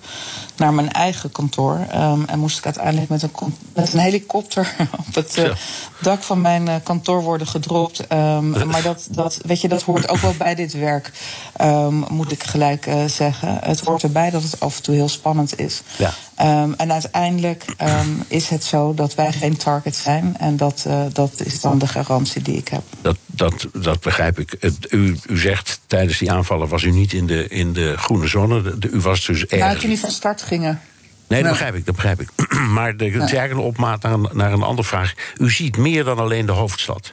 naar 0.56 0.74
mijn 0.74 0.92
eigen 0.92 1.32
kantoor. 1.32 1.86
Um, 1.94 2.24
en 2.24 2.38
moest 2.38 2.58
ik 2.58 2.64
uiteindelijk 2.64 3.08
met 3.08 3.22
een, 3.22 3.30
met 3.74 3.92
een 3.92 3.98
helikopter 3.98 4.76
op 5.06 5.14
het 5.14 5.34
ja. 5.34 5.52
dak 6.00 6.22
van 6.22 6.40
mijn 6.40 6.82
kantoor 6.82 7.22
worden 7.22 7.46
gedropt. 7.46 8.12
Um, 8.12 8.66
maar 8.66 8.82
dat, 8.82 9.06
dat, 9.10 9.38
weet 9.46 9.60
je, 9.60 9.68
dat 9.68 9.82
hoort 9.82 10.08
ook 10.08 10.18
wel 10.18 10.34
bij 10.38 10.54
dit 10.54 10.72
werk, 10.72 11.12
um, 11.60 12.04
moet 12.08 12.32
ik 12.32 12.42
gelijk 12.42 12.90
zeggen. 13.06 13.58
Het 13.62 13.80
hoort 13.80 14.02
erbij 14.02 14.30
dat 14.30 14.42
het 14.42 14.60
af 14.60 14.76
en 14.76 14.82
toe 14.82 14.94
heel 14.94 15.08
spannend 15.08 15.58
is. 15.58 15.82
Ja. 15.96 16.12
Um, 16.42 16.74
en 16.74 16.92
uiteindelijk 16.92 17.64
um, 17.82 18.22
is 18.28 18.48
het 18.48 18.64
zo 18.64 18.94
dat 18.94 19.14
wij 19.14 19.32
geen 19.32 19.56
target 19.56 19.96
zijn. 19.96 20.36
En 20.38 20.56
dat, 20.56 20.84
uh, 20.86 21.02
dat 21.12 21.40
is 21.44 21.60
dan 21.60 21.78
de 21.78 21.86
garantie 21.86 22.42
die 22.42 22.56
ik 22.56 22.68
heb. 22.68 22.82
Dat, 23.00 23.16
dat, 23.26 23.66
dat 23.72 24.00
begrijp 24.00 24.38
ik. 24.38 24.72
U, 24.90 25.16
u 25.26 25.38
zegt 25.38 25.80
tijdens 25.86 26.18
die 26.18 26.32
aanvallen 26.32 26.68
was 26.68 26.82
u 26.82 26.90
niet 26.90 27.12
in 27.12 27.26
de, 27.26 27.48
in 27.48 27.72
de 27.72 27.96
groene 27.96 28.26
zone. 28.26 28.78
De, 28.78 28.88
u 28.88 29.00
was 29.00 29.24
dus 29.24 29.40
ergens. 29.40 29.60
Nou, 29.60 29.78
toen 29.78 29.88
die 29.88 29.98
van 29.98 30.10
start 30.10 30.42
gingen. 30.42 30.80
Nee, 31.28 31.42
dat 31.42 31.50
begrijp 31.50 31.74
ik, 31.74 31.86
dat 31.86 31.94
begrijp 31.94 32.20
ik. 32.20 32.28
Maar 32.76 32.96
de, 32.96 33.04
het 33.04 33.14
is 33.14 33.18
eigenlijk 33.18 33.52
een 33.52 33.66
opmaat 33.66 34.02
naar 34.02 34.12
een, 34.12 34.28
naar 34.32 34.52
een 34.52 34.62
andere 34.62 34.88
vraag. 34.88 35.14
U 35.36 35.50
ziet 35.50 35.76
meer 35.76 36.04
dan 36.04 36.18
alleen 36.18 36.46
de 36.46 36.52
hoofdstad. 36.52 37.10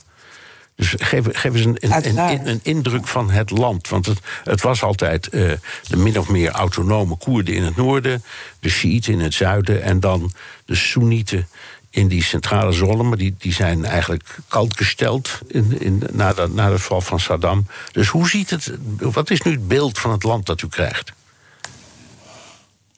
Dus 0.76 0.94
geef, 0.98 1.26
geef 1.32 1.54
eens 1.54 1.66
een, 1.66 1.78
een, 1.80 2.18
een, 2.18 2.48
een, 2.48 2.60
indruk 2.64 3.08
van 3.08 3.30
het 3.30 3.50
land. 3.50 3.88
Want 3.90 4.06
het, 4.06 4.20
het 4.44 4.62
was 4.62 4.84
altijd 4.84 5.28
uh, 5.32 5.52
de 5.88 5.98
min 5.98 6.20
of 6.20 6.30
meer 6.30 6.50
autonome 6.50 7.18
Koerden 7.18 7.56
in 7.56 7.64
het 7.64 7.76
noorden, 7.76 8.24
de 8.60 8.70
Shiiten 8.70 9.14
in 9.14 9.20
het 9.20 9.34
zuiden 9.34 9.84
en 9.84 10.00
dan 10.00 10.32
de 10.66 10.76
Soenieten 10.76 11.48
in 11.90 12.08
die 12.08 12.24
centrale 12.24 12.72
zone. 12.72 13.04
Maar 13.04 13.18
die, 13.18 13.36
die 13.38 13.54
zijn 13.54 13.86
eigenlijk 13.86 14.38
koud 14.48 14.78
gesteld 14.78 15.40
in, 15.48 15.82
in, 15.82 16.04
na, 16.12 16.34
de, 16.34 16.48
na 16.54 16.70
de 16.70 16.80
val 16.80 17.02
van 17.02 17.20
Saddam. 17.20 17.68
Dus 17.92 18.08
hoe 18.08 18.30
ziet 18.30 18.50
het, 18.50 18.74
wat 18.98 19.30
is 19.30 19.42
nu 19.42 19.52
het 19.52 19.68
beeld 19.68 20.00
van 20.00 20.12
het 20.12 20.24
land 20.24 20.46
dat 20.46 20.62
u 20.62 20.68
krijgt? 20.68 21.14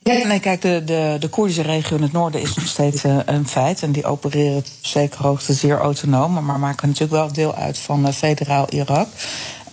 Ja, 0.06 0.26
nee, 0.26 0.40
kijk, 0.40 0.62
de, 0.62 0.82
de, 0.84 1.16
de 1.20 1.28
Koerdische 1.28 1.62
regio 1.62 1.96
in 1.96 2.02
het 2.02 2.12
noorden 2.12 2.40
is 2.40 2.54
nog 2.54 2.66
steeds 2.66 3.04
uh, 3.04 3.18
een 3.24 3.48
feit. 3.48 3.82
En 3.82 3.92
die 3.92 4.04
opereren 4.04 4.56
op 4.56 4.64
zekere 4.80 5.22
hoogte 5.22 5.52
zeer 5.52 5.78
autonoom, 5.78 6.44
maar 6.44 6.58
maken 6.58 6.88
natuurlijk 6.88 7.12
wel 7.12 7.32
deel 7.32 7.54
uit 7.54 7.78
van 7.78 8.06
uh, 8.06 8.12
federaal 8.12 8.66
Irak. 8.68 9.08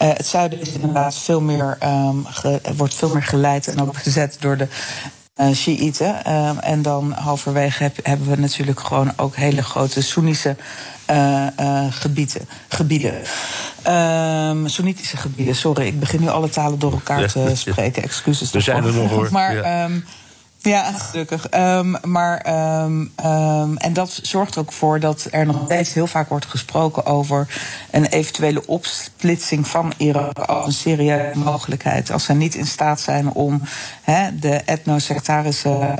Uh, 0.02 0.08
het 0.08 0.26
zuiden 0.26 0.62
is 0.62 0.70
inderdaad 0.70 1.16
veel 1.16 1.42
meer, 1.42 1.78
um, 1.84 2.26
ge, 2.26 2.62
wordt 2.76 2.94
veel 2.94 3.14
meer 3.14 3.24
geleid 3.24 3.68
en 3.68 3.82
ook 3.82 4.04
bezet 4.04 4.38
door 4.40 4.58
de 4.58 4.68
uh, 5.38 5.52
Shiiten. 5.52 6.22
Uh, 6.28 6.68
en 6.68 6.82
dan 6.82 7.12
halverwege 7.12 7.84
heb, 7.84 8.00
hebben 8.04 8.30
we 8.30 8.36
natuurlijk 8.36 8.80
gewoon 8.80 9.14
ook 9.16 9.36
hele 9.36 9.64
grote 9.64 10.02
Soenische 10.02 10.56
uh, 11.12 11.48
gebieden. 11.90 12.48
gebieden. 12.68 13.14
Um, 13.88 14.68
Soenitische 14.68 15.18
gebieden, 15.18 15.56
sorry. 15.56 15.86
Ik 15.86 16.00
begin 16.00 16.22
nu 16.22 16.28
alle 16.28 16.50
talen 16.50 16.80
door 16.80 16.92
elkaar 16.92 17.32
te 17.32 17.52
spreken. 17.66 18.04
Excuses. 18.04 18.52
We 18.52 18.60
zijn 18.60 18.84
er 18.84 18.94
nog 18.94 19.10
hoor. 19.10 19.30
Maar 19.40 19.56
ja. 19.56 19.84
um, 19.84 20.06
ja, 20.64 20.92
gelukkig. 20.92 21.48
Um, 21.54 21.98
maar, 22.04 22.46
um, 22.84 23.12
um, 23.26 23.78
en 23.78 23.94
dat 23.94 24.20
zorgt 24.22 24.56
er 24.56 24.62
ook 24.62 24.72
voor 24.72 25.00
dat 25.00 25.28
er 25.32 25.46
nog 25.46 25.62
steeds 25.66 25.94
heel 25.94 26.08
vaak 26.08 26.30
wordt 26.30 26.46
gesproken 26.46 27.06
over 27.06 27.48
een 27.92 28.06
eventuele 28.06 28.68
opsplitsing 28.68 29.68
van 29.68 29.94
Irak 29.98 30.40
als 30.40 30.66
een 30.66 30.74
serieuze 30.74 31.40
mogelijkheid. 31.40 32.12
Als 32.12 32.24
ze 32.24 32.34
niet 32.34 32.56
in 32.56 32.68
staat 32.68 33.00
zijn 33.00 33.30
om 33.30 33.62
he, 34.02 34.40
de 34.40 34.62
etnosectarische 34.66 35.96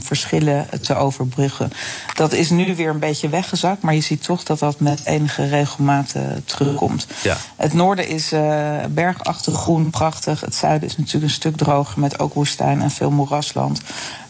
verschillen 0.00 0.66
te 0.80 0.94
overbruggen. 0.94 1.70
Dat 2.14 2.32
is 2.32 2.50
nu 2.50 2.76
weer 2.76 2.90
een 2.90 2.98
beetje 2.98 3.28
weggezakt, 3.28 3.82
maar 3.82 3.94
je 3.94 4.00
ziet 4.00 4.22
toch 4.22 4.42
dat 4.42 4.58
dat 4.58 4.80
met 4.80 5.00
enige 5.04 5.46
regelmaat 5.46 6.12
uh, 6.16 6.22
terugkomt. 6.44 7.06
Ja. 7.22 7.36
Het 7.56 7.72
noorden 7.72 8.08
is 8.08 8.32
uh, 8.32 8.76
bergachtig 8.90 9.54
groen, 9.54 9.90
prachtig. 9.90 10.40
Het 10.40 10.54
zuiden 10.54 10.88
is 10.88 10.96
natuurlijk 10.96 11.24
een 11.24 11.30
stuk 11.30 11.56
droger 11.56 12.00
met 12.00 12.18
ook 12.18 12.34
woestijn 12.34 12.82
en 12.82 12.90
veel 12.90 13.10
moerasland. 13.10 13.80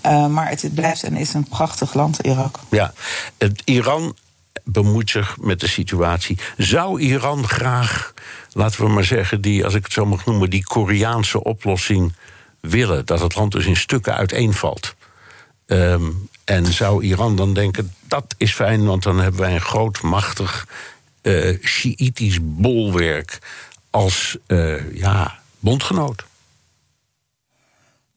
Uh, 0.06 0.26
maar 0.26 0.48
het 0.48 0.74
blijft 0.74 1.02
en 1.02 1.16
is 1.16 1.34
een 1.34 1.48
prachtig 1.48 1.94
land, 1.94 2.18
Irak. 2.18 2.58
Ja, 2.70 2.92
het 3.38 3.62
Iran 3.64 4.16
bemoeit 4.64 5.10
zich 5.10 5.36
met 5.40 5.60
de 5.60 5.68
situatie. 5.68 6.38
Zou 6.56 7.00
Iran 7.00 7.48
graag, 7.48 8.14
laten 8.52 8.84
we 8.84 8.88
maar 8.88 9.04
zeggen, 9.04 9.40
die, 9.40 9.64
als 9.64 9.74
ik 9.74 9.84
het 9.84 9.92
zo 9.92 10.06
mag 10.06 10.26
noemen, 10.26 10.50
die 10.50 10.64
Koreaanse 10.64 11.42
oplossing 11.44 12.12
willen? 12.60 13.06
Dat 13.06 13.20
het 13.20 13.34
land 13.34 13.52
dus 13.52 13.66
in 13.66 13.76
stukken 13.76 14.14
uiteenvalt. 14.14 14.94
Um, 15.66 16.28
en 16.44 16.66
zou 16.66 17.04
Iran 17.04 17.36
dan 17.36 17.54
denken, 17.54 17.94
dat 18.00 18.34
is 18.36 18.54
fijn, 18.54 18.84
want 18.84 19.02
dan 19.02 19.18
hebben 19.18 19.40
wij 19.40 19.54
een 19.54 19.60
groot, 19.60 20.02
machtig, 20.02 20.66
uh, 21.22 21.58
bolwerk 22.42 23.38
als 23.90 24.36
uh, 24.46 24.94
ja, 24.94 25.38
bondgenoot? 25.58 26.24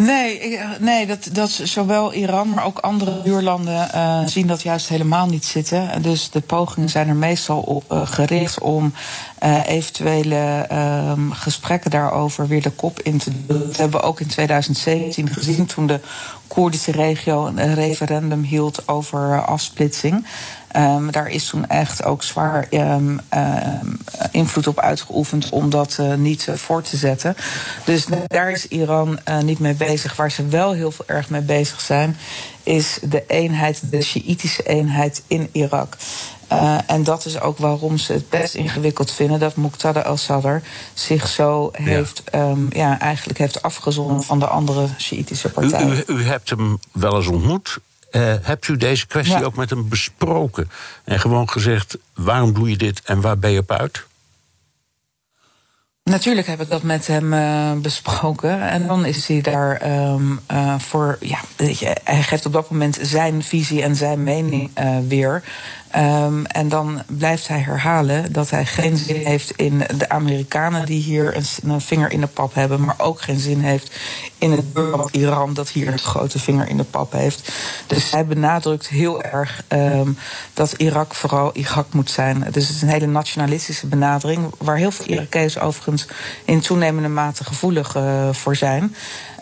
Nee, 0.03 0.59
nee 0.79 1.05
dat, 1.05 1.29
dat 1.31 1.49
zowel 1.49 2.13
Iran, 2.13 2.49
maar 2.49 2.65
ook 2.65 2.79
andere 2.79 3.21
buurlanden 3.21 3.89
uh, 3.95 4.21
zien 4.25 4.47
dat 4.47 4.61
juist 4.61 4.89
helemaal 4.89 5.27
niet 5.27 5.45
zitten. 5.45 6.01
Dus 6.01 6.29
de 6.29 6.41
pogingen 6.41 6.89
zijn 6.89 7.07
er 7.07 7.15
meestal 7.15 7.59
op 7.59 7.91
uh, 7.91 8.07
gericht 8.07 8.59
om 8.59 8.93
eventuele 9.65 10.67
um, 11.11 11.31
gesprekken 11.31 11.91
daarover 11.91 12.47
weer 12.47 12.61
de 12.61 12.69
kop 12.69 13.01
in 13.01 13.17
te 13.17 13.31
doen. 13.47 13.59
Dat 13.59 13.77
hebben 13.77 13.99
we 13.99 14.05
ook 14.05 14.19
in 14.19 14.27
2017 14.27 15.29
gezien 15.29 15.65
toen 15.65 15.87
de 15.87 15.99
Koerdische 16.47 16.91
regio 16.91 17.45
een 17.45 17.73
referendum 17.73 18.43
hield 18.43 18.87
over 18.87 19.45
afsplitsing. 19.45 20.25
Um, 20.77 21.11
daar 21.11 21.27
is 21.27 21.45
toen 21.45 21.67
echt 21.67 22.03
ook 22.03 22.23
zwaar 22.23 22.67
um, 22.71 23.19
um, 23.33 23.97
invloed 24.31 24.67
op 24.67 24.79
uitgeoefend 24.79 25.49
om 25.49 25.69
dat 25.69 25.97
uh, 25.99 26.13
niet 26.13 26.47
uh, 26.49 26.55
voor 26.55 26.81
te 26.81 26.97
zetten. 26.97 27.35
Dus 27.85 28.05
daar 28.27 28.51
is 28.51 28.67
Iran 28.67 29.19
uh, 29.29 29.39
niet 29.39 29.59
mee 29.59 29.73
bezig. 29.73 30.15
Waar 30.15 30.31
ze 30.31 30.47
wel 30.47 30.73
heel 30.73 30.91
veel 30.91 31.05
erg 31.07 31.29
mee 31.29 31.41
bezig 31.41 31.81
zijn, 31.81 32.17
is 32.63 32.99
de 33.01 33.23
eenheid, 33.27 33.81
de 33.91 34.01
Sjiitische 34.01 34.63
eenheid 34.63 35.23
in 35.27 35.49
Irak. 35.51 35.97
Uh, 36.51 36.77
en 36.87 37.03
dat 37.03 37.25
is 37.25 37.39
ook 37.39 37.57
waarom 37.57 37.97
ze 37.97 38.13
het 38.13 38.29
best 38.29 38.53
ingewikkeld 38.53 39.11
vinden 39.11 39.39
dat 39.39 39.55
Muqtada 39.55 40.01
al-Sadr 40.01 40.55
zich 40.93 41.27
zo 41.27 41.71
ja. 41.77 41.83
heeft, 41.83 42.23
um, 42.35 42.67
ja, 42.69 42.99
eigenlijk 42.99 43.39
heeft 43.39 43.61
afgezonden 43.61 44.23
van 44.23 44.39
de 44.39 44.47
andere 44.47 44.87
Sjiitische 44.97 45.49
partijen. 45.49 46.03
U, 46.07 46.13
u, 46.13 46.17
u 46.17 46.23
hebt 46.23 46.49
hem 46.49 46.79
wel 46.91 47.15
eens 47.15 47.27
ontmoet. 47.27 47.79
Uh, 48.15 48.33
hebt 48.41 48.67
u 48.67 48.77
deze 48.77 49.07
kwestie 49.07 49.37
ja. 49.37 49.43
ook 49.43 49.55
met 49.55 49.69
hem 49.69 49.89
besproken? 49.89 50.69
En 51.03 51.19
gewoon 51.19 51.49
gezegd: 51.49 51.97
waarom 52.13 52.53
doe 52.53 52.69
je 52.69 52.77
dit 52.77 53.01
en 53.01 53.21
waar 53.21 53.37
ben 53.37 53.51
je 53.51 53.59
op 53.59 53.71
uit? 53.71 54.05
Natuurlijk 56.09 56.47
heb 56.47 56.61
ik 56.61 56.69
dat 56.69 56.83
met 56.83 57.07
hem 57.07 57.33
uh, 57.33 57.71
besproken. 57.71 58.61
En 58.69 58.87
dan 58.87 59.05
is 59.05 59.27
hij 59.27 59.41
daar 59.41 60.01
um, 60.11 60.39
uh, 60.51 60.79
voor. 60.79 61.17
Ja, 61.19 61.39
weet 61.55 61.79
je, 61.79 61.95
hij 62.03 62.23
geeft 62.23 62.45
op 62.45 62.53
dat 62.53 62.69
moment 62.69 62.97
zijn 63.01 63.43
visie 63.43 63.81
en 63.81 63.95
zijn 63.95 64.23
mening 64.23 64.69
uh, 64.79 64.97
weer. 65.07 65.43
Um, 65.97 66.45
en 66.45 66.69
dan 66.69 67.01
blijft 67.07 67.47
hij 67.47 67.59
herhalen 67.59 68.33
dat 68.33 68.49
hij 68.49 68.65
geen 68.65 68.97
zin 68.97 69.25
heeft 69.25 69.51
in 69.51 69.83
de 69.97 70.09
Amerikanen 70.09 70.85
die 70.85 71.01
hier 71.01 71.43
een, 71.63 71.81
vinger 71.81 72.11
in 72.11 72.19
de 72.19 72.27
pap 72.27 72.53
hebben, 72.53 72.85
maar 72.85 72.95
ook 72.97 73.21
geen 73.21 73.39
zin 73.39 73.59
heeft 73.59 73.95
in 74.37 74.51
het 74.51 74.73
buurland 74.73 75.15
Iran 75.15 75.53
dat 75.53 75.69
hier 75.69 75.87
een 75.87 75.99
grote 75.99 76.39
vinger 76.39 76.67
in 76.67 76.77
de 76.77 76.83
pap 76.83 77.11
heeft. 77.11 77.51
Dus 77.87 78.11
hij 78.11 78.25
benadrukt 78.25 78.87
heel 78.87 79.23
erg 79.23 79.63
um, 79.69 80.17
dat 80.53 80.71
Irak 80.71 81.13
vooral 81.13 81.51
Irak 81.53 81.93
moet 81.93 82.11
zijn. 82.11 82.39
Dus 82.51 82.67
het 82.67 82.75
is 82.75 82.81
een 82.81 82.87
hele 82.87 83.07
nationalistische 83.07 83.87
benadering, 83.87 84.53
waar 84.57 84.77
heel 84.77 84.91
veel 84.91 85.05
Irakezen 85.05 85.61
overigens 85.61 86.07
in 86.45 86.59
toenemende 86.59 87.09
mate 87.09 87.43
gevoelig 87.43 87.95
uh, 87.95 88.29
voor 88.31 88.55
zijn. 88.55 88.95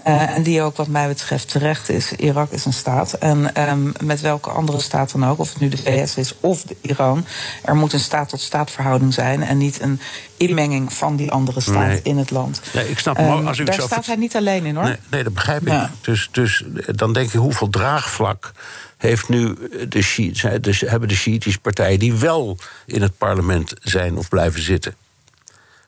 Uh, 0.07 0.35
en 0.35 0.43
die 0.43 0.61
ook 0.61 0.77
wat 0.77 0.87
mij 0.87 1.07
betreft 1.07 1.49
terecht 1.49 1.89
is. 1.89 2.11
Irak 2.11 2.51
is 2.51 2.65
een 2.65 2.73
staat. 2.73 3.13
En 3.13 3.69
um, 3.69 3.93
met 4.03 4.21
welke 4.21 4.49
andere 4.49 4.79
staat 4.79 5.11
dan 5.11 5.25
ook, 5.25 5.39
of 5.39 5.49
het 5.49 5.59
nu 5.59 5.69
de 5.69 5.77
VS 5.77 6.15
is 6.15 6.33
of 6.39 6.61
de 6.61 6.75
Iran... 6.81 7.25
er 7.63 7.75
moet 7.75 7.93
een 7.93 7.99
staat-tot-staat 7.99 8.71
verhouding 8.71 9.13
zijn... 9.13 9.43
en 9.43 9.57
niet 9.57 9.81
een 9.81 9.99
inmenging 10.37 10.93
van 10.93 11.15
die 11.15 11.31
andere 11.31 11.61
staat 11.61 11.87
nee. 11.87 11.99
in 12.03 12.17
het 12.17 12.31
land. 12.31 12.61
Nee, 12.73 12.89
ik 12.89 12.99
snap, 12.99 13.19
um, 13.19 13.47
als 13.47 13.57
u 13.57 13.63
daar 13.63 13.81
staat 13.81 14.05
hij 14.05 14.15
niet 14.15 14.35
alleen 14.35 14.65
in, 14.65 14.75
hoor. 14.75 14.83
Nee, 14.83 14.97
nee 15.09 15.23
dat 15.23 15.33
begrijp 15.33 15.67
ik. 15.67 15.87
Dus, 16.01 16.29
dus 16.31 16.63
dan 16.85 17.13
denk 17.13 17.31
je, 17.31 17.37
hoeveel 17.37 17.69
draagvlak 17.69 18.51
heeft 18.97 19.29
nu 19.29 19.57
de 19.89 20.01
Shiite, 20.01 20.59
dus 20.59 20.81
hebben 20.81 21.09
de 21.09 21.15
Shiïtische 21.15 21.59
partijen... 21.59 21.99
die 21.99 22.13
wel 22.13 22.57
in 22.85 23.01
het 23.01 23.17
parlement 23.17 23.73
zijn 23.81 24.17
of 24.17 24.29
blijven 24.29 24.61
zitten... 24.61 24.95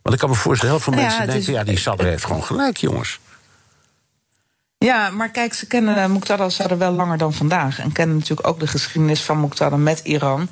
Want 0.02 0.18
ik 0.18 0.24
kan 0.24 0.30
me 0.30 0.36
voorstellen, 0.36 0.76
heel 0.76 0.84
veel 0.84 0.94
mensen 0.94 1.20
ja, 1.20 1.26
denken... 1.26 1.54
Is, 1.54 1.60
ja, 1.60 1.64
die 1.64 1.78
Sadr 1.78 2.04
heeft 2.04 2.26
gewoon 2.26 2.44
gelijk, 2.44 2.78
jongens. 2.78 3.20
Ja, 4.86 5.10
maar 5.10 5.30
kijk, 5.30 5.54
ze 5.54 5.68
kennen 5.68 5.98
uh, 5.98 6.06
Muqtada 6.06 6.44
al-Sadr 6.44 6.78
wel 6.78 6.92
langer 6.92 7.18
dan 7.18 7.34
vandaag. 7.34 7.80
En 7.80 7.92
kennen 7.92 8.18
natuurlijk 8.18 8.48
ook 8.48 8.60
de 8.60 8.68
geschiedenis 8.68 9.22
van 9.22 9.40
Muqtada 9.40 9.78
met 9.78 10.00
Iran. 10.04 10.48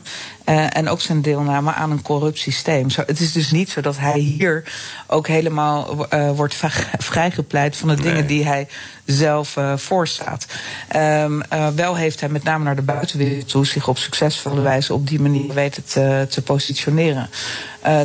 Uh, 0.50 0.78
en 0.78 0.90
ook 0.90 1.02
zijn 1.02 1.22
deelname 1.22 1.74
aan 1.74 1.92
een 1.92 2.02
corrupt 2.02 2.40
systeem. 2.40 2.90
Zo, 2.90 3.04
het 3.06 3.20
is 3.20 3.32
dus 3.32 3.52
niet 3.52 3.70
zo 3.70 3.82
dat 3.82 3.98
hij 3.98 4.20
hier 4.20 4.64
ook 5.08 5.28
helemaal 5.28 6.08
uh, 6.14 6.32
wordt 6.32 6.56
vrijgepleit 6.98 7.76
van 7.76 7.88
de 7.88 7.96
nee. 7.96 8.04
dingen 8.04 8.28
die 8.28 8.46
hij 8.46 8.68
zelf 9.06 9.56
uh, 9.56 9.78
voorstaat. 9.78 10.46
Um, 10.96 11.44
wel 11.76 11.96
heeft 11.96 12.20
hij 12.20 12.30
met 12.30 12.44
name 12.44 12.64
naar 12.64 12.76
de 12.76 12.82
buitenwereld 12.82 13.48
toe 13.48 13.66
zich 13.66 13.88
op 13.88 13.98
succesvolle 13.98 14.62
wijze 14.62 14.94
op 14.94 15.08
die 15.08 15.22
manier 15.22 15.54
weten 15.54 15.84
te, 15.86 16.28
te 16.30 16.42
positioneren. 16.42 17.30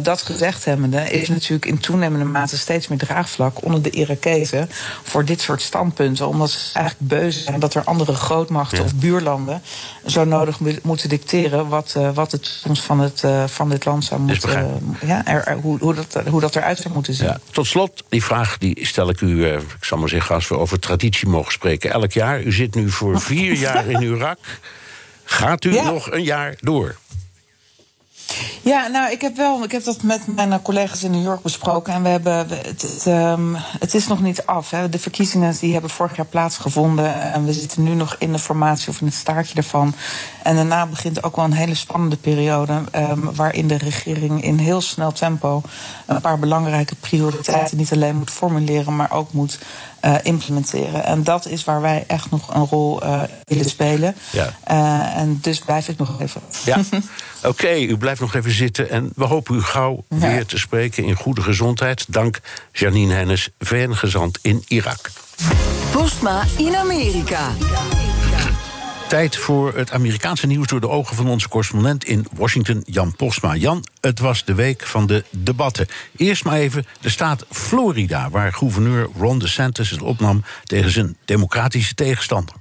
Dat 0.02 0.22
gezegd 0.22 0.64
hebbende 0.64 1.10
is 1.10 1.28
natuurlijk 1.28 1.66
in 1.66 1.78
toenemende 1.78 2.24
mate 2.24 2.58
steeds 2.58 2.88
meer 2.88 2.98
draagvlak 2.98 3.64
onder 3.64 3.82
de 3.82 3.90
Irakezen 3.90 4.70
voor 5.02 5.24
dit 5.24 5.40
soort 5.40 5.62
standpunten. 5.62 6.28
Omdat 6.28 6.50
ze 6.50 6.58
eigenlijk 6.74 7.08
beu 7.08 7.30
zijn 7.30 7.60
dat 7.60 7.74
er 7.74 7.84
andere 7.84 8.14
grootmachten 8.14 8.78
ja. 8.78 8.84
of 8.84 8.94
buurlanden 8.94 9.62
zo 10.06 10.24
nodig 10.24 10.58
moeten 10.82 11.08
dicteren 11.08 11.68
wat, 11.68 11.94
uh, 11.96 12.10
wat 12.30 12.40
de 12.40 12.50
toekomst 12.50 12.82
van, 12.82 13.00
het, 13.00 13.22
uh, 13.24 13.46
van 13.46 13.68
dit 13.68 13.84
land 13.84 14.04
zou 14.04 14.20
moeten. 14.20 14.80
ja, 15.06 15.26
er, 15.26 15.44
er, 15.44 15.56
hoe, 15.56 15.78
hoe, 15.78 15.94
dat, 15.94 16.18
hoe 16.28 16.40
dat 16.40 16.56
eruit 16.56 16.78
zou 16.78 16.94
moeten 16.94 17.14
zien. 17.14 17.26
Ja, 17.26 17.40
tot 17.50 17.66
slot, 17.66 18.04
die 18.08 18.24
vraag 18.24 18.58
die 18.58 18.86
stel 18.86 19.08
ik 19.08 19.20
u, 19.20 19.46
ik 19.46 19.64
zal 19.80 19.98
maar 19.98 20.08
zeggen, 20.08 20.34
als 20.34 20.48
we 20.48 20.58
over 20.58 20.78
traditie 20.78 21.28
mogen 21.28 21.52
spreken. 21.52 21.90
Elk 21.90 22.12
jaar. 22.12 22.42
U 22.42 22.52
zit 22.52 22.74
nu 22.74 22.90
voor 22.90 23.20
vier 23.30 23.52
jaar 23.52 23.86
in 23.86 24.02
Irak. 24.02 24.38
Gaat 25.24 25.64
u 25.64 25.74
ja. 25.74 25.90
nog 25.90 26.10
een 26.10 26.22
jaar 26.22 26.54
door? 26.60 26.96
Ja, 28.62 28.86
nou, 28.86 29.12
ik 29.12 29.20
heb 29.20 29.36
wel, 29.36 29.62
ik 29.62 29.72
heb 29.72 29.84
dat 29.84 30.02
met 30.02 30.20
mijn 30.34 30.62
collega's 30.62 31.02
in 31.02 31.10
New 31.10 31.22
York 31.22 31.42
besproken. 31.42 31.92
En 31.92 32.02
we 32.02 32.08
hebben, 32.08 32.48
het, 32.48 33.04
um, 33.06 33.56
het 33.56 33.94
is 33.94 34.06
nog 34.06 34.22
niet 34.22 34.46
af. 34.46 34.70
Hè. 34.70 34.88
De 34.88 34.98
verkiezingen 34.98 35.56
die 35.60 35.72
hebben 35.72 35.90
vorig 35.90 36.16
jaar 36.16 36.26
plaatsgevonden. 36.26 37.32
En 37.32 37.44
we 37.44 37.52
zitten 37.52 37.82
nu 37.82 37.94
nog 37.94 38.16
in 38.18 38.32
de 38.32 38.38
formatie 38.38 38.88
of 38.88 39.00
in 39.00 39.06
het 39.06 39.14
staartje 39.14 39.54
ervan. 39.54 39.94
En 40.42 40.56
daarna 40.56 40.86
begint 40.86 41.22
ook 41.22 41.36
wel 41.36 41.44
een 41.44 41.52
hele 41.52 41.74
spannende 41.74 42.16
periode. 42.16 42.82
Um, 42.96 43.34
waarin 43.34 43.68
de 43.68 43.78
regering 43.78 44.42
in 44.42 44.58
heel 44.58 44.80
snel 44.80 45.12
tempo 45.12 45.62
een 46.06 46.20
paar 46.20 46.38
belangrijke 46.38 46.94
prioriteiten 46.94 47.76
niet 47.76 47.92
alleen 47.92 48.16
moet 48.16 48.30
formuleren, 48.30 48.96
maar 48.96 49.12
ook 49.12 49.32
moet 49.32 49.58
uh, 50.08 50.14
implementeren. 50.22 51.04
En 51.04 51.24
dat 51.24 51.46
is 51.46 51.64
waar 51.64 51.80
wij 51.80 52.04
echt 52.06 52.30
nog 52.30 52.54
een 52.54 52.66
rol 52.66 53.04
uh, 53.04 53.22
willen 53.44 53.64
spelen. 53.64 54.14
Ja. 54.30 54.54
Uh, 54.70 55.16
en 55.16 55.38
dus 55.42 55.58
blijf 55.58 55.88
ik 55.88 55.98
nog 55.98 56.20
even. 56.20 56.40
Ja. 56.64 56.76
Oké, 56.80 57.48
okay, 57.48 57.82
u 57.84 57.96
blijft 57.96 58.20
nog 58.20 58.34
even 58.34 58.50
zitten. 58.50 58.90
En 58.90 59.12
we 59.14 59.24
hopen 59.24 59.54
u 59.54 59.62
gauw 59.62 60.04
ja. 60.08 60.16
weer 60.16 60.46
te 60.46 60.58
spreken 60.58 61.04
in 61.04 61.14
goede 61.14 61.42
gezondheid. 61.42 62.04
Dank 62.08 62.40
Janine 62.72 63.14
Hennis, 63.14 63.48
VN-gezant 63.58 64.38
in 64.42 64.64
Irak. 64.68 65.10
Postma 65.90 66.44
in 66.56 66.76
Amerika. 66.76 67.50
Tijd 69.08 69.36
voor 69.36 69.76
het 69.76 69.90
Amerikaanse 69.90 70.46
nieuws 70.46 70.66
door 70.66 70.80
de 70.80 70.88
ogen 70.88 71.16
van 71.16 71.28
onze 71.28 71.48
correspondent 71.48 72.04
in 72.04 72.26
Washington, 72.32 72.82
Jan 72.86 73.16
Postma. 73.16 73.56
Jan, 73.56 73.84
het 74.00 74.18
was 74.18 74.44
de 74.44 74.54
week 74.54 74.86
van 74.86 75.06
de 75.06 75.24
debatten. 75.30 75.86
Eerst 76.16 76.44
maar 76.44 76.56
even 76.56 76.86
de 77.00 77.08
staat 77.08 77.46
Florida, 77.50 78.30
waar 78.30 78.52
gouverneur 78.52 79.08
Ron 79.18 79.38
DeSantis 79.38 79.90
het 79.90 80.02
opnam 80.02 80.44
tegen 80.64 80.90
zijn 80.90 81.16
democratische 81.24 81.94
tegenstander. 81.94 82.54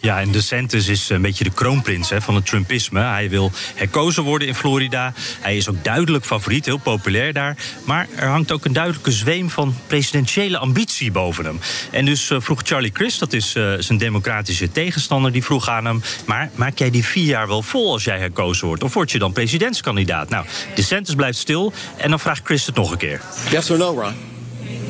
Ja, 0.00 0.20
en 0.20 0.32
DeSantis 0.32 0.88
is 0.88 1.08
een 1.08 1.22
beetje 1.22 1.44
de 1.44 1.50
kroonprins 1.50 2.10
hè, 2.10 2.20
van 2.20 2.34
het 2.34 2.46
Trumpisme. 2.46 3.00
Hij 3.00 3.30
wil 3.30 3.50
herkozen 3.74 4.22
worden 4.22 4.48
in 4.48 4.54
Florida. 4.54 5.12
Hij 5.40 5.56
is 5.56 5.68
ook 5.68 5.84
duidelijk 5.84 6.24
favoriet, 6.24 6.64
heel 6.64 6.76
populair 6.78 7.32
daar. 7.32 7.56
Maar 7.84 8.08
er 8.16 8.28
hangt 8.28 8.52
ook 8.52 8.64
een 8.64 8.72
duidelijke 8.72 9.12
zweem 9.12 9.50
van 9.50 9.74
presidentiële 9.86 10.58
ambitie 10.58 11.10
boven 11.10 11.44
hem. 11.44 11.60
En 11.90 12.04
dus 12.04 12.30
uh, 12.30 12.40
vroeg 12.40 12.60
Charlie 12.64 12.92
Crist, 12.92 13.18
dat 13.18 13.32
is 13.32 13.54
uh, 13.54 13.72
zijn 13.78 13.98
democratische 13.98 14.72
tegenstander, 14.72 15.32
die 15.32 15.44
vroeg 15.44 15.68
aan 15.68 15.84
hem: 15.84 16.02
Maar 16.24 16.50
maak 16.54 16.78
jij 16.78 16.90
die 16.90 17.04
vier 17.04 17.24
jaar 17.24 17.48
wel 17.48 17.62
vol 17.62 17.92
als 17.92 18.04
jij 18.04 18.18
herkozen 18.18 18.66
wordt? 18.66 18.82
Of 18.82 18.94
word 18.94 19.10
je 19.10 19.18
dan 19.18 19.32
presidentskandidaat? 19.32 20.28
Nou, 20.28 20.46
DeSantis 20.74 21.14
blijft 21.14 21.38
stil 21.38 21.72
en 21.96 22.10
dan 22.10 22.20
vraagt 22.20 22.42
Crist 22.42 22.66
het 22.66 22.74
nog 22.74 22.90
een 22.90 22.98
keer. 22.98 23.20
Yes 23.50 23.70
or 23.70 23.78
no, 23.78 24.00
Ron? 24.00 24.14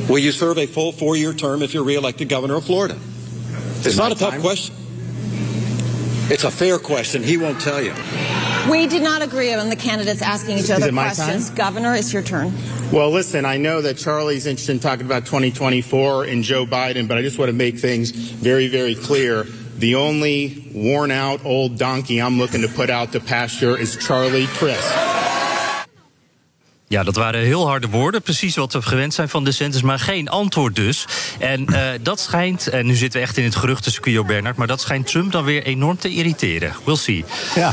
Will 0.07 0.23
you 0.23 0.33
serve 0.33 0.61
a 0.61 0.67
full 0.73 0.93
four-year 0.97 1.35
term 1.35 1.63
if 1.63 1.73
you're 1.73 1.89
re-elected 1.89 2.33
governor 2.33 2.57
of 2.57 2.65
Florida? 2.65 2.95
It's 3.83 3.95
not 3.95 4.11
a 4.11 4.15
tough 4.15 4.39
question. 4.41 4.78
It's 6.31 6.45
a 6.45 6.51
fair 6.51 6.79
question. 6.79 7.23
He 7.23 7.39
won't 7.39 7.61
tell 7.61 7.81
you. 7.81 7.95
We 8.71 8.87
did 8.87 9.03
not 9.03 9.23
agree 9.23 9.55
on 9.55 9.71
the 9.71 9.77
candidates 9.77 10.21
asking 10.21 10.59
each 10.59 10.71
other 10.71 10.93
questions. 10.93 11.49
Governor, 11.51 11.95
it's 11.95 12.13
your 12.13 12.23
turn. 12.23 12.53
Well, 12.93 13.11
listen, 13.11 13.47
I 13.47 13.57
know 13.57 13.81
that 13.81 13.97
Charlie's 13.97 14.47
interested 14.47 14.73
in 14.73 14.81
talking 14.81 15.07
about 15.07 15.25
2024 15.25 16.25
and 16.25 16.45
Joe 16.45 16.67
Biden, 16.67 17.09
but 17.09 17.17
I 17.17 17.23
just 17.23 17.39
want 17.39 17.49
to 17.49 17.55
make 17.55 17.79
things 17.79 18.11
very, 18.11 18.69
very 18.69 18.95
clear. 18.95 19.45
The 19.79 19.95
only 19.95 20.71
worn 20.75 21.11
out 21.11 21.47
old 21.47 21.79
donkey 21.79 22.21
I'm 22.21 22.37
looking 22.39 22.61
to 22.61 22.69
put 22.69 22.91
out 22.91 23.13
to 23.13 23.21
pasture 23.21 23.79
is 23.79 23.97
Charlie 23.97 24.47
Chris. 24.49 25.18
Ja, 26.89 27.03
dat 27.03 27.17
waren 27.17 27.41
heel 27.41 27.67
harde 27.67 27.89
woorden. 27.89 28.23
Precies 28.23 28.57
wat 28.57 28.73
we 28.73 28.83
gewend 28.83 29.15
zijn 29.15 29.29
van 29.29 29.45
DeSantis, 29.45 29.83
maar 29.83 29.99
geen 29.99 30.29
antwoord 30.29 30.77
dus. 30.77 31.07
En 31.39 31.67
uh, 31.71 31.89
dat 32.01 32.21
schijnt, 32.21 32.69
en 32.69 32.87
nu 32.87 32.95
zitten 32.95 33.21
we 33.21 33.27
echt 33.27 33.37
in 33.37 33.45
het 33.45 33.57
geruchtencircuit, 33.57 34.27
Bernard... 34.27 34.57
maar 34.57 34.67
dat 34.67 34.81
schijnt 34.81 35.07
Trump 35.07 35.33
dan 35.33 35.45
weer 35.45 35.63
enorm 35.63 35.99
te 35.99 36.09
irriteren. 36.09 36.73
We'll 36.85 36.97
see. 36.97 37.25
Ja. 37.55 37.73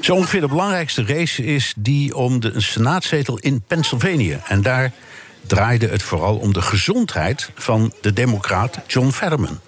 Zo 0.00 0.14
ongeveer 0.14 0.40
de 0.40 0.48
belangrijkste 0.48 1.04
race 1.06 1.44
is 1.44 1.72
die 1.76 2.16
om 2.16 2.40
de 2.40 2.52
senaatzetel 2.56 3.38
in 3.38 3.62
Pennsylvania. 3.66 4.40
En 4.46 4.62
daar 4.62 4.92
draaide 5.46 5.88
het 5.88 6.02
vooral 6.02 6.36
om 6.36 6.52
de 6.52 6.62
gezondheid 6.62 7.50
van 7.54 7.92
de 8.00 8.12
democraat 8.12 8.78
John 8.86 9.10
Fetterman. 9.10 9.60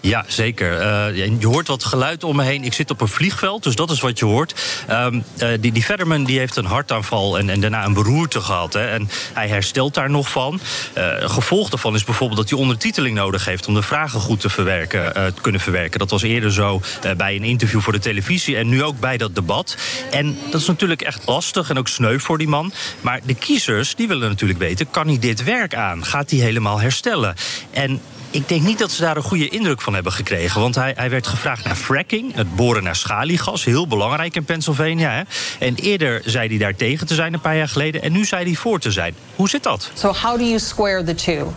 Ja, 0.00 0.24
zeker. 0.26 0.72
Uh, 0.72 1.16
je 1.40 1.46
hoort 1.46 1.68
wat 1.68 1.84
geluid 1.84 2.24
om 2.24 2.36
me 2.36 2.42
heen. 2.42 2.64
Ik 2.64 2.72
zit 2.72 2.90
op 2.90 3.00
een 3.00 3.08
vliegveld, 3.08 3.62
dus 3.62 3.74
dat 3.74 3.90
is 3.90 4.00
wat 4.00 4.18
je 4.18 4.24
hoort. 4.24 4.54
Um, 4.90 5.24
uh, 5.42 5.48
die, 5.60 5.72
die 5.72 6.24
die 6.24 6.38
heeft 6.38 6.56
een 6.56 6.64
hartaanval 6.64 7.38
en, 7.38 7.50
en 7.50 7.60
daarna 7.60 7.84
een 7.84 7.92
beroerte 7.92 8.40
gehad. 8.40 8.72
Hè, 8.72 8.86
en 8.86 9.10
hij 9.32 9.48
herstelt 9.48 9.94
daar 9.94 10.10
nog 10.10 10.30
van. 10.30 10.60
Uh, 10.98 11.30
gevolg 11.30 11.68
daarvan 11.68 11.94
is 11.94 12.04
bijvoorbeeld 12.04 12.40
dat 12.40 12.50
hij 12.50 12.58
ondertiteling 12.58 13.16
nodig 13.16 13.44
heeft... 13.44 13.66
om 13.66 13.74
de 13.74 13.82
vragen 13.82 14.20
goed 14.20 14.40
te, 14.40 14.48
verwerken, 14.48 15.12
te 15.12 15.40
kunnen 15.40 15.60
verwerken. 15.60 15.98
Dat 15.98 16.10
was 16.10 16.22
eerder 16.22 16.52
zo 16.52 16.80
bij 17.16 17.36
een 17.36 17.44
interview 17.44 17.80
voor 17.80 17.92
de 17.92 17.98
televisie... 17.98 18.56
en 18.56 18.68
nu 18.68 18.82
ook 18.82 19.00
bij 19.00 19.16
dat 19.16 19.34
debat. 19.34 19.76
En 20.10 20.38
dat 20.50 20.60
is 20.60 20.66
natuurlijk 20.66 21.02
echt 21.02 21.26
lastig 21.26 21.70
en 21.70 21.78
ook 21.78 21.88
sneu 21.88 22.18
voor 22.18 22.38
die 22.38 22.48
man. 22.48 22.72
Maar 23.00 23.20
de 23.24 23.34
kiezers 23.34 23.94
die 23.94 24.08
willen 24.08 24.28
natuurlijk 24.28 24.58
weten... 24.58 24.90
kan 24.90 25.06
hij 25.06 25.18
dit 25.18 25.44
werk 25.44 25.74
aan? 25.74 26.04
Gaat 26.04 26.30
hij 26.30 26.38
helemaal 26.38 26.80
herstellen? 26.80 27.34
En 27.70 28.00
ik 28.30 28.48
denk 28.48 28.62
niet 28.62 28.78
dat 28.78 28.90
ze 28.90 29.00
daar 29.00 29.16
een 29.16 29.22
goede 29.22 29.48
indruk 29.48 29.80
van 29.80 29.94
hebben 29.94 30.12
gekregen. 30.12 30.60
Want 30.60 30.74
hij, 30.74 30.92
hij 30.96 31.10
werd 31.10 31.26
gevraagd 31.26 31.64
naar 31.64 31.76
fracking, 31.76 32.34
het 32.34 32.56
boren 32.56 32.82
naar 32.82 32.96
schaliegas. 32.96 33.64
Heel 33.64 33.86
belangrijk 33.86 34.36
in 34.36 34.44
Pennsylvania. 34.44 35.10
Hè? 35.10 35.22
En 35.66 35.74
eerder 35.74 36.22
zei 36.24 36.48
hij 36.48 36.58
daar 36.58 36.74
tegen 36.74 37.06
te 37.06 37.14
zijn, 37.14 37.34
een 37.34 37.40
paar 37.40 37.56
jaar 37.56 37.68
geleden. 37.68 38.02
En 38.02 38.12
nu 38.12 38.24
zei 38.24 38.44
hij 38.44 38.54
voor 38.54 38.80
te 38.80 38.90
zijn. 38.90 39.14
Hoe 39.36 39.48
zit 39.48 39.62
dat? 39.62 39.90
So 39.94 40.12
how 40.12 40.38
do 40.38 40.44
you 40.44 40.58
square 40.58 41.04
the 41.04 41.14
two? 41.14 41.54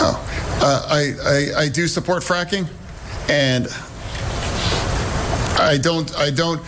Oh, 0.00 0.16
uh, 0.62 0.98
I, 0.98 1.14
I, 1.38 1.64
I 1.64 1.70
do 1.70 1.86
support 1.86 2.24
fracking. 2.24 2.66
And 3.28 3.68
I 5.74 5.80
don't, 5.80 6.12
I 6.28 6.32
don't, 6.34 6.60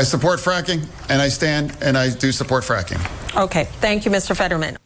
I 0.00 0.04
support 0.04 0.40
fracking. 0.40 0.82
And 1.08 1.22
I 1.22 1.30
stand 1.30 1.70
and 1.82 1.96
I 1.96 2.16
do 2.18 2.30
support 2.30 2.64
fracking. 2.64 2.98
Okay, 3.36 3.66
thank 3.80 4.04
you, 4.04 4.10
Mr. 4.10 4.34
Fetterman. 4.34 4.85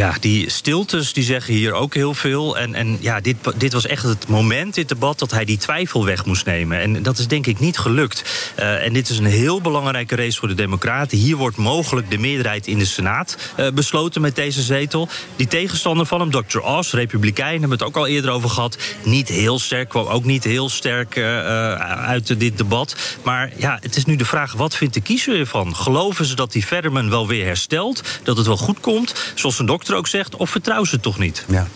Ja, 0.00 0.14
die 0.20 0.50
stiltes 0.50 1.12
die 1.12 1.24
zeggen 1.24 1.54
hier 1.54 1.72
ook 1.72 1.94
heel 1.94 2.14
veel. 2.14 2.58
En, 2.58 2.74
en 2.74 2.96
ja, 3.00 3.20
dit, 3.20 3.36
dit 3.56 3.72
was 3.72 3.86
echt 3.86 4.02
het 4.02 4.28
moment, 4.28 4.74
dit 4.74 4.88
debat, 4.88 5.18
dat 5.18 5.30
hij 5.30 5.44
die 5.44 5.56
twijfel 5.56 6.04
weg 6.04 6.24
moest 6.24 6.46
nemen. 6.46 6.80
En 6.80 7.02
dat 7.02 7.18
is 7.18 7.26
denk 7.26 7.46
ik 7.46 7.58
niet 7.58 7.78
gelukt. 7.78 8.52
Uh, 8.58 8.84
en 8.84 8.92
dit 8.92 9.08
is 9.08 9.18
een 9.18 9.24
heel 9.24 9.60
belangrijke 9.60 10.16
race 10.16 10.38
voor 10.38 10.48
de 10.48 10.54
Democraten. 10.54 11.18
Hier 11.18 11.36
wordt 11.36 11.56
mogelijk 11.56 12.10
de 12.10 12.18
meerderheid 12.18 12.66
in 12.66 12.78
de 12.78 12.84
Senaat 12.84 13.36
uh, 13.58 13.70
besloten 13.70 14.20
met 14.20 14.34
deze 14.34 14.62
zetel. 14.62 15.08
Die 15.36 15.46
tegenstander 15.46 16.06
van 16.06 16.20
hem, 16.20 16.30
Dr. 16.30 16.58
Oz, 16.58 16.92
Republikein, 16.92 17.60
hebben 17.60 17.78
we 17.78 17.84
het 17.84 17.94
ook 17.94 17.96
al 17.96 18.06
eerder 18.06 18.30
over 18.30 18.50
gehad. 18.50 18.78
Niet 19.04 19.28
heel 19.28 19.58
sterk, 19.58 19.88
kwam 19.88 20.06
ook 20.06 20.24
niet 20.24 20.44
heel 20.44 20.68
sterk 20.68 21.16
uh, 21.16 21.74
uit 22.06 22.40
dit 22.40 22.58
debat. 22.58 22.96
Maar 23.22 23.52
ja, 23.56 23.78
het 23.80 23.96
is 23.96 24.04
nu 24.04 24.16
de 24.16 24.24
vraag, 24.24 24.52
wat 24.52 24.76
vindt 24.76 24.94
de 24.94 25.00
kiezer 25.00 25.38
ervan? 25.38 25.76
Geloven 25.76 26.24
ze 26.24 26.34
dat 26.34 26.52
die 26.52 26.62
Fetterman 26.62 27.10
wel 27.10 27.26
weer 27.26 27.44
herstelt? 27.44 28.02
Dat 28.22 28.36
het 28.36 28.46
wel 28.46 28.56
goed 28.56 28.80
komt? 28.80 29.32
Zoals 29.34 29.58
een 29.58 29.66
dokter 29.66 29.88
ook 29.94 30.06
zegt, 30.06 30.36
of 30.36 30.50
vertrouwen 30.50 30.88
ze 30.88 31.00
toch 31.00 31.18
niet? 31.18 31.44
Ja. 31.48 31.66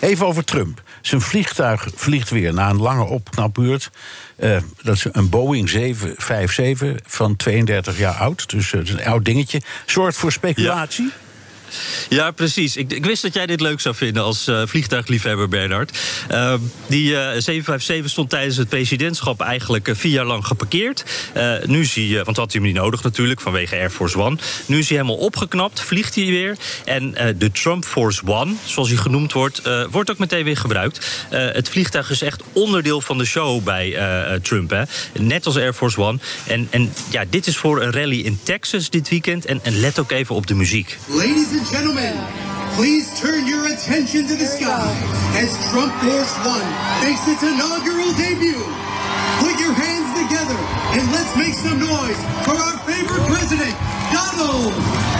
Even 0.00 0.26
over 0.26 0.44
Trump. 0.44 0.82
Zijn 1.00 1.20
vliegtuig 1.20 1.88
vliegt 1.94 2.30
weer 2.30 2.54
na 2.54 2.70
een 2.70 2.80
lange 2.80 3.04
opknapbeurt. 3.04 3.90
Uh, 4.36 4.56
dat 4.82 4.94
is 4.94 5.06
een 5.12 5.28
Boeing 5.28 5.68
757 5.68 6.98
van 7.06 7.36
32 7.36 7.98
jaar 7.98 8.14
oud. 8.14 8.50
Dus 8.50 8.70
het 8.70 8.88
is 8.88 8.92
een 8.92 9.04
oud 9.04 9.24
dingetje. 9.24 9.60
Zorgt 9.86 10.16
voor 10.16 10.32
speculatie. 10.32 11.04
Ja. 11.04 11.10
Ja, 12.08 12.30
precies. 12.30 12.76
Ik, 12.76 12.92
ik, 12.92 13.04
wist 13.04 13.22
dat 13.22 13.34
jij 13.34 13.46
dit 13.46 13.60
leuk 13.60 13.80
zou 13.80 13.94
vinden 13.94 14.22
als 14.22 14.48
uh, 14.48 14.62
vliegtuigliefhebber, 14.66 15.48
Bernard. 15.48 15.98
Uh, 16.30 16.54
die 16.86 17.10
uh, 17.10 17.18
757 17.18 18.10
stond 18.10 18.30
tijdens 18.30 18.56
het 18.56 18.68
presidentschap 18.68 19.40
eigenlijk 19.40 19.90
vier 19.92 20.12
jaar 20.12 20.24
lang 20.24 20.46
geparkeerd. 20.46 21.04
nu 21.66 21.84
zie 21.84 22.08
je, 22.08 22.24
want 22.24 22.36
had 22.36 22.52
hij 22.52 22.60
hem 22.62 22.72
niet 22.72 22.82
nodig 22.82 23.02
natuurlijk, 23.02 23.40
vanwege 23.40 23.76
Air 23.76 23.90
Force 23.90 24.18
One. 24.18 24.36
Nu 24.66 24.78
is 24.78 24.88
hij 24.88 24.96
helemaal 24.96 25.24
opgeknapt, 25.24 25.80
vliegt 25.80 26.14
hij 26.14 26.24
weer. 26.24 26.56
En 26.84 27.14
de 27.38 27.50
Trump 27.52 27.84
Force 27.84 28.22
One, 28.26 28.54
zoals 28.64 28.88
hij 28.88 28.98
genoemd 28.98 29.32
wordt, 29.32 29.62
wordt 29.90 30.10
ook 30.10 30.18
meteen 30.18 30.44
weer 30.44 30.56
gebruikt. 30.56 31.26
het 31.30 31.68
vliegtuig 31.68 32.10
is 32.10 32.22
echt 32.22 32.42
onderdeel 32.52 33.00
van 33.00 33.18
de 33.18 33.24
show 33.24 33.62
bij 33.62 33.96
Trump, 34.42 34.70
hè. 34.70 34.82
net 35.12 35.46
als 35.46 35.56
Air 35.56 35.72
Force 35.72 36.00
One. 36.00 36.18
En, 36.46 36.68
en 36.70 36.92
ja, 37.10 37.24
dit 37.30 37.46
is 37.46 37.56
voor 37.56 37.82
een 37.82 37.92
rally 37.92 38.20
in 38.20 38.38
Texas 38.42 38.90
dit 38.90 39.08
weekend. 39.08 39.44
En, 39.44 39.60
en 39.62 39.80
let 39.80 39.98
ook 39.98 40.10
even 40.10 40.34
op 40.34 40.46
de 40.46 40.54
muziek. 40.54 40.98
Ladies 41.06 41.61
and 41.62 41.70
gentlemen, 41.70 42.18
please 42.74 43.06
turn 43.20 43.46
your 43.46 43.66
attention 43.66 44.26
to 44.26 44.34
the 44.34 44.46
sky 44.46 44.90
as 45.38 45.54
Trump 45.70 45.92
Force 46.02 46.34
One 46.44 46.66
makes 47.06 47.22
its 47.28 47.42
inaugural 47.42 48.10
debut. 48.14 48.58
Put 49.38 49.60
your 49.60 49.72
hands 49.72 50.10
together 50.26 50.58
and 50.98 51.12
let's 51.12 51.36
make 51.36 51.54
some 51.54 51.78
noise 51.78 52.18
for 52.42 52.58
our 52.58 52.78
favorite 52.82 53.26
president, 53.30 53.76
Donald 54.10 55.11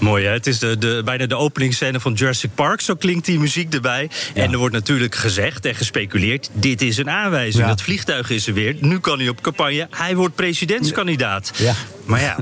Mooi, 0.00 0.24
hè? 0.24 0.32
Het 0.32 0.46
is 0.46 0.58
de, 0.58 0.78
de, 0.78 1.02
bijna 1.04 1.26
de 1.26 1.36
openingsscène 1.36 2.00
van 2.00 2.12
Jurassic 2.12 2.50
Park. 2.54 2.80
Zo 2.80 2.94
klinkt 2.94 3.26
die 3.26 3.38
muziek 3.38 3.74
erbij. 3.74 4.10
Ja. 4.34 4.42
En 4.42 4.52
er 4.52 4.58
wordt 4.58 4.74
natuurlijk 4.74 5.14
gezegd 5.14 5.64
en 5.64 5.74
gespeculeerd... 5.74 6.50
dit 6.52 6.82
is 6.82 6.96
een 6.96 7.10
aanwijzing. 7.10 7.62
Ja. 7.62 7.68
Dat 7.68 7.82
vliegtuig 7.82 8.30
is 8.30 8.46
er 8.46 8.54
weer. 8.54 8.76
Nu 8.80 8.98
kan 8.98 9.18
hij 9.18 9.28
op 9.28 9.40
campagne. 9.40 9.88
Hij 9.90 10.16
wordt 10.16 10.34
presidentskandidaat. 10.34 11.52
Ja. 11.56 11.74
Maar 12.04 12.20
ja, 12.20 12.36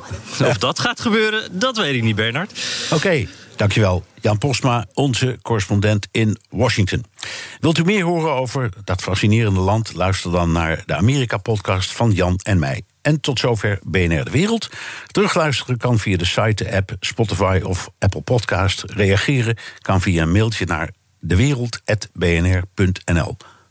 of 0.45 0.59
dat 0.59 0.79
gaat 0.79 1.01
gebeuren, 1.01 1.49
dat 1.53 1.77
weet 1.77 1.95
ik 1.95 2.03
niet, 2.03 2.17
Bernard. 2.17 2.53
Oké. 2.85 2.95
Okay. 2.95 3.29
Dankjewel, 3.57 4.05
Jan 4.21 4.39
Postma, 4.39 4.87
onze 4.95 5.39
correspondent 5.43 6.09
in 6.11 6.39
Washington. 6.51 7.05
Wilt 7.61 7.79
u 7.79 7.85
meer 7.85 8.05
horen 8.05 8.33
over 8.33 8.69
dat 8.85 9.03
fascinerende 9.03 9.61
land? 9.61 9.95
Luister 9.95 10.31
dan 10.31 10.53
naar 10.53 10.83
de 10.87 10.95
Amerika-podcast 10.95 11.93
van 11.93 12.13
Jan 12.13 12.41
en 12.43 12.59
mij. 12.59 12.83
En 13.03 13.21
tot 13.21 13.39
zover 13.39 13.79
BNR 13.83 14.25
De 14.25 14.31
Wereld. 14.31 14.69
Terugluisteren 15.07 15.77
kan 15.77 15.99
via 15.99 16.17
de 16.17 16.25
site, 16.25 16.65
de 16.65 16.77
app, 16.77 16.97
Spotify 17.01 17.61
of 17.65 17.91
Apple 17.99 18.21
Podcast. 18.21 18.83
Reageren 18.87 19.57
kan 19.81 20.01
via 20.01 20.23
een 20.23 20.33
mailtje 20.33 20.67
naar 20.67 20.91
dewereld.bnr.nl. 21.21 23.37